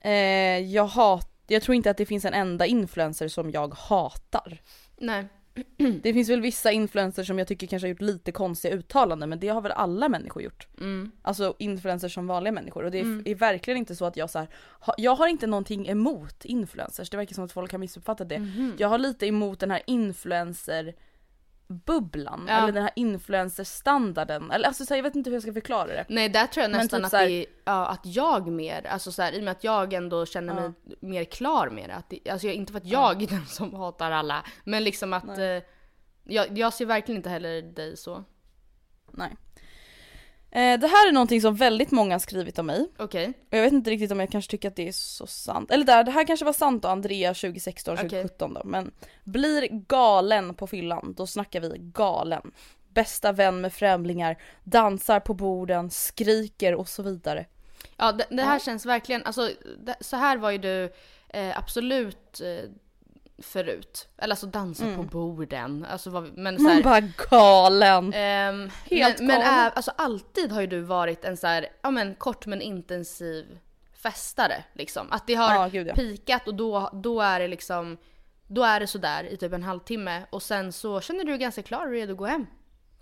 Eh, 0.00 0.72
jag 0.72 0.86
hat, 0.86 1.32
jag 1.46 1.62
tror 1.62 1.74
inte 1.74 1.90
att 1.90 1.96
det 1.96 2.06
finns 2.06 2.24
en 2.24 2.34
enda 2.34 2.66
influencer 2.66 3.28
som 3.28 3.50
jag 3.50 3.74
hatar. 3.74 4.62
Nej. 4.96 5.28
Det 6.02 6.12
finns 6.12 6.28
väl 6.28 6.40
vissa 6.40 6.72
influencers 6.72 7.26
som 7.26 7.38
jag 7.38 7.48
tycker 7.48 7.66
kanske 7.66 7.86
har 7.86 7.90
gjort 7.90 8.00
lite 8.00 8.32
konstiga 8.32 8.74
uttalanden 8.74 9.28
men 9.28 9.40
det 9.40 9.48
har 9.48 9.60
väl 9.60 9.72
alla 9.72 10.08
människor 10.08 10.42
gjort. 10.42 10.68
Mm. 10.80 11.10
Alltså 11.22 11.54
influencers 11.58 12.14
som 12.14 12.26
vanliga 12.26 12.52
människor 12.52 12.84
och 12.84 12.90
det 12.90 13.00
är, 13.00 13.28
är 13.28 13.34
verkligen 13.34 13.78
inte 13.78 13.96
så 13.96 14.04
att 14.04 14.16
jag 14.16 14.30
så 14.30 14.38
här, 14.38 14.48
ha, 14.80 14.94
jag 14.98 15.14
har 15.14 15.28
inte 15.28 15.46
någonting 15.46 15.88
emot 15.88 16.44
influencers, 16.44 17.10
det 17.10 17.16
verkar 17.16 17.34
som 17.34 17.44
att 17.44 17.52
folk 17.52 17.72
har 17.72 17.78
missuppfattat 17.78 18.28
det. 18.28 18.38
Mhm. 18.38 18.76
Jag 18.78 18.88
har 18.88 18.98
lite 18.98 19.26
emot 19.26 19.60
den 19.60 19.70
här 19.70 19.82
influencer 19.86 20.94
bubblan 21.72 22.44
Ja. 22.48 22.54
eller 22.54 22.72
den 22.72 22.82
här 22.82 22.92
influencer-standarden. 22.96 24.50
Eller 24.50 24.66
alltså 24.66 24.84
så 24.84 24.94
här, 24.94 24.98
jag 24.98 25.02
vet 25.02 25.16
inte 25.16 25.30
hur 25.30 25.34
jag 25.36 25.42
ska 25.42 25.52
förklara 25.52 25.86
det. 25.86 26.04
Nej, 26.08 26.28
där 26.28 26.46
tror 26.46 26.62
jag 26.62 26.70
Men 26.70 26.80
nästan 26.80 27.00
typ 27.00 27.06
att, 27.06 27.12
här- 27.12 27.26
det 27.28 27.46
ja, 27.64 27.86
att 27.86 28.00
jag 28.06 28.48
mer, 28.48 28.86
alltså 28.86 29.12
så 29.12 29.22
här, 29.22 29.32
i 29.32 29.38
och 29.40 29.44
med 29.44 29.52
att 29.52 29.64
jag 29.64 29.92
ändå 29.92 30.26
känner 30.26 30.54
mig 30.54 30.72
mer 31.00 31.24
klar 31.24 31.68
med 31.70 31.88
det. 31.88 31.94
Att 31.94 32.10
det 32.10 32.30
alltså 32.30 32.46
jag, 32.46 32.56
inte 32.56 32.72
för 32.72 32.80
att 32.80 32.86
jag 32.86 33.22
är 33.22 33.26
den 33.26 33.46
som 33.46 33.74
hatar 33.74 34.10
alla, 34.10 34.44
men 34.64 34.84
liksom 34.84 35.12
att 35.12 35.38
eh, 35.38 35.58
jag, 36.24 36.58
jag 36.58 36.72
ser 36.72 36.86
verkligen 36.86 37.16
inte 37.16 37.30
heller 37.30 37.62
dig 37.62 37.96
så. 37.96 38.24
Nej. 39.10 39.36
Eh, 40.54 40.80
det 40.80 40.86
här 40.86 41.08
är 41.08 41.12
någonting 41.12 41.40
som 41.40 41.54
väldigt 41.54 41.90
många 41.90 42.14
har 42.14 42.18
skrivit 42.18 42.58
om 42.58 42.66
mig. 42.66 42.88
Okej. 42.98 43.32
Och 43.50 43.56
jag 43.56 43.62
vet 43.62 43.72
inte 43.72 43.90
riktigt 43.90 44.12
om 44.12 44.20
jag 44.20 44.30
kanske 44.30 44.50
tycker 44.50 44.68
att 44.68 44.76
det 44.76 44.88
är 44.88 44.92
så 44.92 45.26
sant. 45.26 45.70
Eller 45.70 45.84
där, 45.84 46.04
det 46.04 46.10
här 46.10 46.26
kanske 46.26 46.44
var 46.44 46.52
sant 46.52 46.82
då, 46.82 46.88
Andrea 46.88 47.34
2016, 47.34 47.94
Okej. 47.94 48.08
2017 48.08 48.54
då. 48.54 48.62
Men 48.64 48.90
blir 49.24 49.68
galen 49.86 50.54
på 50.54 50.66
fyllan, 50.66 51.14
då 51.16 51.26
snackar 51.26 51.60
vi 51.60 51.74
galen. 51.78 52.52
Bästa 52.88 53.32
vän 53.32 53.60
med 53.60 53.72
främlingar, 53.72 54.38
dansar 54.64 55.20
på 55.20 55.34
borden, 55.34 55.90
skriker 55.90 56.74
och 56.74 56.88
så 56.88 57.02
vidare. 57.02 57.46
Ja, 57.96 58.12
det, 58.12 58.26
det 58.30 58.42
här 58.42 58.58
känns 58.58 58.86
verkligen, 58.86 59.24
alltså 59.24 59.50
det, 59.78 59.96
så 60.00 60.16
här 60.16 60.36
var 60.36 60.50
ju 60.50 60.58
du 60.58 60.92
eh, 61.28 61.58
absolut 61.58 62.40
eh, 62.40 62.70
förut. 63.42 64.08
Eller 64.18 64.32
alltså 64.32 64.46
dansa 64.46 64.84
på 64.96 65.02
borden. 65.02 65.86
Alltså 65.90 66.10
vad, 66.10 66.38
men 66.38 66.56
så 66.56 66.62
Man 66.62 66.72
här, 66.72 66.82
bara 66.82 67.00
galen. 67.30 68.12
Ehm, 68.14 68.70
Helt 68.90 69.18
men, 69.18 69.26
men 69.26 69.40
galen. 69.40 69.58
ä- 69.66 69.72
alltså 69.74 69.92
alltid 69.96 70.52
har 70.52 70.60
ju 70.60 70.66
du 70.66 70.80
varit 70.80 71.24
en 71.24 71.36
så 71.36 71.46
här, 71.46 71.66
ja 71.82 71.90
men 71.90 72.14
kort 72.14 72.46
men 72.46 72.62
intensiv 72.62 73.58
festare 74.02 74.64
liksom. 74.72 75.06
Att 75.12 75.26
det 75.26 75.34
har 75.34 75.54
Ja, 75.54 75.68
gud, 75.68 75.88
ja. 75.88 75.94
pikat 75.94 76.48
och 76.48 76.54
då, 76.54 76.90
då 76.92 77.20
är 77.20 77.40
det 77.40 77.48
liksom, 77.48 77.96
då 78.46 78.62
är 78.64 78.80
det 78.80 78.86
sådär 78.86 79.24
i 79.32 79.36
typ 79.36 79.52
en 79.52 79.62
halvtimme 79.62 80.22
och 80.30 80.42
sen 80.42 80.72
så 80.72 81.00
känner 81.00 81.24
du 81.24 81.30
dig 81.30 81.38
ganska 81.38 81.62
klar 81.62 81.86
och 81.86 81.92
redo 81.92 82.12
att 82.12 82.18
gå 82.18 82.26
hem. 82.26 82.46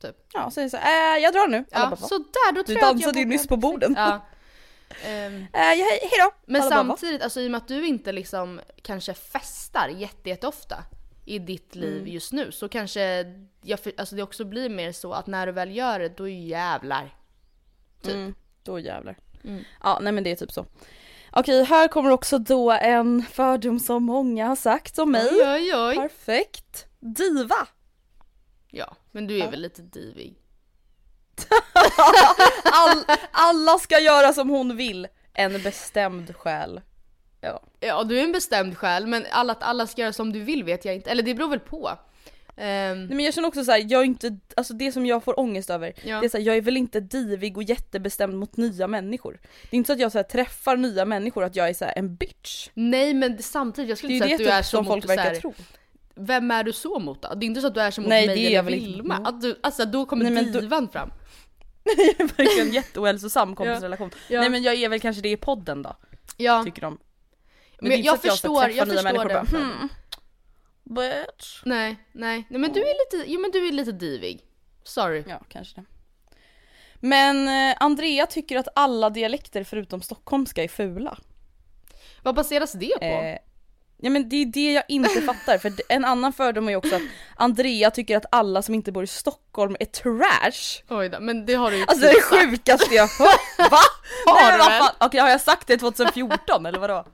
Typ. 0.03 0.17
Ja, 0.33 0.51
så 0.51 0.61
här, 0.77 1.17
äh, 1.17 1.23
jag 1.23 1.33
drar 1.33 1.49
nu. 1.49 1.65
Ja, 1.71 1.87
bara, 1.87 1.97
så 1.97 2.19
där, 2.19 2.53
då 2.53 2.63
Du 2.63 2.65
tror 2.65 2.77
att 2.77 2.83
dansade 2.83 3.19
jag 3.19 3.25
ju 3.25 3.31
nyss 3.31 3.47
på 3.47 3.57
borden. 3.57 3.95
Ja. 3.97 4.21
Äh, 5.05 5.33
ja, 5.53 5.87
hej, 5.91 5.99
hej 6.03 6.11
då. 6.21 6.31
men 6.47 6.61
Alla 6.63 6.71
bara, 6.71 6.83
va? 6.83 6.89
samtidigt, 6.97 7.23
alltså 7.23 7.41
i 7.41 7.47
och 7.47 7.51
med 7.51 7.59
att 7.59 7.69
du 7.69 7.87
inte 7.87 8.13
liksom 8.13 8.61
kanske 8.83 9.15
festar 9.15 9.89
jätte, 9.89 10.29
jätteofta 10.29 10.85
i 11.27 11.39
ditt 11.39 11.75
liv 11.75 11.97
Mm. 11.99 12.13
just 12.13 12.33
nu 12.33 12.53
så 12.53 12.69
kanske 12.69 13.01
jag, 13.63 13.79
alltså 13.97 14.17
det 14.17 14.23
också 14.23 14.45
blir 14.45 14.69
mer 14.69 14.93
så 14.93 15.13
att 15.13 15.27
när 15.27 15.47
du 15.47 15.53
väl 15.53 15.77
gör 15.77 15.99
det, 15.99 16.17
då 16.17 16.29
jävlar. 16.29 17.15
Typ. 18.03 18.15
Mm, 18.15 18.35
då 18.63 18.79
jävlar. 18.79 19.17
Mm. 19.45 19.65
Ja, 19.83 19.99
nej 20.03 20.13
men 20.13 20.25
det 20.25 20.31
är 20.31 20.37
typ 20.37 20.53
så. 20.53 20.67
Okej, 21.33 21.65
här 21.65 21.89
kommer 21.89 22.11
också 22.11 22.39
då 22.39 22.71
en 22.73 23.23
fördom 23.23 23.81
som 23.81 24.03
många 24.03 24.47
har 24.47 24.57
sagt 24.57 24.99
om 24.99 25.13
mig. 25.13 25.29
Oj, 25.33 25.43
oj, 25.47 25.75
oj. 25.77 25.97
Perfekt. 25.97 26.87
Diva. 27.01 27.69
Ja, 28.71 28.97
men 29.11 29.27
du 29.27 29.39
är 29.41 29.51
väl 29.51 29.61
lite 29.61 29.83
divig? 29.83 30.37
All, 32.73 33.05
alla 33.31 33.79
ska 33.79 33.99
göra 33.99 34.33
som 34.33 34.49
hon 34.51 34.77
vill. 34.77 35.07
En 35.35 35.63
bestämd 35.63 36.37
själ. 36.37 36.81
Ja. 37.41 37.63
Ja, 37.81 38.05
du 38.05 38.19
är 38.21 38.25
en 38.25 38.33
bestämd 38.33 38.79
själ, 38.79 39.07
men 39.07 39.27
alla, 39.31 39.53
att 39.53 39.63
alla 39.63 39.87
ska 39.87 40.03
göra 40.03 40.13
som 40.13 40.33
du 40.33 40.41
vill 40.41 40.65
vet 40.65 40.85
jag 40.85 40.95
inte. 40.95 41.11
Eller 41.11 41.23
det 41.23 41.35
beror 41.35 41.49
väl 41.49 41.61
på. 41.61 41.91
Ehm, 42.57 42.99
Nej 43.07 43.17
men 43.17 43.25
jag 43.25 43.35
känner 43.35 43.49
också 43.49 43.65
så 43.65 43.73
här, 43.73 43.85
jag 43.89 44.01
är 44.01 44.05
inte, 44.05 44.37
alltså 44.57 44.75
det 44.75 44.93
som 44.93 45.07
jag 45.07 45.25
får 45.25 45.41
ångest 45.41 45.71
över, 45.71 45.93
Ja. 46.05 46.21
det 46.21 46.27
är 46.27 46.29
så 46.29 46.37
här, 46.37 46.45
jag 46.45 46.57
är 46.57 46.61
väl 46.61 46.77
inte 46.77 47.01
divig 47.01 47.57
och 47.57 47.63
jättebestämd 47.63 48.35
mot 48.35 48.57
nya 48.57 48.87
människor. 48.87 49.39
Det 49.71 49.77
är 49.77 49.79
inte 49.79 49.87
så 49.87 49.93
att 49.93 49.99
jag 50.01 50.13
så 50.13 50.19
här, 50.19 50.23
träffar 50.23 50.77
nya 50.77 51.05
människor 51.05 51.45
att 51.45 51.57
jag 51.57 51.69
är 51.69 51.75
så 51.75 51.85
en 51.97 52.15
bitch. 52.17 52.69
nej 52.75 53.15
men 53.15 53.43
samtidigt, 53.43 53.89
jag 53.89 53.99
skulle 53.99 54.13
är 54.13 54.15
inte 54.15 54.27
säga 54.27 54.35
att 54.37 54.39
du 54.39 54.51
är 54.51 54.59
typ 54.59 54.65
så 54.67 54.71
som 54.77 54.85
mot 54.85 54.93
folk 54.95 55.03
så 55.03 55.09
verkar 55.09 55.35
tro. 55.41 55.55
Vem 56.15 56.51
är 56.51 56.65
du 56.65 56.73
så 56.73 56.99
mot 56.99 57.23
då? 57.23 57.35
Det 57.35 57.45
är 57.45 57.47
inte 57.47 57.61
så 57.61 57.67
att 57.67 57.75
du 57.75 57.81
är 57.81 57.91
som 57.91 58.05
mot 58.05 58.09
Nej, 58.09 58.27
mig 58.27 58.55
är 58.55 58.59
eller. 58.59 58.71
Vilma. 58.71 59.17
Att 59.25 59.41
du, 59.41 59.59
alltså 59.63 59.85
då 59.85 60.07
kommer 60.07 60.25
Nej, 60.31 60.33
men 60.45 60.53
då- 60.53 60.61
Verkligen 62.37 62.73
jätteohälsosam 62.73 63.57
kompisrelation. 63.57 64.11
Ja. 64.29 64.41
Nej 64.41 64.51
men 64.51 64.63
jag 64.63 64.75
är 64.75 64.89
väl 64.89 65.01
kanske 65.01 65.23
det 65.23 65.29
i 65.31 65.37
podden 65.37 65.83
då, 65.83 65.97
Ja, 66.37 66.65
tycker 66.65 66.83
de. 66.83 66.99
men 67.81 67.93
inte 67.93 68.07
jag, 68.07 68.13
jag 68.15 68.23
förstår, 68.23 68.63
jag 68.71 68.89
nya 68.89 69.03
förstår 69.03 69.25
det. 69.25 69.35
bara, 69.35 69.41
hmm, 69.45 69.89
bitch. 70.85 71.63
Nej, 71.65 71.97
nej, 72.13 72.45
nej 72.49 72.61
men 72.61 72.73
du 72.73 72.81
är 72.81 73.17
lite, 73.19 73.31
jo 73.31 73.41
men 73.41 73.51
du 73.51 73.69
är 73.69 73.73
lite 73.73 73.93
divig. 73.93 74.41
Sorry. 74.83 75.25
Ja, 75.29 75.41
kanske 75.49 75.81
det. 75.81 75.85
Men 77.03 77.49
eh, 77.49 77.77
Andrea 77.81 78.27
tycker 78.27 78.59
att 78.59 78.69
alla 78.75 79.11
dialekter 79.11 79.65
förutom 79.65 80.03
stockholmska 80.03 80.65
är 80.65 80.69
fula. 80.69 81.19
Vad 82.23 82.35
baseras 82.35 82.73
det 82.73 82.99
på? 82.99 83.05
Eh, 83.05 83.39
ja 84.03 84.11
men 84.11 84.29
det 84.29 84.37
är 84.37 84.47
det 84.47 84.73
jag 84.73 84.85
inte 84.89 85.21
fattar, 85.27 85.59
för 85.59 85.73
en 85.89 86.05
annan 86.05 86.33
fördom 86.33 86.67
är 86.67 86.71
ju 86.71 86.77
också 86.77 86.97
att 86.97 87.03
Andrea 87.37 87.91
tycker 87.91 88.17
att 88.17 88.27
alla 88.31 88.63
som 88.63 88.75
inte 88.75 88.93
bor 88.93 89.05
i 89.05 89.07
Stockholm 89.07 89.77
är 89.81 89.85
trash. 89.85 90.83
Oj 90.89 91.09
då, 91.09 91.21
men 91.21 91.47
det 91.47 91.55
har 91.55 91.71
du 91.71 91.77
ju 91.77 91.83
Alltså 91.83 92.07
det 92.07 92.11
är 92.11 92.15
det 92.15 92.49
sjukaste 92.51 92.95
jag 92.95 93.07
hört. 93.19 93.71
Va? 93.71 93.79
Har 94.27 94.59
Nej, 94.59 94.59
du 94.59 94.65
fan? 94.65 94.95
Okej 95.01 95.21
har 95.21 95.29
jag 95.29 95.41
sagt 95.41 95.67
det 95.67 95.77
2014 95.77 96.67
eller 96.67 96.79
vadå? 96.79 97.07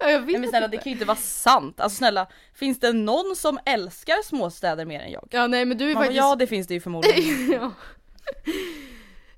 Ja, 0.00 0.10
jag 0.10 0.20
vet 0.20 0.26
Nej 0.26 0.38
men 0.38 0.48
snälla 0.48 0.68
det 0.68 0.76
kan 0.76 0.84
ju 0.84 0.92
inte 0.92 1.04
vara 1.04 1.16
sant. 1.16 1.80
Alltså 1.80 1.96
snälla, 1.96 2.26
finns 2.54 2.80
det 2.80 2.92
någon 2.92 3.36
som 3.36 3.58
älskar 3.64 4.22
småstäder 4.24 4.84
mer 4.84 5.00
än 5.00 5.10
jag? 5.10 5.28
Ja 5.30 5.46
nej 5.46 5.64
men 5.64 5.78
du 5.78 5.90
är 5.90 5.94
Man 5.94 6.02
faktiskt... 6.02 6.16
ja 6.16 6.36
det 6.36 6.46
finns 6.46 6.66
det 6.66 6.74
ju 6.74 6.80
förmodligen. 6.80 7.52
ja. 7.60 7.72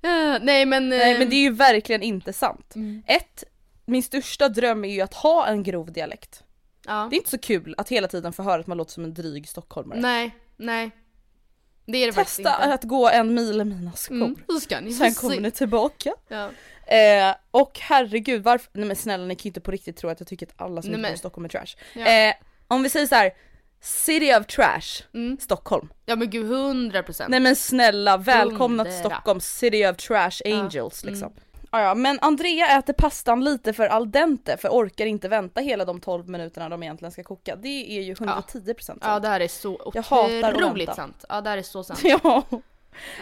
Ja, 0.01 0.39
nej 0.39 0.67
men... 0.67 0.89
Nej 0.89 1.13
eh, 1.13 1.19
men 1.19 1.31
det 1.31 1.37
är 1.37 1.43
ju 1.43 1.51
verkligen 1.51 2.03
inte 2.03 2.33
sant. 2.33 2.75
Mm. 2.75 3.03
Ett, 3.07 3.45
min 3.87 4.03
största 4.03 4.49
dröm 4.49 4.85
är 4.85 4.89
ju 4.89 5.01
att 5.01 5.15
ha 5.15 5.47
en 5.47 5.63
grov 5.63 5.93
dialekt. 5.93 6.43
Ja. 6.87 7.07
Det 7.11 7.17
är 7.17 7.19
inte 7.19 7.31
så 7.31 7.39
kul 7.39 7.75
att 7.79 7.89
hela 7.89 8.09
tiden 8.09 8.33
få 8.33 8.43
höra 8.43 8.61
att 8.61 8.67
man 8.67 8.79
låter 8.79 8.93
som 8.93 9.05
en 9.05 9.15
dryg 9.15 9.49
stockholmare. 9.49 10.01
Nej, 10.01 10.37
nej. 10.57 10.91
Det 11.87 11.99
är 11.99 12.07
det 12.07 12.13
faktiskt 12.13 12.37
Testa 12.37 12.65
inte. 12.65 12.75
att 12.75 12.85
gå 12.85 13.09
en 13.09 13.35
mil 13.35 13.61
i 13.61 13.65
mina 13.65 13.93
skor. 13.93 14.17
Mm, 14.17 14.37
så 14.49 14.61
ska 14.61 14.81
ni 14.81 14.93
Sen 14.93 15.15
kommer 15.15 15.41
ni 15.41 15.51
tillbaka. 15.51 16.13
Ja. 16.29 16.51
Eh, 16.97 17.35
och 17.51 17.79
herregud 17.81 18.43
varför, 18.43 18.71
nej 18.73 18.85
men 18.87 18.97
snälla 18.97 19.25
ni 19.25 19.35
kan 19.37 19.43
ju 19.43 19.49
inte 19.49 19.61
på 19.61 19.71
riktigt 19.71 19.97
tro 19.97 20.11
att 20.11 20.21
jag 20.21 20.29
tycker 20.29 20.47
att 20.47 20.53
alla 20.57 20.83
som 20.83 20.91
Nej, 20.91 20.99
inte 20.99 21.09
bor 21.11 21.15
i 21.15 21.19
Stockholm 21.19 21.45
är 21.45 21.49
trash. 21.49 21.77
Ja. 21.95 22.07
Eh, 22.07 22.35
om 22.69 22.83
vi 22.83 22.89
säger 22.91 23.07
så 23.07 23.15
här. 23.15 23.31
City 23.81 24.35
of 24.35 24.47
Trash, 24.47 25.03
Mm. 25.15 25.39
Stockholm. 25.41 25.89
ja 26.07 26.17
men 26.17 26.31
gud, 26.31 26.47
hundra 26.47 27.03
procent. 27.03 27.31
Nej 27.31 27.41
men 27.41 27.57
snälla, 27.57 28.17
välkomna 28.17 28.85
till 28.85 28.93
Hundra. 28.93 29.11
Stockholm, 29.11 29.41
City 29.41 29.87
of 29.87 29.97
Trash 29.97 30.41
Angels 30.45 31.03
Mm. 31.03 31.15
liksom. 31.15 31.33
Ja, 31.75 31.81
ja, 31.83 31.95
men 31.95 32.19
Andrea 32.23 32.79
äter 32.79 32.93
pastan 32.93 33.45
lite 33.45 33.73
för 33.73 33.87
al 33.87 34.11
dente 34.11 34.57
för 34.57 34.69
orkar 34.69 35.07
inte 35.07 35.29
vänta 35.29 35.61
hela 35.61 35.85
de 35.85 36.01
12 36.01 36.29
minuterna 36.29 36.69
de 36.69 36.83
egentligen 36.83 37.13
ska 37.13 37.23
koka. 37.23 37.57
Det 37.57 37.99
är 37.99 38.03
ju 38.03 38.15
110% 38.15 38.81
sant. 38.81 39.03
Ja 39.05 39.21
det 39.21 39.29
här 39.29 39.41
är 39.41 39.49
så 39.49 39.75
otroligt 39.85 40.95
sant. 40.95 41.25
Ja 41.29 41.41
det 41.41 41.51
här 41.51 41.59
är 41.59 41.63
så 41.63 41.85
sant. 41.85 42.01
Ja. 42.05 42.43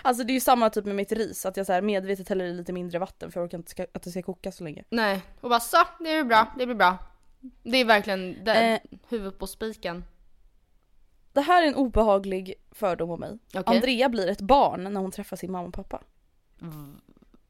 Alltså 0.02 0.24
det 0.24 0.32
är 0.32 0.34
ju 0.34 0.40
samma 0.40 0.70
typ 0.70 0.84
med 0.84 0.94
mitt 0.96 1.12
ris, 1.12 1.46
att 1.46 1.56
jag 1.56 1.66
så 1.66 1.72
här 1.72 1.82
medvetet 1.82 2.28
häller 2.28 2.44
i 2.44 2.52
lite 2.54 2.72
mindre 2.72 2.98
vatten 2.98 3.32
för 3.32 3.40
jag 3.40 3.46
orkar 3.46 3.58
inte 3.58 3.70
ska, 3.70 3.86
att 3.94 4.02
det 4.02 4.10
ska 4.10 4.22
koka 4.22 4.52
så 4.52 4.64
länge. 4.64 4.84
Nej, 4.90 5.20
och 5.40 5.50
bara 5.50 5.60
så, 5.60 5.76
det 5.98 6.04
blir 6.04 6.24
bra, 6.24 6.46
det 6.58 6.66
blir 6.66 6.76
bra. 6.76 6.98
Det 7.62 7.76
är 7.78 7.84
verkligen 7.84 8.44
det, 8.44 8.54
Eh. 8.54 8.80
huvudet 9.08 9.38
på 9.38 9.46
spiken. 9.46 10.04
Det 11.32 11.40
här 11.40 11.62
är 11.62 11.66
en 11.66 11.74
obehaglig 11.74 12.54
fördom 12.70 13.10
om 13.10 13.20
mig. 13.20 13.38
Okej. 13.54 13.62
Andrea 13.76 14.08
blir 14.08 14.28
ett 14.28 14.40
barn 14.40 14.84
när 14.94 15.00
hon 15.00 15.10
träffar 15.10 15.36
sin 15.36 15.52
mamma 15.52 15.68
och 15.68 15.74
pappa. 15.74 16.02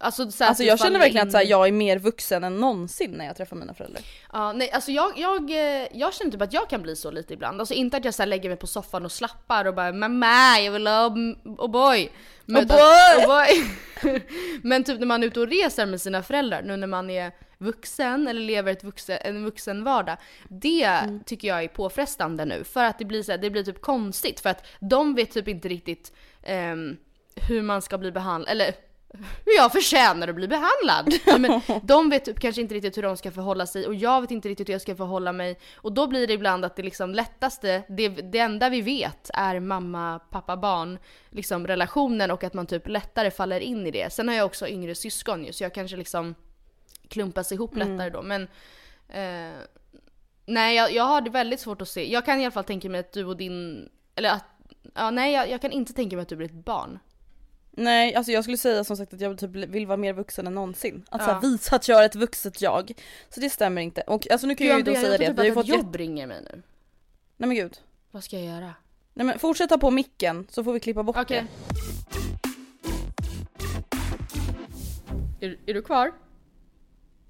Alltså, 0.03 0.31
så 0.31 0.45
Alltså 0.45 0.63
jag 0.65 0.79
känner 0.79 0.99
verkligen 0.99 1.23
in- 1.23 1.29
att 1.29 1.33
så 1.33 1.39
här, 1.39 1.45
jag 1.45 1.69
är 1.69 1.73
mer 1.73 1.99
vuxen 1.99 2.45
än 2.45 2.57
någonsin 2.57 3.11
när 3.11 3.25
jag 3.27 3.37
träffar 3.37 3.57
mina 3.57 3.75
föräldrar. 3.75 4.03
Ja, 4.33 4.53
nej 4.53 4.71
alltså 4.71 4.91
jag, 4.93 5.13
jag, 5.19 5.51
eh, 5.51 5.89
jag 5.93 6.15
känner 6.15 6.31
typ 6.31 6.43
att 6.43 6.53
jag 6.53 6.71
kan 6.71 6.83
bli 6.83 6.97
så 6.97 7.11
lite 7.11 7.35
ibland. 7.35 7.61
Alltså 7.61 7.75
inte 7.75 7.97
att 7.97 8.05
jag 8.05 8.15
så 8.15 8.23
här 8.23 8.27
lägger 8.27 8.49
mig 8.49 8.59
på 8.59 8.67
soffan 8.67 9.05
och 9.05 9.13
slappar 9.13 9.65
och 9.65 9.75
bara 9.75 9.93
mamma 9.93 10.61
jag 10.61 10.73
vill 10.73 10.87
ha 10.87 11.09
O'boy. 11.09 12.09
Men, 12.45 12.65
O'boy! 12.69 13.25
O'boy. 13.27 14.21
Men 14.63 14.85
typ 14.85 14.99
när 14.99 15.07
man 15.07 15.23
är 15.23 15.27
ute 15.27 15.41
och 15.41 15.49
reser 15.49 15.87
med 15.87 16.01
sina 16.01 16.23
föräldrar 16.23 16.63
nu 16.63 16.77
när 16.77 16.87
man 16.87 17.11
är 17.11 17.33
vuxen 17.59 18.29
eller 18.29 18.41
lever 18.41 18.73
ett 18.73 18.85
vuxen, 18.85 19.19
en 19.25 19.45
vuxen 19.45 19.85
vardag. 19.85 20.17
Det 20.49 20.85
Mm. 20.85 21.21
tycker 21.27 21.49
jag 21.49 21.65
är 21.65 21.69
påfrestande 21.69 22.45
nu 22.45 22.65
för 22.65 22.85
att 22.85 22.99
det 22.99 23.05
blir, 23.05 23.23
så 23.23 23.31
här, 23.33 23.39
det 23.39 23.51
blir 23.51 23.65
typ 23.65 23.81
konstigt 23.81 24.41
för 24.41 24.51
att 24.51 24.67
de 24.81 25.15
vet 25.15 25.31
typ 25.31 25.49
inte 25.49 25.69
riktigt 25.69 26.13
ehm, 26.43 26.97
hur 27.35 27.63
man 27.63 27.83
ska 27.83 27.99
bli 27.99 28.13
behandlad, 28.13 28.53
eller 28.53 28.75
hur 29.45 29.57
jag 29.57 29.73
förtjänar 29.73 30.29
att 30.29 30.35
bli 30.35 30.49
behandlad. 30.49 31.41
Men 31.41 31.61
de 31.83 32.11
vet 32.11 32.25
typ 32.25 32.41
kanske 32.41 32.61
inte 32.61 32.75
riktigt 32.75 32.97
hur 32.97 33.03
de 33.03 33.17
ska 33.17 33.31
förhålla 33.31 33.67
sig 33.67 33.87
och 33.87 33.95
jag 33.95 34.21
vet 34.21 34.31
inte 34.31 34.49
riktigt 34.49 34.69
hur 34.69 34.75
jag 34.75 34.81
ska 34.81 34.97
förhålla 34.97 35.33
mig. 35.33 35.59
Och 35.75 35.93
då 35.93 36.07
blir 36.07 36.27
det 36.27 36.33
ibland 36.33 36.65
att 36.65 36.77
det 36.77 36.83
liksom 36.83 37.15
lättaste, 37.15 37.83
det, 37.89 38.09
det 38.09 38.39
enda 38.39 38.69
vi 38.69 38.81
vet 38.81 39.31
är 39.35 39.61
mamma, 39.61 40.19
pappa, 40.19 40.57
barn, 40.57 40.99
liksom 41.31 41.67
relationen 41.67 42.31
och 42.31 42.45
att 42.45 42.55
man 42.55 42.67
typ 42.67 42.89
lättare 42.89 43.31
faller 43.31 43.61
in 43.61 43.87
i 43.87 43.91
det. 43.91 44.13
Sen 44.13 44.29
har 44.29 44.35
jag 44.35 44.47
också 44.47 44.69
yngre 44.69 44.95
syskon 44.95 45.45
ju 45.45 45.53
så 45.53 45.65
jag 45.65 45.75
kanske 45.75 45.97
liksom 45.97 46.35
klumpas 47.09 47.53
ihop 47.53 47.77
lättare 47.77 48.11
då. 48.11 48.23
Men 48.23 48.43
eh, 49.09 49.59
nej 50.47 50.77
jag, 50.77 50.93
jag 50.93 51.05
har 51.05 51.21
det 51.21 51.31
väldigt 51.31 51.61
svårt 51.61 51.83
att 51.83 51.89
se. 51.89 52.13
Jag 52.13 52.25
kan 52.25 52.41
i 52.41 52.45
alla 52.45 52.51
fall 52.51 52.65
tänka 52.65 52.91
mig 52.91 53.01
att 53.01 53.13
du 53.13 53.25
och 53.25 53.37
din, 53.37 53.89
eller 54.15 54.31
att, 54.31 54.45
ja 54.95 55.11
nej 55.11 55.33
jag, 55.33 55.51
jag 55.51 55.61
kan 55.61 55.73
inte 55.73 55.93
tänka 55.93 56.17
mig 56.17 56.23
att 56.23 56.29
du 56.29 56.37
blir 56.37 56.49
ett 56.49 56.65
barn. 56.65 56.99
Nej, 57.73 58.15
alltså 58.15 58.33
jag 58.33 58.45
skulle 58.45 58.57
säga 58.57 58.85
som 58.85 58.97
sagt 58.97 59.15
att 59.15 59.21
jag 59.21 59.39
typ 59.39 59.51
vill 59.51 59.87
vara 59.87 59.97
mer 59.97 60.13
vuxen 60.13 60.47
än 60.47 60.55
någonsin. 60.55 61.05
Att 61.11 61.21
så 61.21 61.27
här, 61.27 61.35
Ja. 61.35 61.41
visa 61.49 61.77
att 61.77 61.89
jag 61.89 62.01
är 62.03 62.07
ett 62.07 62.15
vuxet 62.15 62.63
jag. 62.63 62.93
Så 63.29 63.41
det 63.41 63.51
stämmer 63.51 63.83
inte. 63.83 64.01
Och 64.01 64.31
alltså 64.31 64.47
nu 64.47 64.55
kan 64.55 64.67
jag 64.67 64.77
ju 64.79 64.83
då 64.83 64.95
säga 64.95 65.19
det 65.19 65.27
tror 65.27 65.35
vi 65.37 65.43
typ 65.43 65.55
har 65.57 65.63
fått 65.63 65.69
jobb 65.69 65.97
ringer 65.97 66.27
mig 66.27 66.43
nu. 66.43 66.63
Nej 67.37 67.49
men 67.49 67.55
gud. 67.55 67.79
Vad 68.11 68.25
ska 68.25 68.37
jag 68.39 68.45
göra? 68.55 68.75
Nej 69.15 69.27
men 69.27 69.39
fortsätta 69.39 69.79
på 69.79 69.91
micken 69.91 70.47
så 70.51 70.65
får 70.65 70.73
vi 70.73 70.81
klippa 70.81 71.03
bort 71.03 71.17
Okej. 71.17 71.47
det. 75.41 75.47
Är, 75.47 75.57
är 75.67 75.75
du 75.75 75.83
kvar? 75.83 76.13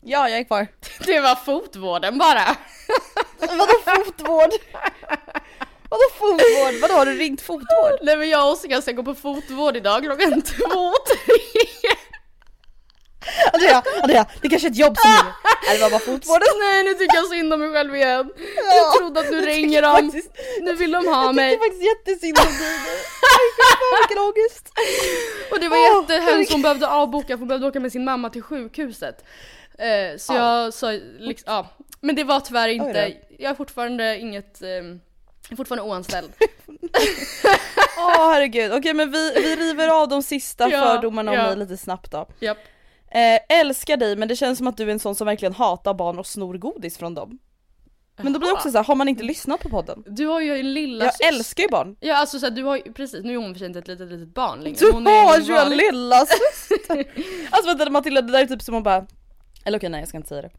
Ja, 0.01 0.29
jag 0.29 0.39
är 0.39 0.45
kvar. 0.45 0.67
Det 1.07 1.21
var 1.21 1.37
fotvården 1.37 2.19
bara. 2.19 2.57
Vadå 3.39 3.67
fotvård? 3.85 4.51
Vadå 5.91 6.03
fotvård? 6.19 6.81
Vadå 6.83 6.95
har 6.95 7.07
du 7.07 7.13
ringt 7.13 7.41
fotvård? 7.41 7.99
Nej 8.03 8.17
men 8.17 8.29
jag 8.29 8.47
och 8.47 8.53
Oskar 8.53 8.81
ska 8.81 8.93
gå 8.93 9.03
på 9.03 9.15
fotvård 9.15 9.77
idag 9.77 10.03
klockan 10.03 10.43
två, 10.57 10.93
tre. 11.07 11.91
Andrea, 13.53 13.83
Andrea, 14.03 14.27
det 14.43 14.49
kanske 14.49 14.69
är 14.69 14.71
ett 14.71 14.77
jobb 14.77 14.97
som 14.99 15.11
ringer. 15.11 15.33
Nej 15.67 15.77
det 15.77 15.83
var 15.83 15.91
bara 15.91 16.01
fotvården. 16.01 16.49
Nej 16.61 16.85
nu 16.85 16.95
tycker 16.95 17.17
jag 17.17 17.27
synd 17.29 17.53
om 17.55 17.61
mig 17.61 17.73
själv 17.73 17.95
igen. 17.97 18.33
Jag 18.57 18.95
trodde 18.99 19.21
att 19.21 19.31
nu 19.31 19.41
ringer 19.41 19.83
de. 19.83 19.93
Faktiskt, 20.05 20.31
Nu 20.61 20.73
vill 20.75 20.91
de 20.93 21.07
ha 21.07 21.25
jag 21.25 21.35
mig. 21.35 21.51
tycker 21.51 21.65
faktiskt 21.65 21.83
jättesynd 21.85 22.39
om 22.39 22.45
dig 22.45 22.69
Vilken 24.01 24.19
ångest. 24.25 24.73
Och 25.53 25.61
det 25.61 25.69
var 25.69 25.77
Åh, 25.77 26.01
jättehemskt, 26.01 26.53
hon 26.53 26.63
behövde 26.63 26.89
avboka 26.89 27.27
för 27.29 27.39
hon 27.39 27.49
behövde 27.49 27.67
åka 27.67 27.81
med 27.81 27.93
sin 27.93 28.05
mamma 28.05 28.31
till 28.31 28.43
sjukhuset. 28.43 29.25
Eh, 29.79 30.19
så 30.19 30.35
jag 30.35 30.75
sa 30.75 30.91
liksom, 31.19 31.53
ja. 31.53 31.67
Men 32.01 32.15
det 32.17 32.25
var 32.25 32.41
tyvärr 32.41 32.69
inte, 32.69 33.13
jag 33.39 33.51
har 33.51 33.55
fortfarande 33.55 34.19
inget, 34.19 34.63
eh, 34.63 34.69
Jag 35.49 35.53
är 35.53 35.57
fortfarande 35.57 35.91
oanställd. 35.91 36.33
Åh 37.99 38.31
herregud, 38.31 38.73
okej 38.73 38.95
men 38.95 39.11
vi, 39.11 39.33
vi 39.35 39.57
river 39.57 39.89
av 39.89 40.09
de 40.09 40.23
sista 40.23 40.69
Ja, 40.71 40.81
fördomarna 40.83 41.31
om 41.31 41.37
ja. 41.37 41.43
mig 41.47 41.57
lite 41.57 41.77
snabbt 41.77 42.11
då. 42.11 42.27
Japp. 42.41 42.59
Eh, 43.11 43.59
älskar 43.59 43.97
dig 43.97 44.17
men 44.17 44.29
det 44.29 44.37
känns 44.37 44.59
som 44.59 44.67
att 44.67 44.77
du 44.77 44.83
är 44.83 44.89
en 44.89 44.99
sån 44.99 45.15
som 45.15 45.27
verkligen 45.27 45.55
hatar 45.55 45.95
barn 45.95 46.19
och 46.19 46.27
snor 46.27 46.55
godis 46.59 46.99
från 46.99 47.15
dem. 47.15 47.39
Men 48.23 48.33
då 48.33 48.39
blir 48.39 48.49
det 48.49 48.55
också 48.55 48.71
så 48.71 48.77
här, 48.79 48.85
har 48.85 48.95
man 48.95 49.09
inte 49.09 49.23
lyssnat 49.25 49.61
på 49.61 49.69
podden? 49.69 50.05
Du 50.07 50.27
har 50.27 50.41
ju 50.41 50.59
en 50.59 50.75
lilla 50.75 51.05
Jag 51.05 51.15
syster. 51.15 51.29
älskar 51.29 51.63
ju 51.63 51.69
barn. 51.69 51.97
Ja 52.01 52.17
alltså 52.17 52.39
så 52.39 52.47
här, 52.47 52.51
du 52.51 52.63
har 52.65 52.77
ju, 52.77 52.93
precis, 52.93 53.25
nu 53.25 53.33
är 53.33 53.37
hon 53.37 53.55
för 53.55 53.67
inte 53.67 53.79
ett 53.79 53.89
litet 53.89 54.09
litet 54.13 54.35
barn 54.35 54.61
längre. 54.61 54.77
Du 54.81 54.93
Hon 54.93 55.07
har 55.07 55.39
ju 55.39 55.57
en 55.57 55.77
lilla 55.77 56.27
syster! 56.27 57.05
Alltså 57.51 57.69
vänta 57.69 57.91
Matilda, 57.91 58.23
det 58.23 58.33
där 58.33 58.43
är 58.43 58.47
typ 58.47 58.63
som 58.63 58.75
att 58.75 58.85
bara 58.85 59.07
Eller 59.65 59.79
okej 59.79 59.89
nej 59.91 60.01
jag 60.01 60.09
ska 60.09 60.17
inte 60.17 60.29
säga 60.29 60.43
det. 60.43 60.51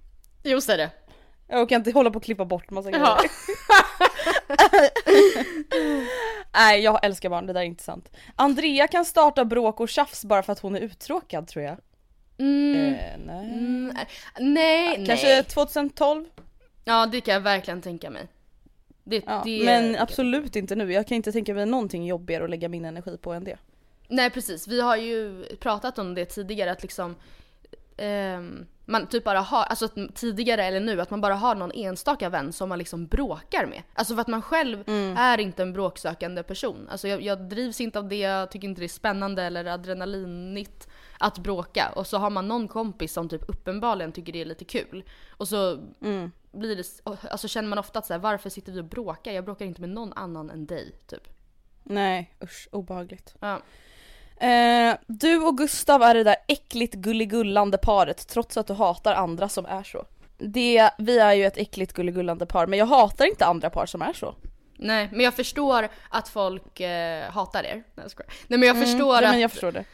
Jo 0.43 0.61
säg 0.61 0.77
det. 0.77 0.89
Jag 1.47 1.69
kan 1.69 1.75
inte 1.81 1.91
hålla 1.91 2.11
på 2.11 2.17
och 2.17 2.23
klippa 2.23 2.45
bort 2.45 2.69
massa 2.71 2.91
grejer. 2.91 3.07
nej 6.53 6.81
jag 6.81 7.05
älskar 7.05 7.29
barn, 7.29 7.47
det 7.47 7.53
där 7.53 7.61
är 7.61 7.65
inte 7.65 7.83
sant. 7.83 8.09
Andrea 8.35 8.87
kan 8.87 9.05
starta 9.05 9.45
bråk 9.45 9.79
och 9.79 9.89
tjafs 9.89 10.25
bara 10.25 10.43
för 10.43 10.53
att 10.53 10.59
hon 10.59 10.75
är 10.75 10.79
uttråkad 10.79 11.47
tror 11.47 11.65
jag. 11.65 11.77
Mm. 12.37 12.93
Eh, 12.93 13.17
nej. 13.25 13.45
Mm, 13.53 13.93
nej, 14.39 15.05
Kanske 15.05 15.27
nej. 15.27 15.43
2012? 15.43 16.25
Ja 16.83 17.05
det 17.05 17.21
kan 17.21 17.33
jag 17.33 17.41
verkligen 17.41 17.81
tänka 17.81 18.09
mig. 18.09 18.27
Det, 19.03 19.23
Ja, 19.25 19.41
det, 19.45 19.65
men 19.65 19.95
absolut 19.95 20.55
inte 20.55 20.75
nu. 20.75 20.93
Jag 20.93 21.07
kan 21.07 21.15
inte 21.15 21.31
tänka 21.31 21.53
mig 21.53 21.65
någonting 21.65 22.05
jobbigare 22.05 22.43
att 22.43 22.49
lägga 22.49 22.69
min 22.69 22.85
energi 22.85 23.17
på 23.17 23.33
än 23.33 23.43
det. 23.43 23.57
Nej 24.07 24.29
precis, 24.29 24.67
vi 24.67 24.81
har 24.81 24.95
ju 24.95 25.45
pratat 25.59 25.99
om 25.99 26.15
det 26.15 26.25
tidigare 26.25 26.71
att 26.71 26.81
liksom 26.81 27.15
ehm, 27.97 28.65
man 28.91 29.07
typ 29.07 29.23
bara 29.23 29.39
har, 29.39 29.63
alltså 29.63 29.87
tidigare 30.13 30.63
eller 30.63 30.79
nu, 30.79 31.01
att 31.01 31.09
man 31.09 31.21
bara 31.21 31.35
har 31.35 31.55
någon 31.55 31.71
enstaka 31.71 32.29
vän 32.29 32.53
som 32.53 32.69
man 32.69 32.77
liksom 32.77 33.07
bråkar 33.07 33.65
med. 33.65 33.83
Alltså 33.93 34.13
för 34.15 34.21
att 34.21 34.27
man 34.27 34.41
själv 34.41 34.83
är 35.17 35.37
inte 35.37 35.61
en 35.61 35.73
bråksökande 35.73 36.43
person. 36.43 36.87
Alltså 36.91 37.07
jag, 37.07 37.21
jag 37.21 37.49
drivs 37.49 37.81
inte 37.81 37.99
av 37.99 38.07
det, 38.07 38.15
jag 38.15 38.51
tycker 38.51 38.67
inte 38.67 38.81
det 38.81 38.85
är 38.85 38.89
spännande 38.89 39.43
eller 39.43 39.65
adrenalinigt 39.65 40.89
att 41.17 41.37
bråka. 41.37 41.91
Och 41.95 42.07
så 42.07 42.17
har 42.17 42.29
man 42.29 42.47
någon 42.47 42.67
kompis 42.67 43.13
som 43.13 43.29
typ 43.29 43.49
uppenbarligen 43.49 44.11
tycker 44.11 44.33
det 44.33 44.41
är 44.41 44.45
lite 44.45 44.65
kul. 44.65 45.03
Och 45.29 45.47
så 45.47 45.79
blir 46.51 46.75
det, 46.75 46.83
alltså 47.31 47.47
känner 47.47 47.69
man 47.69 47.79
ofta 47.79 47.99
att 47.99 48.05
så 48.05 48.13
här, 48.13 48.19
varför 48.19 48.49
sitter 48.49 48.71
vi 48.71 48.79
och 48.79 48.85
bråkar? 48.85 49.31
Jag 49.31 49.45
bråkar 49.45 49.65
inte 49.65 49.81
med 49.81 49.89
någon 49.89 50.13
annan 50.13 50.49
än 50.49 50.65
dig, 50.65 50.95
typ. 51.07 51.27
Nej 51.83 52.35
usch, 52.43 52.67
obehagligt. 52.71 53.35
Ja. 53.39 53.61
Eh, 54.41 54.95
du 55.07 55.37
och 55.37 55.57
Gustav 55.57 56.01
är 56.01 56.13
det 56.13 56.23
där 56.23 56.35
äckligt 56.47 56.93
gulligullande 56.93 57.77
paret 57.77 58.27
trots 58.27 58.57
att 58.57 58.67
du 58.67 58.73
hatar 58.73 59.13
andra 59.13 59.49
som 59.49 59.65
är 59.65 59.83
så. 59.83 60.05
Det, 60.37 60.89
vi 60.97 61.19
är 61.19 61.33
ju 61.33 61.45
ett 61.45 61.57
äckligt 61.57 61.93
gulligullande 61.93 62.45
par 62.45 62.67
men 62.67 62.79
jag 62.79 62.85
hatar 62.85 63.25
inte 63.25 63.45
andra 63.45 63.69
par 63.69 63.85
som 63.85 64.01
är 64.01 64.13
så. 64.13 64.35
Nej, 64.77 65.09
men 65.11 65.21
jag 65.21 65.33
förstår 65.33 65.89
att 66.09 66.29
folk 66.29 66.79
eh, 66.79 67.31
hatar 67.31 67.63
er. 67.63 67.83
Nej, 67.95 68.05
jag. 68.17 68.25
Nej 68.47 68.59
men 68.59 68.67
jag 68.67 68.79
förstår 68.79 69.17
Mm, 69.17 69.23
ja, 69.23 69.27
att... 69.27 69.33
men 69.33 69.39
jag 69.39 69.51
förstår 69.51 69.71
det. 69.71 69.85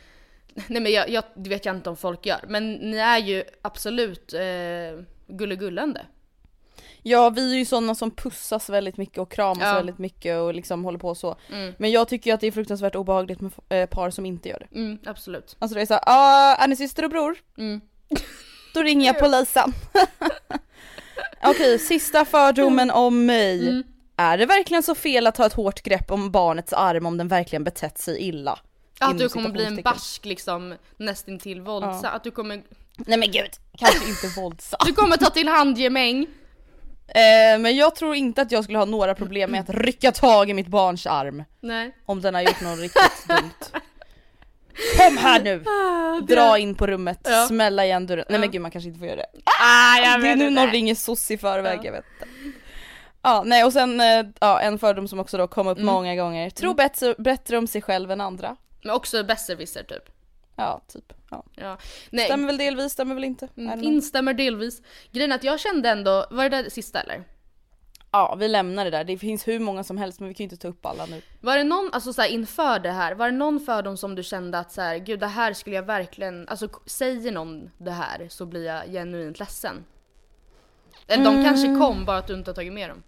Nej 0.68 0.82
men 0.82 0.92
jag, 0.92 1.10
jag, 1.10 1.24
det 1.36 1.50
vet 1.50 1.66
jag 1.66 1.76
inte 1.76 1.90
om 1.90 1.98
folk 1.98 2.26
gör. 2.26 2.40
Men 2.48 2.74
ni 2.74 2.98
är 2.98 3.18
ju 3.18 3.44
absolut 3.62 4.34
eh, 4.34 5.04
gulligullande. 5.28 6.02
Ja 7.10 7.30
vi 7.30 7.54
är 7.54 7.58
ju 7.58 7.66
sådana 7.66 7.96
som 7.96 8.12
pussas 8.12 8.70
väldigt 8.70 8.98
mycket 8.98 9.18
och 9.18 9.32
kramas 9.32 9.64
Ja. 9.64 9.74
väldigt 9.74 9.98
mycket 9.98 10.38
och 10.40 10.54
liksom 10.54 10.84
håller 10.84 11.00
på 11.00 11.16
så. 11.16 11.36
Mm. 11.54 11.74
Men 11.78 11.92
jag 11.92 12.08
tycker 12.08 12.30
ju 12.30 12.34
att 12.34 12.42
det 12.42 12.48
är 12.48 12.52
fruktansvärt 12.52 12.96
obehagligt 12.96 13.42
med 13.42 13.52
eh, 13.70 13.86
par 13.86 14.10
som 14.10 14.26
inte 14.26 14.50
gör 14.50 14.60
det. 14.70 14.80
Mm, 14.80 14.98
absolut. 15.06 15.56
Alltså 15.60 15.76
det 15.76 15.82
är 15.82 15.86
såhär, 15.86 16.04
ah, 16.06 16.56
är 16.56 16.68
ni 16.68 16.76
syster 16.76 17.04
och 17.04 17.10
bror? 17.10 17.38
Mm. 17.58 17.82
Då 18.74 18.84
ringer 18.84 19.08
jag 19.08 19.20
polisen. 19.20 19.74
Okej, 21.44 21.80
sista 21.80 22.26
fördomen 22.26 22.92
om 22.92 23.26
mig. 23.26 23.70
Mm. 23.70 23.84
Är 24.18 24.38
det 24.38 24.46
verkligen 24.46 24.84
så 24.84 24.96
fel 24.96 25.28
att 25.28 25.36
ta 25.36 25.46
ett 25.46 25.54
hårt 25.54 25.82
grepp 25.82 26.12
om 26.12 26.32
barnets 26.32 26.74
arm 26.74 27.06
om 27.06 27.18
den 27.18 27.28
verkligen 27.28 27.64
betett 27.64 27.98
sig 27.98 28.20
illa? 28.20 28.60
Att 29.00 29.10
Inom 29.10 29.18
du 29.18 29.30
kommer 29.30 29.50
bli 29.50 29.66
en 29.66 29.82
barsk 29.82 30.26
liksom 30.26 30.76
nästintill 30.98 31.62
våldsam. 31.62 32.00
Ja. 32.04 32.10
Att 32.10 32.24
du 32.24 32.32
kommer, 32.32 32.64
Nej 32.98 33.18
men 33.18 33.32
gud, 33.32 33.52
kanske 33.78 34.10
inte 34.10 34.42
våldsam. 34.42 34.80
du 34.86 34.94
kommer 34.94 35.18
ta 35.18 35.30
till 35.30 35.48
handgemäng. 35.48 36.28
Eh, 37.08 37.60
men 37.60 37.76
jag 37.76 37.96
tror 37.96 38.16
inte 38.16 38.42
att 38.42 38.52
jag 38.52 38.64
skulle 38.64 38.78
ha 38.78 38.86
några 38.86 39.16
problem 39.16 39.52
med 39.52 39.62
att 39.62 39.70
rycka 39.70 40.12
tag 40.12 40.50
i 40.50 40.54
mitt 40.54 40.68
barns 40.68 41.08
arm. 41.08 41.44
Nej. 41.62 41.96
Om 42.06 42.22
den 42.22 42.34
har 42.36 42.42
gjort 42.42 42.62
något 42.62 42.80
riktigt 42.80 43.28
dumt. 43.28 43.82
Kom 44.98 45.18
här 45.18 45.42
nu! 45.44 45.64
Dra 46.36 46.58
in 46.58 46.76
på 46.76 46.88
rummet, 46.88 47.20
Ja. 47.24 47.46
smälla 47.48 47.86
igen 47.86 48.08
dörren. 48.08 48.26
Nej 48.30 48.40
men 48.40 48.52
gud 48.52 48.62
man 48.62 48.72
kanske 48.72 48.88
inte 48.88 49.00
får 49.00 49.08
göra 49.08 49.16
det. 49.18 49.26
Ah, 49.62 49.98
jag 49.98 50.22
det 50.22 50.30
är 50.30 50.36
nu 50.36 50.50
någon 50.50 50.72
ringer 50.72 50.96
soc 50.96 51.32
i 51.32 51.38
förväg, 51.38 51.80
Ja. 51.80 51.86
jag 51.86 51.92
vet 51.92 52.06
inte. 52.14 52.28
Ja, 53.22 53.44
nej 53.46 53.64
och 53.64 53.74
sen 53.74 54.02
eh, 54.02 54.26
ja, 54.40 54.60
en 54.62 54.80
fördom 54.80 55.08
som 55.08 55.20
också 55.20 55.38
då 55.38 55.48
kom 55.48 55.68
upp 55.68 55.78
Mm. 55.78 55.94
många 55.94 56.16
gånger. 56.16 56.50
Tro 56.50 56.74
bättre, 56.74 57.16
bättre 57.18 57.58
om 57.58 57.68
sig 57.68 57.82
själv 57.82 58.12
än 58.12 58.22
andra. 58.22 58.56
Men 58.82 58.96
också 58.96 59.24
besserwisser 59.24 59.84
typ. 59.84 60.04
Ja, 60.60 60.82
typ. 60.88 61.14
Ja. 61.32 61.44
Ja. 61.56 61.78
Nej, 62.10 62.26
Stämmer 62.26 62.48
väl 62.48 62.58
delvis, 62.58 62.92
stämmer 62.94 63.16
väl 63.16 63.24
inte. 63.24 63.48
Mm, 63.58 63.84
instämmer 63.84 64.34
delvis. 64.34 64.82
Grejen 65.12 65.32
är 65.32 65.36
att 65.36 65.44
jag 65.44 65.60
kände 65.60 65.90
ändå, 65.90 66.26
var 66.32 66.50
det 66.50 66.50
där 66.64 66.70
sista 66.70 67.02
eller? 67.02 67.24
Ja, 68.12 68.36
vi 68.40 68.48
lämnar 68.48 68.86
det 68.86 68.92
där. 68.92 69.04
Det 69.04 69.18
finns 69.18 69.48
hur 69.48 69.60
många 69.60 69.84
som 69.84 69.98
helst 69.98 70.20
men 70.20 70.30
vi 70.30 70.36
kan 70.36 70.44
ju 70.44 70.46
inte 70.46 70.58
ta 70.58 70.68
upp 70.68 70.86
alla 70.86 71.06
nu. 71.06 71.22
Var 71.42 71.58
det 71.58 71.64
någon, 71.64 71.90
alltså 71.94 72.14
så 72.14 72.22
här, 72.22 72.30
inför 72.30 72.80
det 72.80 72.92
här, 72.92 73.16
var 73.16 73.32
det 73.32 73.38
någon 73.38 73.60
fördom 73.60 73.98
som 73.98 74.16
du 74.16 74.24
kände 74.24 74.60
att 74.60 74.72
så 74.72 74.82
här, 74.82 74.98
gud 74.98 75.20
det 75.20 75.28
här 75.28 75.54
skulle 75.54 75.76
jag 75.76 75.84
verkligen, 75.84 76.48
alltså 76.48 76.70
säger 76.86 77.32
någon 77.32 77.70
det 77.78 77.92
här 77.92 78.28
så 78.30 78.46
blir 78.46 78.66
jag 78.66 78.86
genuint 78.88 79.40
ledsen? 79.40 79.86
Eller 81.08 81.24
de 81.26 81.44
kanske 81.44 81.68
Mm. 81.68 81.80
kom 81.80 82.06
bara 82.06 82.18
att 82.18 82.28
du 82.28 82.34
inte 82.34 82.50
har 82.52 82.56
tagit 82.56 82.74
med 82.74 82.90
dem? 82.90 83.04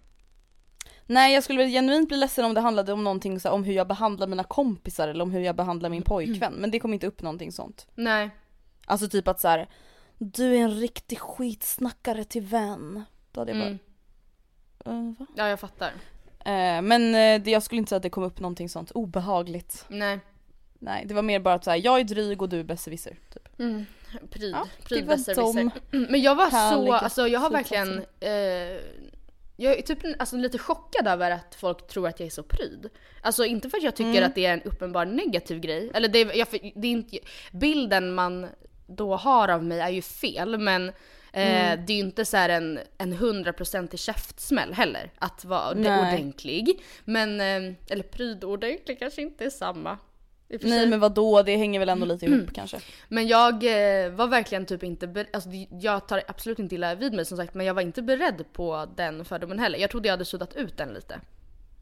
Nej 1.10 1.34
jag 1.34 1.44
skulle 1.44 1.58
väl 1.58 1.68
genuint 1.70 2.08
bli 2.08 2.16
ledsen 2.16 2.44
om 2.44 2.54
det 2.54 2.60
handlade 2.60 2.92
om 2.92 3.04
någonting 3.04 3.40
så 3.40 3.48
här, 3.48 3.54
om 3.54 3.64
hur 3.64 3.72
jag 3.72 3.86
behandlar 3.88 4.26
mina 4.26 4.44
kompisar 4.44 5.08
eller 5.08 5.22
om 5.24 5.30
hur 5.30 5.40
jag 5.40 5.56
behandlar 5.56 5.90
min 5.90 6.02
pojkvän. 6.02 6.52
Men 6.52 6.70
det 6.70 6.80
kom 6.80 6.94
inte 6.94 7.06
upp 7.06 7.22
någonting 7.22 7.52
sånt. 7.52 7.86
Nej. 7.94 8.30
Alltså 8.86 9.08
typ 9.08 9.28
att 9.28 9.40
så 9.40 9.48
här, 9.48 9.68
du 10.18 10.54
är 10.56 10.60
en 10.60 10.70
riktig 10.80 11.18
skitsnackare 11.18 12.24
till 12.24 12.42
vän. 12.42 13.04
Då 13.32 13.40
hade 13.40 13.50
jag 13.52 13.60
bara, 13.60 13.78
Mm. 14.92 15.08
"Eh, 15.14 15.18
va? 15.18 15.26
Ja 15.36 15.48
jag 15.48 15.60
fattar. 15.60 15.88
Eh, 16.44 16.82
men 16.82 17.14
eh, 17.14 17.42
det, 17.42 17.50
jag 17.50 17.62
skulle 17.62 17.78
inte 17.78 17.88
säga 17.88 17.96
att 17.96 18.02
det 18.02 18.10
kom 18.10 18.22
upp 18.22 18.40
någonting 18.40 18.68
sånt 18.68 18.90
obehagligt. 18.90 19.84
Nej. 19.88 20.20
Nej 20.78 21.04
det 21.06 21.14
var 21.14 21.22
mer 21.22 21.40
bara 21.40 21.54
att 21.54 21.64
så 21.64 21.70
här, 21.70 21.80
jag 21.84 22.00
är 22.00 22.04
dryg 22.04 22.42
och 22.42 22.48
du 22.48 22.60
är 22.60 22.64
besserwisser. 22.64 23.18
Typ. 23.34 23.58
Mm. 23.60 23.86
Pryd. 24.30 24.54
Ja, 24.54 24.66
Pryd 24.84 25.02
det 25.02 25.08
var 25.08 25.16
besserwisser. 25.16 25.70
Men 26.10 26.22
jag 26.22 26.34
var 26.34 26.50
så, 26.50 26.56
härliga 26.56 26.94
alltså 26.94 27.28
jag 27.28 27.40
har 27.40 27.50
verkligen, 27.50 27.98
eh, 27.98 28.80
jag 29.60 29.78
är 29.78 29.82
typ 29.82 29.98
alltså, 30.18 30.36
lite 30.36 30.58
chockad 30.58 31.08
över 31.08 31.30
att 31.30 31.54
folk 31.54 31.86
tror 31.86 32.08
att 32.08 32.20
jag 32.20 32.26
är 32.26 32.30
så 32.30 32.42
pryd. 32.42 32.90
Alltså 33.22 33.44
inte 33.44 33.70
för 33.70 33.78
att 33.78 33.84
jag 33.84 33.96
tycker 33.96 34.10
Mm. 34.10 34.24
att 34.24 34.34
det 34.34 34.46
är 34.46 34.52
en 34.52 34.62
uppenbar 34.62 35.04
negativ 35.04 35.60
grej, 35.60 35.90
eller 35.94 36.08
det 36.08 36.18
är, 36.18 36.36
jag, 36.38 36.46
det 36.74 36.88
är 36.88 36.92
inte, 36.92 37.18
bilden 37.52 38.14
man 38.14 38.46
då 38.86 39.16
har 39.16 39.48
av 39.48 39.64
mig 39.64 39.80
är 39.80 39.88
ju 39.88 40.02
fel 40.02 40.58
men 40.58 40.88
eh, 41.32 41.72
Mm. 41.72 41.86
det 41.86 41.92
är 41.92 41.94
ju 41.94 42.00
inte 42.02 42.24
så 42.24 42.36
en, 42.36 42.80
en 42.98 43.12
hundraprocentig 43.12 44.00
käftsmäll 44.00 44.72
heller 44.74 45.10
att 45.18 45.44
vara 45.44 45.74
Nej. 45.74 45.98
ordentlig. 46.00 46.82
Men, 47.04 47.40
eh, 47.40 47.74
eller 47.90 48.02
pryd 48.02 48.44
ordentlig 48.44 48.98
kanske 48.98 49.22
inte 49.22 49.44
är 49.44 49.50
samma. 49.50 49.98
Och 50.54 50.64
Nej 50.64 50.86
men 50.86 51.00
vad 51.00 51.12
då 51.14 51.42
det 51.42 51.56
hänger 51.56 51.78
väl 51.80 51.88
ändå 51.88 52.06
lite 52.06 52.26
ihop 52.26 52.48
kanske. 52.54 52.78
Men 53.08 53.26
jag 53.28 53.54
eh, 53.54 54.10
var 54.12 54.26
verkligen 54.26 54.66
typ 54.66 54.82
inte 54.82 55.06
beredd, 55.06 55.26
alltså 55.32 55.48
jag 55.80 56.08
tar 56.08 56.22
absolut 56.28 56.58
inte 56.58 56.74
illa 56.74 56.94
vid 56.94 57.12
mig 57.12 57.24
som 57.24 57.36
sagt 57.36 57.54
men 57.54 57.66
jag 57.66 57.74
var 57.74 57.82
inte 57.82 58.02
beredd 58.02 58.44
på 58.52 58.86
den 58.96 59.24
fördomen 59.24 59.58
heller. 59.58 59.78
Jag 59.78 59.90
trodde 59.90 60.08
jag 60.08 60.12
hade 60.12 60.24
suddat 60.24 60.54
ut 60.54 60.76
den 60.76 60.88
lite. 60.94 61.20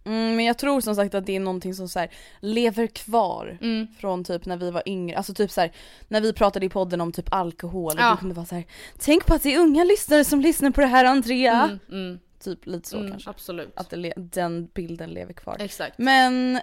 Mm, 0.04 0.36
men 0.36 0.44
jag 0.44 0.58
tror 0.58 0.80
som 0.80 0.94
sagt 0.96 1.14
att 1.14 1.26
det 1.26 1.36
är 1.36 1.40
någonting 1.40 1.74
som 1.74 1.88
så 1.88 1.98
här, 1.98 2.10
lever 2.40 2.86
kvar 2.86 3.58
Mm. 3.60 3.86
från 4.00 4.24
typ 4.24 4.46
när 4.46 4.56
vi 4.56 4.70
var 4.70 4.82
yngre. 4.86 5.16
Alltså 5.16 5.34
typ 5.34 5.50
så 5.50 5.60
här, 5.60 5.72
när 6.08 6.20
vi 6.20 6.32
pratade 6.32 6.66
i 6.66 6.68
podden 6.68 7.00
om 7.00 7.12
typ 7.12 7.32
alkohol 7.34 7.92
och 7.92 8.00
Ja. 8.00 8.10
du 8.10 8.16
kunde 8.16 8.34
vara 8.34 8.46
så 8.46 8.54
här: 8.54 8.64
tänk 8.98 9.26
på 9.26 9.34
att 9.34 9.42
det 9.42 9.54
är 9.54 9.58
unga 9.60 9.84
lyssnare 9.84 10.24
som 10.24 10.40
lyssnar 10.40 10.70
på 10.70 10.80
det 10.80 10.86
här 10.86 11.04
Andrea. 11.04 11.64
Mm, 11.64 11.78
mm, 12.06 12.18
Typ 12.40 12.66
lite 12.66 12.88
så 12.88 12.96
mm, 12.98 13.10
kanske. 13.10 13.30
absolut. 13.30 13.72
Att 13.76 13.90
det 13.90 14.12
den 14.16 14.66
bilden 14.74 15.10
lever 15.10 15.32
kvar. 15.32 15.56
Exakt. 15.60 15.98
Men 15.98 16.60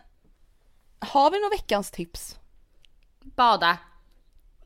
har 1.00 1.32
vi 1.32 1.40
några 1.40 1.50
veckans 1.50 1.92
tips? 1.92 2.36
Bada. 3.22 3.78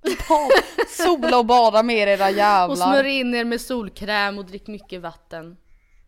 Bad, 0.01 0.51
sola 0.89 1.37
och 1.37 1.45
bada 1.45 1.83
med 1.83 1.95
er 1.97 2.07
era 2.07 2.25
Och 2.25 2.31
jävlar. 2.31 2.75
smörja 2.75 3.09
in 3.11 3.35
er 3.35 3.43
med 3.45 3.61
solkräm 3.61 4.37
och 4.37 4.45
drick 4.45 4.67
mycket 4.67 5.01
vatten. 5.01 5.57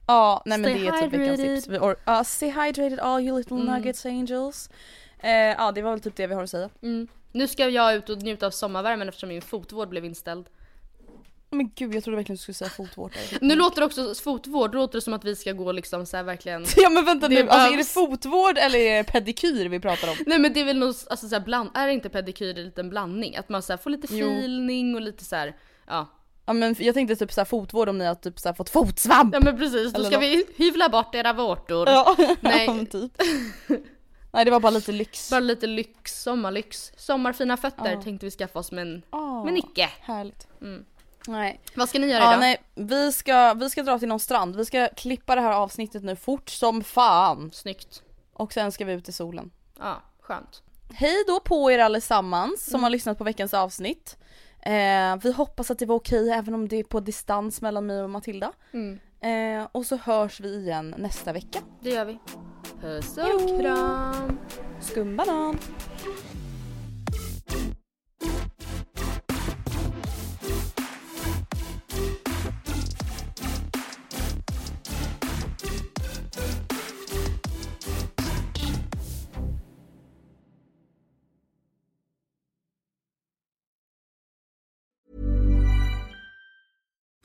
Ja, 0.08 0.44
nej 0.46 0.58
men 0.58 0.72
Stay 0.72 0.84
det 0.84 0.88
är 0.98 1.02
typ 1.02 1.14
veckans 1.14 1.64
tips. 1.66 1.68
Or- 1.80 1.96
Ja, 2.06 2.24
stay 2.24 2.50
hydrated 2.52 3.00
all 3.00 3.22
you 3.22 3.38
little 3.38 3.56
Mm. 3.58 3.74
nuggets 3.76 4.06
angels. 4.06 4.70
Eh, 5.20 5.32
ja 5.32 5.72
det 5.72 5.82
var 5.82 5.92
väl 5.92 6.00
typ 6.02 6.16
det 6.16 6.28
vi 6.28 6.34
har 6.36 6.44
att 6.44 6.50
säga. 6.50 6.70
Mm. 6.82 7.08
Nu 7.32 7.48
ska 7.48 7.68
jag 7.70 7.96
ut 7.96 8.10
och 8.10 8.18
njuta 8.22 8.46
av 8.48 8.52
sommarvärmen 8.52 9.10
eftersom 9.10 9.30
min 9.30 9.42
fotvård 9.42 9.90
blev 9.90 10.06
inställd. 10.06 10.46
Men 11.54 11.72
gud 11.76 11.95
jag 11.95 12.04
trodde 12.04 12.16
verkligen 12.18 12.36
du 12.36 12.41
skulle 12.41 12.56
säga 12.56 12.70
fotvård. 12.70 13.12
Nu 13.41 13.56
låter 13.56 13.82
det 13.82 13.86
också, 13.86 14.14
fotvård, 14.24 14.76
låter 14.76 14.97
det 14.97 15.02
som 15.02 15.14
att 15.14 15.26
vi 15.26 15.36
ska 15.36 15.52
gå 15.52 15.72
liksom 15.72 16.06
så 16.06 16.18
här 16.18 16.24
verkligen 16.24 16.66
Ja 16.78 16.89
men 16.89 17.06
vänta 17.06 17.28
Det 17.28 17.43
nu, 17.43 17.49
alltså 17.49 17.74
är 17.74 17.78
det 17.78 17.84
fotvård 17.84 18.58
eller 18.58 18.80
är 18.80 18.97
det 18.97 19.04
pedikyr 19.04 19.70
vi 19.70 19.80
pratar 19.80 20.10
om? 20.10 20.16
Nej 20.26 20.39
men 20.39 20.54
det 20.54 20.60
är 20.60 20.66
väl 20.66 20.78
nog, 20.80 20.95
alltså 21.10 21.28
så 21.30 21.36
här 21.36 21.39
bland, 21.43 21.70
är 21.74 21.88
inte 21.88 22.10
pedikyr 22.10 22.58
en 22.60 22.66
liten 22.66 22.89
blandning? 22.89 23.36
Att 23.36 23.49
man 23.49 23.62
så 23.62 23.74
här 23.74 23.78
får 23.78 23.89
lite 23.89 24.08
Jo. 24.12 24.28
feeling 24.32 24.95
och 24.95 25.02
lite 25.02 25.26
så 25.26 25.36
här, 25.36 25.56
ja. 25.88 26.08
Ja 26.45 26.54
men 26.54 26.76
jag 26.80 26.93
tänkte 26.95 27.16
typ 27.16 27.32
såhär 27.34 27.45
fotvård 27.45 27.89
om 27.89 27.97
ni 27.97 28.06
har 28.06 28.16
typ 28.16 28.39
såhär 28.39 28.54
fått 28.54 28.70
fotsvamp. 28.70 29.34
Ja 29.34 29.39
men 29.39 29.58
precis, 29.58 29.93
då 29.93 30.04
ska 30.04 30.16
något. 30.16 30.24
vi 30.24 30.45
hyvla 30.58 30.89
bort 30.89 31.16
era 31.16 31.34
vårtor. 31.34 31.89
Ja, 31.89 32.16
Nej. 32.41 32.66
ja, 32.66 32.86
typ. 32.91 33.12
Nej 34.34 34.45
det 34.45 34.52
var 34.52 34.60
bara 34.60 34.70
lite 34.70 34.91
lyx. 34.91 35.30
Bara 35.30 35.39
lite 35.39 35.68
lyx, 35.68 36.24
sommarlyx. 36.24 36.91
Sommarfina 36.97 37.58
fötter 37.58 37.91
Ja. 37.91 38.02
tänkte 38.02 38.26
vi 38.26 38.32
skaffa 38.32 38.60
oss 38.60 38.72
men, 38.72 39.02
Ja, 39.12 39.43
men 39.45 39.58
icke. 39.58 39.89
Härligt. 40.02 40.47
Mm. 40.62 40.86
Nej. 41.28 41.62
Vad 41.76 41.90
ska 41.90 42.00
ni 42.00 42.08
göra 42.08 42.24
Ja, 42.24 42.32
idag? 42.32 42.40
nej, 42.40 42.58
vi 42.76 43.12
ska, 43.12 43.54
vi 43.54 43.70
ska 43.70 43.84
dra 43.84 44.00
till 44.00 44.08
någon 44.08 44.20
strand. 44.20 44.56
Vi 44.56 44.66
ska 44.66 44.90
klippa 44.98 45.36
det 45.36 45.42
här 45.42 45.52
avsnittet 45.54 46.04
nu 46.04 46.16
fort 46.16 46.50
som 46.50 46.84
fan. 46.84 47.52
Snyggt. 47.54 48.04
Och 48.34 48.54
sen 48.54 48.72
ska 48.72 48.86
vi 48.86 48.94
ut 48.94 49.10
i 49.10 49.12
solen. 49.12 49.52
Ja, 49.80 50.02
skönt. 50.22 50.64
Hej 50.94 51.24
då 51.28 51.40
på 51.40 51.72
er 51.72 51.80
allesammans 51.80 52.70
som 52.70 52.84
har 52.84 52.90
lyssnat 52.90 53.18
på 53.18 53.24
veckans 53.24 53.54
avsnitt. 53.54 54.18
Eh, 54.62 55.16
vi 55.24 55.32
hoppas 55.36 55.72
att 55.72 55.80
det 55.80 55.86
var 55.86 55.96
okej 55.96 56.30
även 56.30 56.54
om 56.54 56.68
det 56.68 56.76
är 56.76 56.84
på 56.84 57.00
distans 57.00 57.62
mellan 57.62 57.86
mig 57.86 58.04
och 58.04 58.10
Matilda. 58.10 58.52
Mm. 58.74 59.00
Eh, 59.22 59.68
och 59.72 59.86
så 59.86 59.96
hörs 59.98 60.40
vi 60.40 60.56
igen 60.56 60.96
nästa 60.98 61.34
vecka. 61.34 61.60
Det 61.82 61.90
gör 61.90 62.06
vi. 62.06 62.20
Puss 62.82 63.18
och 63.18 63.62
kram. 63.62 64.40
Skumbanan! 64.82 65.58